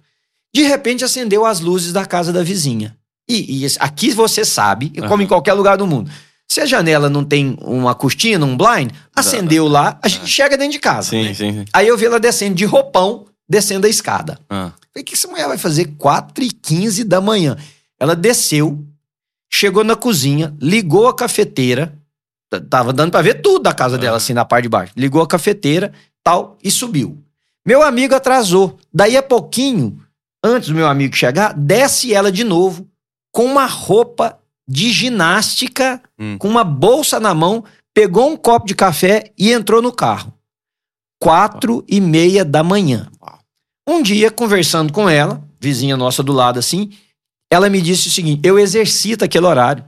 De 0.54 0.62
repente 0.62 1.04
acendeu 1.04 1.44
as 1.44 1.60
luzes 1.60 1.92
da 1.92 2.04
casa 2.04 2.32
da 2.32 2.42
vizinha. 2.42 2.96
E, 3.28 3.64
e 3.64 3.66
aqui 3.78 4.10
você 4.10 4.44
sabe, 4.44 4.92
como 5.06 5.22
em 5.22 5.26
qualquer 5.26 5.52
lugar 5.52 5.76
do 5.76 5.86
mundo. 5.86 6.10
Se 6.50 6.60
a 6.60 6.66
janela 6.66 7.10
não 7.10 7.24
tem 7.24 7.58
uma 7.60 7.94
cortina, 7.94 8.44
um 8.46 8.56
blind, 8.56 8.90
acendeu 9.14 9.68
lá, 9.68 9.98
a 10.02 10.08
gente 10.08 10.26
chega 10.26 10.56
dentro 10.56 10.72
de 10.72 10.78
casa. 10.78 11.10
Sim, 11.10 11.34
sim, 11.34 11.52
sim. 11.52 11.64
Aí 11.72 11.86
eu 11.86 11.96
vi 11.96 12.06
ela 12.06 12.18
descendo 12.18 12.54
de 12.54 12.64
roupão 12.64 13.26
descendo 13.48 13.86
a 13.86 13.90
escada. 13.90 14.38
Ah, 14.48 14.72
Falei, 14.92 15.02
o 15.02 15.04
que 15.04 15.14
essa 15.14 15.28
mulher 15.28 15.46
vai 15.48 15.58
fazer 15.58 15.94
4 15.98 16.42
e 16.44 16.50
15 16.50 17.04
da 17.04 17.20
manhã? 17.20 17.56
Ela 18.00 18.14
desceu, 18.16 18.82
chegou 19.50 19.82
na 19.84 19.94
cozinha, 19.96 20.54
ligou 20.60 21.06
a 21.08 21.14
cafeteira, 21.14 21.94
tava 22.70 22.92
dando 22.92 23.10
pra 23.10 23.22
ver 23.22 23.40
tudo 23.42 23.62
da 23.64 23.74
casa 23.74 23.96
dela, 23.98 24.16
Ah. 24.16 24.18
assim, 24.18 24.32
na 24.32 24.44
parte 24.44 24.64
de 24.64 24.68
baixo. 24.70 24.92
Ligou 24.96 25.20
a 25.22 25.26
cafeteira, 25.26 25.92
tal, 26.22 26.56
e 26.62 26.70
subiu. 26.70 27.18
Meu 27.66 27.82
amigo 27.82 28.14
atrasou. 28.14 28.78
Daí 28.92 29.16
a 29.16 29.22
pouquinho, 29.22 30.00
antes 30.42 30.68
do 30.70 30.74
meu 30.74 30.86
amigo 30.86 31.14
chegar, 31.14 31.52
desce 31.54 32.14
ela 32.14 32.32
de 32.32 32.44
novo, 32.44 32.86
com 33.32 33.44
uma 33.44 33.66
roupa 33.66 34.38
de 34.68 34.90
ginástica, 34.92 36.00
Hum. 36.18 36.36
com 36.38 36.48
uma 36.48 36.62
bolsa 36.64 37.18
na 37.18 37.32
mão, 37.34 37.64
pegou 37.94 38.28
um 38.30 38.36
copo 38.36 38.66
de 38.66 38.74
café 38.74 39.32
e 39.38 39.50
entrou 39.50 39.80
no 39.80 39.92
carro. 39.92 40.32
Quatro 41.20 41.84
e 41.88 42.00
meia 42.00 42.44
da 42.44 42.62
manhã. 42.62 43.10
Um 43.88 44.02
dia, 44.02 44.30
conversando 44.30 44.92
com 44.92 45.08
ela, 45.08 45.42
vizinha 45.58 45.96
nossa 45.96 46.22
do 46.22 46.32
lado 46.32 46.58
assim, 46.58 46.90
ela 47.50 47.68
me 47.70 47.80
disse 47.80 48.08
o 48.08 48.10
seguinte: 48.10 48.46
eu 48.46 48.58
exercito 48.58 49.24
aquele 49.24 49.46
horário. 49.46 49.84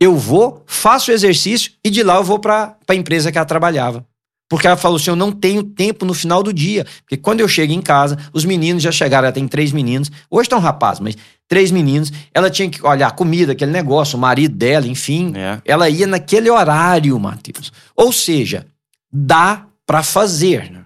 Eu 0.00 0.16
vou, 0.16 0.62
faço 0.66 1.10
o 1.10 1.14
exercício 1.14 1.72
e 1.84 1.88
de 1.88 2.02
lá 2.02 2.16
eu 2.16 2.24
vou 2.24 2.38
para 2.38 2.76
a 2.86 2.94
empresa 2.94 3.30
que 3.32 3.38
ela 3.38 3.46
trabalhava. 3.46 4.06
Porque 4.48 4.66
ela 4.66 4.76
falou 4.76 4.96
assim: 4.96 5.10
eu 5.10 5.16
não 5.16 5.30
tenho 5.32 5.62
tempo 5.62 6.04
no 6.04 6.14
final 6.14 6.42
do 6.42 6.52
dia. 6.52 6.84
Porque 7.02 7.16
quando 7.16 7.40
eu 7.40 7.48
chego 7.48 7.72
em 7.72 7.80
casa, 7.82 8.18
os 8.32 8.44
meninos 8.44 8.82
já 8.82 8.90
chegaram, 8.92 9.26
ela 9.26 9.34
tem 9.34 9.46
três 9.48 9.72
meninos. 9.72 10.10
Hoje 10.30 10.48
tá 10.48 10.56
um 10.56 10.60
rapaz, 10.60 10.98
mas 11.00 11.16
três 11.48 11.70
meninos. 11.70 12.12
Ela 12.34 12.50
tinha 12.50 12.68
que 12.68 12.84
olhar 12.86 13.08
a 13.08 13.10
comida, 13.10 13.52
aquele 13.52 13.70
negócio, 13.72 14.16
o 14.16 14.20
marido 14.20 14.54
dela, 14.56 14.86
enfim. 14.86 15.32
é. 15.36 15.60
Ela 15.64 15.88
ia 15.88 16.06
naquele 16.06 16.50
horário, 16.50 17.18
Matheus. 17.18 17.72
Ou 17.96 18.12
seja, 18.12 18.66
dá 19.12 19.66
pra 19.86 20.02
fazer. 20.02 20.70
né? 20.70 20.82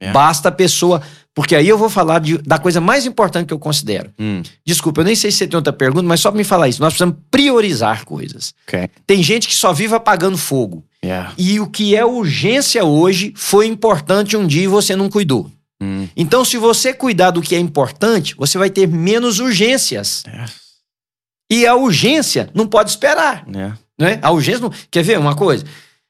É. 0.00 0.10
Basta 0.12 0.48
a 0.48 0.52
pessoa. 0.52 1.02
Porque 1.34 1.56
aí 1.56 1.68
eu 1.68 1.76
vou 1.76 1.90
falar 1.90 2.20
de- 2.20 2.38
da 2.38 2.58
coisa 2.60 2.80
mais 2.80 3.04
importante 3.06 3.48
que 3.48 3.52
eu 3.52 3.58
considero. 3.58 4.08
Hum, 4.16 4.40
Desculpa, 4.64 5.00
eu 5.00 5.04
nem 5.04 5.16
sei 5.16 5.32
se 5.32 5.38
você 5.38 5.46
tem 5.48 5.56
outra 5.56 5.72
pergunta, 5.72 6.04
mas 6.06 6.20
só 6.20 6.30
pra 6.30 6.38
me 6.38 6.44
falar 6.44 6.68
isso. 6.68 6.80
Nós 6.80 6.92
precisamos 6.92 7.16
priorizar 7.28 8.04
coisas. 8.04 8.54
ok. 8.68 8.88
Tem 9.04 9.20
gente 9.20 9.48
que 9.48 9.54
só 9.54 9.72
vive 9.72 9.94
apagando 9.96 10.38
fogo. 10.38 10.84
Yeah. 11.04 11.32
E 11.36 11.58
o 11.58 11.66
que 11.66 11.96
é 11.96 12.04
urgência 12.04 12.84
hoje 12.84 13.32
foi 13.36 13.66
importante 13.66 14.36
um 14.36 14.46
dia 14.46 14.62
e 14.62 14.68
você 14.68 14.94
não 14.94 15.10
cuidou. 15.10 15.50
Hum, 15.84 16.08
Então, 16.16 16.44
se 16.44 16.56
você 16.56 16.92
cuidar 16.94 17.30
do 17.30 17.42
que 17.42 17.54
é 17.54 17.58
importante, 17.58 18.34
você 18.36 18.56
vai 18.58 18.70
ter 18.70 18.86
menos 18.88 19.38
urgências. 19.40 20.22
é. 20.26 20.44
E 21.52 21.66
a 21.66 21.74
urgência 21.74 22.48
não 22.54 22.66
pode 22.66 22.90
esperar. 22.90 23.44
É. 23.54 23.72
né? 24.02 24.18
A 24.22 24.30
urgência 24.30 24.60
não... 24.62 24.72
Quer 24.90 25.02
ver 25.04 25.18
uma 25.18 25.36
coisa? 25.36 25.64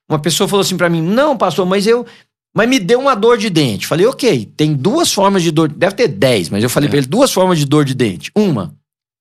Uma 0.08 0.18
pessoa 0.18 0.46
falou 0.48 0.62
assim 0.62 0.76
pra 0.76 0.88
mim: 0.88 1.02
"Não, 1.02 1.36
pastor, 1.36 1.66
mas 1.66 1.86
eu 1.86 2.06
mas 2.56 2.68
me 2.68 2.78
deu 2.78 3.00
uma 3.00 3.14
dor 3.16 3.36
de 3.36 3.50
dente". 3.50 3.86
Falei: 3.86 4.06
"OK, 4.06 4.46
tem 4.56 4.72
duas 4.74 5.12
formas 5.12 5.42
de 5.42 5.50
dor, 5.50 5.68
deve 5.68 5.94
ter 5.96 6.08
dez, 6.08 6.48
mas 6.48 6.62
eu 6.62 6.70
falei 6.70 6.86
É. 6.86 6.90
pra 6.90 6.98
ele 6.98 7.06
duas 7.08 7.32
formas 7.32 7.58
de 7.58 7.64
dor 7.66 7.84
de 7.84 7.94
dente. 7.94 8.30
Uma, 8.34 8.74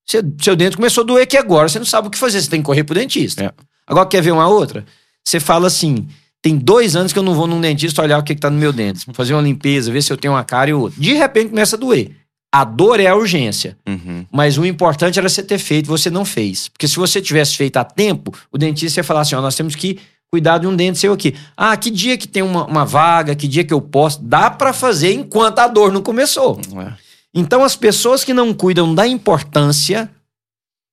seu, 0.05 0.21
seu 0.39 0.55
dente 0.55 0.75
começou 0.77 1.03
a 1.03 1.07
doer 1.07 1.23
aqui 1.23 1.35
agora, 1.35 1.67
você 1.67 1.79
não 1.79 1.85
sabe 1.85 2.07
o 2.07 2.11
que 2.11 2.17
fazer, 2.17 2.41
você 2.41 2.49
tem 2.49 2.59
que 2.61 2.65
correr 2.65 2.83
pro 2.83 2.93
dentista. 2.95 3.43
É. 3.45 3.51
Agora 3.87 4.05
quer 4.07 4.21
ver 4.21 4.31
uma 4.31 4.47
outra? 4.47 4.85
Você 5.25 5.39
fala 5.39 5.65
assim: 5.67 6.07
tem 6.43 6.57
dois 6.57 6.93
anos 6.93 7.13
que 7.13 7.17
eu 7.17 7.23
não 7.23 7.33
vou 7.33 7.47
num 7.47 7.61
dentista 7.61 8.01
olhar 8.01 8.19
o 8.19 8.23
que, 8.23 8.35
que 8.35 8.41
tá 8.41 8.49
no 8.49 8.59
meu 8.59 8.73
dente, 8.73 9.05
fazer 9.13 9.33
uma 9.33 9.41
limpeza, 9.41 9.89
ver 9.89 10.01
se 10.01 10.11
eu 10.11 10.17
tenho 10.17 10.33
uma 10.33 10.43
cara 10.43 10.69
e 10.69 10.73
outra. 10.73 10.99
De 10.99 11.13
repente 11.13 11.51
começa 11.51 11.77
a 11.77 11.79
doer. 11.79 12.11
A 12.53 12.65
dor 12.65 12.99
é 12.99 13.07
a 13.07 13.15
urgência. 13.15 13.77
Uhum. 13.87 14.27
Mas 14.29 14.57
o 14.57 14.65
importante 14.65 15.17
era 15.17 15.29
você 15.29 15.41
ter 15.41 15.57
feito, 15.57 15.87
você 15.87 16.09
não 16.09 16.25
fez. 16.25 16.67
Porque 16.67 16.85
se 16.85 16.97
você 16.97 17.21
tivesse 17.21 17.55
feito 17.55 17.77
a 17.77 17.85
tempo, 17.85 18.33
o 18.51 18.57
dentista 18.57 18.99
ia 18.99 19.03
falar 19.05 19.21
assim: 19.21 19.35
ó, 19.35 19.41
nós 19.41 19.55
temos 19.55 19.73
que 19.73 19.99
cuidar 20.29 20.57
de 20.57 20.67
um 20.67 20.75
dente 20.75 20.99
seu 20.99 21.13
aqui. 21.13 21.33
Ah, 21.55 21.77
que 21.77 21.89
dia 21.89 22.17
que 22.17 22.27
tem 22.27 22.43
uma, 22.43 22.65
uma 22.65 22.85
vaga, 22.85 23.35
que 23.35 23.47
dia 23.47 23.63
que 23.63 23.73
eu 23.73 23.79
posso. 23.79 24.21
Dá 24.21 24.51
pra 24.51 24.73
fazer 24.73 25.13
enquanto 25.13 25.59
a 25.59 25.67
dor 25.67 25.93
não 25.93 26.01
começou. 26.01 26.59
É. 26.85 26.93
Então, 27.33 27.63
as 27.63 27.77
pessoas 27.77 28.23
que 28.23 28.33
não 28.33 28.53
cuidam 28.53 28.93
da 28.93 29.07
importância 29.07 30.11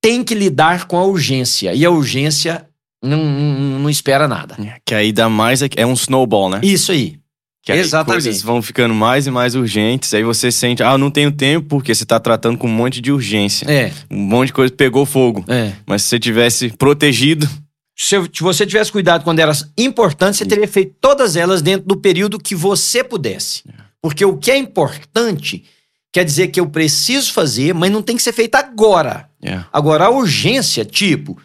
têm 0.00 0.22
que 0.22 0.34
lidar 0.34 0.86
com 0.86 0.96
a 0.96 1.04
urgência. 1.04 1.74
E 1.74 1.84
a 1.84 1.90
urgência 1.90 2.69
não, 3.02 3.24
não, 3.24 3.78
não 3.80 3.90
espera 3.90 4.26
nada. 4.28 4.56
Que 4.84 4.94
aí 4.94 5.12
dá 5.12 5.28
mais. 5.28 5.60
É 5.76 5.86
um 5.86 5.92
snowball, 5.94 6.50
né? 6.50 6.60
Isso 6.62 6.92
aí. 6.92 7.18
Que 7.62 7.72
aí 7.72 7.78
Exatamente. 7.78 8.24
coisas 8.24 8.42
vão 8.42 8.62
ficando 8.62 8.94
mais 8.94 9.26
e 9.26 9.30
mais 9.30 9.54
urgentes. 9.54 10.14
Aí 10.14 10.22
você 10.24 10.50
sente, 10.50 10.82
ah, 10.82 10.92
eu 10.92 10.98
não 10.98 11.10
tenho 11.10 11.30
tempo 11.30 11.66
porque 11.68 11.94
você 11.94 12.06
tá 12.06 12.18
tratando 12.18 12.56
com 12.56 12.66
um 12.66 12.70
monte 12.72 13.00
de 13.02 13.12
urgência. 13.12 13.70
É, 13.70 13.92
Um 14.10 14.16
monte 14.16 14.46
de 14.48 14.52
coisa 14.54 14.72
pegou 14.72 15.04
fogo. 15.04 15.44
é. 15.46 15.72
Mas 15.86 16.02
se 16.02 16.08
você 16.08 16.18
tivesse 16.18 16.70
protegido, 16.70 17.46
Se 17.94 18.16
você 18.40 18.64
tivesse 18.66 18.90
cuidado 18.90 19.24
quando 19.24 19.40
eram 19.40 19.52
importantes, 19.76 20.38
você 20.38 20.46
teria 20.46 20.66
feito 20.66 20.94
todas 21.02 21.36
elas 21.36 21.60
dentro 21.60 21.86
do 21.86 21.98
período 21.98 22.38
que 22.38 22.54
você 22.54 23.04
pudesse. 23.04 23.62
Porque 24.00 24.24
o 24.24 24.38
que 24.38 24.50
é 24.50 24.56
importante 24.56 25.62
quer 26.10 26.24
dizer 26.24 26.48
que 26.48 26.58
eu 26.58 26.66
preciso 26.66 27.30
fazer, 27.32 27.74
mas 27.74 27.90
não 27.92 28.00
tem 28.02 28.16
que 28.16 28.22
ser 28.22 28.32
feito 28.32 28.54
agora. 28.54 29.28
é. 29.44 29.62
Agora, 29.70 30.06
a 30.06 30.10
urgência, 30.10 30.82
tipo, 30.82 31.36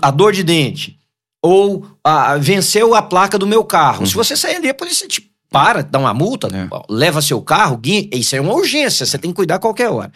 a 0.00 0.10
dor 0.10 0.32
de 0.32 0.42
dente, 0.42 0.98
ou 1.42 1.86
a, 2.04 2.36
venceu 2.36 2.94
a 2.94 3.02
placa 3.02 3.38
do 3.38 3.46
meu 3.46 3.64
carro. 3.64 4.06
Se 4.06 4.14
você 4.14 4.36
sair 4.36 4.56
ali, 4.56 4.68
a 4.68 4.74
polícia 4.74 5.06
te 5.08 5.30
para, 5.50 5.82
dá 5.82 5.98
uma 5.98 6.14
multa, 6.14 6.48
É. 6.48 6.68
leva 6.88 7.20
seu 7.20 7.42
carro, 7.42 7.76
guia, 7.76 8.08
isso 8.12 8.34
é 8.34 8.40
uma 8.40 8.54
urgência, 8.54 9.04
você 9.04 9.18
tem 9.18 9.30
que 9.30 9.36
cuidar 9.36 9.56
a 9.56 9.58
qualquer 9.58 9.90
hora. 9.90 10.10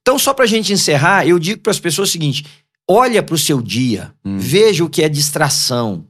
Então, 0.00 0.18
só 0.18 0.32
pra 0.32 0.46
gente 0.46 0.72
encerrar, 0.72 1.26
eu 1.26 1.38
digo 1.38 1.60
para 1.62 1.72
as 1.72 1.80
pessoas 1.80 2.08
o 2.08 2.12
seguinte: 2.12 2.44
olha 2.88 3.22
pro 3.22 3.36
seu 3.36 3.60
dia, 3.60 4.12
Hum. 4.24 4.36
veja 4.38 4.84
o 4.84 4.88
que 4.88 5.02
é 5.02 5.08
distração, 5.08 6.04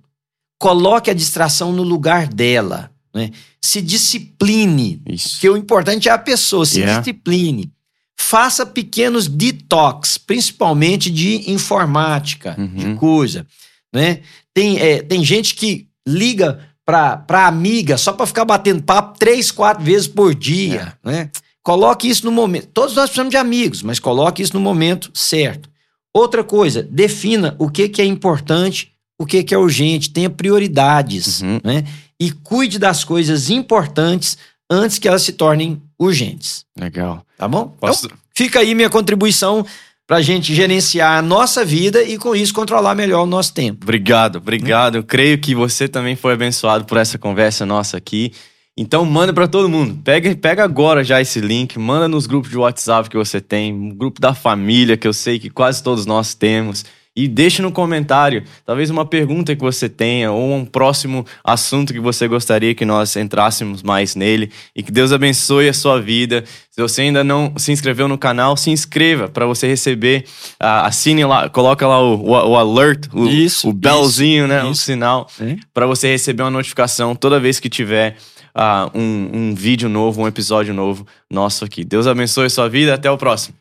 coloque 0.59 1.11
a 1.11 1.15
distração 1.15 1.73
no 1.73 1.83
lugar 1.83 2.27
dela, 2.29 2.91
né? 3.15 3.31
se 3.61 3.81
discipline, 3.81 5.01
Isso. 5.09 5.41
que 5.41 5.49
o 5.49 5.57
importante 5.57 6.09
é 6.09 6.13
a 6.13 6.19
pessoa, 6.19 6.65
se 6.67 6.81
Yeah. 6.81 7.01
discipline. 7.01 7.73
Faça 8.21 8.67
pequenos 8.67 9.29
detox, 9.29 10.19
principalmente 10.19 11.11
de 11.11 11.51
informática, 11.51 12.57
de 12.75 12.87
Uhum. 12.87 12.97
coisa. 12.97 13.47
Né? 13.95 14.21
Tem, 14.53 14.79
é, 14.79 15.01
tem 15.03 15.25
gente 15.25 15.55
que 15.55 15.87
liga 16.07 16.61
pra 16.85 17.47
amiga 17.47 17.97
só 17.99 18.13
pra 18.13 18.27
ficar 18.27 18.45
batendo 18.45 18.83
papo 18.83 19.19
três, 19.19 19.51
quatro 19.51 19.85
vezes 19.85 20.09
por 20.09 20.35
dia. 20.35 20.95
Né? 21.05 21.31
Coloque 21.63 22.09
isso 22.09 22.25
no 22.25 22.33
momento. 22.33 22.69
Todos 22.73 22.95
nós 22.97 23.05
precisamos 23.11 23.31
de 23.31 23.37
amigos, 23.37 23.83
mas 23.83 23.99
coloque 24.01 24.43
isso 24.43 24.55
no 24.55 24.61
momento 24.61 25.11
certo. 25.15 25.69
Outra 26.15 26.43
coisa, 26.43 26.83
defina 26.83 27.55
o 27.59 27.71
que, 27.71 27.89
que 27.89 28.01
é 28.03 28.05
importante, 28.07 28.93
o 29.21 29.27
que, 29.27 29.43
que 29.45 29.55
é 29.55 29.59
urgente, 29.59 30.11
tenha 30.11 30.31
prioridades. 30.31 31.43
Uhum. 31.43 31.61
Né? 31.63 31.85
E 32.19 32.33
cuide 32.33 32.79
das 32.79 33.05
coisas 33.05 33.49
importantes 33.51 34.37
antes 34.71 34.99
que 34.99 35.09
elas 35.09 35.23
se 35.23 35.33
tornem 35.33 35.81
urgentes. 35.99 36.65
Legal. 36.79 37.25
Tá 37.37 37.47
bom? 37.49 37.69
Posso- 37.81 38.07
Então, 38.07 38.19
fica 38.35 38.61
aí 38.61 38.75
minha 38.75 38.91
contribuição 38.91 39.65
pra 40.07 40.23
gente 40.23 40.55
gerenciar 40.55 41.19
a 41.19 41.23
nossa 41.23 41.65
vida 41.65 42.03
e 42.03 42.17
com 42.17 42.35
isso 42.35 42.55
controlar 42.55 42.95
melhor 42.95 43.23
o 43.25 43.27
nosso 43.27 43.53
tempo. 43.53 43.81
Obrigado, 43.85 44.37
obrigado. 44.37 44.97
Eu 44.97 45.03
creio 45.05 45.39
que 45.39 45.55
você 45.55 45.87
também 45.87 46.17
foi 46.17 46.33
abençoado 46.33 46.85
por 46.85 46.97
essa 46.97 47.19
conversa 47.19 47.67
nossa 47.67 47.97
aqui. 47.97 48.33
Então 48.77 49.05
manda 49.05 49.33
pra 49.33 49.49
todo 49.49 49.69
mundo. 49.69 50.01
Pega, 50.05 50.35
pega 50.37 50.63
agora 50.65 51.03
já 51.03 51.21
esse 51.21 51.41
link, 51.41 51.77
manda 51.79 52.07
nos 52.09 52.27
grupos 52.27 52.49
de 52.51 52.57
WhatsApp 52.57 53.11
que 53.11 53.17
você 53.17 53.41
tem, 53.41 53.73
no 53.73 53.95
grupo 53.95 54.21
da 54.21 54.33
família 54.33 54.97
que 54.97 55.07
eu 55.07 55.13
sei 55.13 55.39
que 55.39 55.51
quase 55.51 55.83
todos 55.83 56.07
nós 56.07 56.33
temos. 56.33 56.85
E 57.21 57.27
deixa 57.27 57.61
no 57.65 57.73
comentário, 57.73 58.45
talvez 58.65 58.91
uma 58.91 59.05
pergunta 59.05 59.57
que 59.57 59.61
você 59.61 59.89
tenha 59.89 60.31
ou 60.31 60.55
um 60.55 60.65
próximo 60.65 61.27
assunto 61.43 61.93
que 61.93 61.99
você 61.99 62.29
gostaria 62.29 62.77
que 62.77 62.85
nós 62.85 63.17
entrássemos 63.17 63.83
mais 63.83 64.15
nele. 64.15 64.53
E 64.75 64.85
que 64.85 64.93
Deus 64.93 65.11
abençoe 65.11 65.69
a 65.69 65.75
sua 65.75 66.01
vida. 66.01 66.45
Se 66.71 66.81
você 66.81 67.03
ainda 67.03 67.25
não 67.25 67.53
se 67.57 67.73
inscreveu 67.73 68.07
no 68.07 68.17
canal, 68.17 68.57
se 68.57 68.71
inscreva 68.71 69.29
para 69.29 69.45
você 69.47 69.67
receber. 69.67 70.27
ah, 70.61 70.87
assine 70.87 71.25
lá, 71.25 71.49
coloca 71.49 71.89
lá 71.89 72.01
o, 72.01 72.15
o, 72.25 72.31
o 72.51 72.57
alert, 72.57 73.09
o, 73.13 73.27
Isso, 73.27 73.69
o 73.69 73.73
belzinho, 73.73 74.47
né? 74.47 74.63
O 74.63 74.71
isso. 74.71 74.83
sinal, 74.83 75.29
É. 75.41 75.57
para 75.75 75.87
você 75.87 76.07
receber 76.07 76.45
uma 76.45 76.51
notificação 76.53 77.17
toda 77.17 77.41
vez 77.41 77.59
que 77.59 77.69
tiver 77.69 78.17
ah, 78.55 78.89
um, 78.95 79.31
um 79.33 79.55
vídeo 79.57 79.89
novo, 79.89 80.23
um 80.23 80.29
episódio 80.29 80.73
novo 80.73 81.05
nosso 81.29 81.65
aqui. 81.65 81.85
Deus 81.85 82.07
abençoe 82.07 82.47
a 82.47 82.51
sua 82.51 82.69
vida. 82.69 82.95
Até 82.95 83.11
o 83.11 83.19
próximo. 83.19 83.57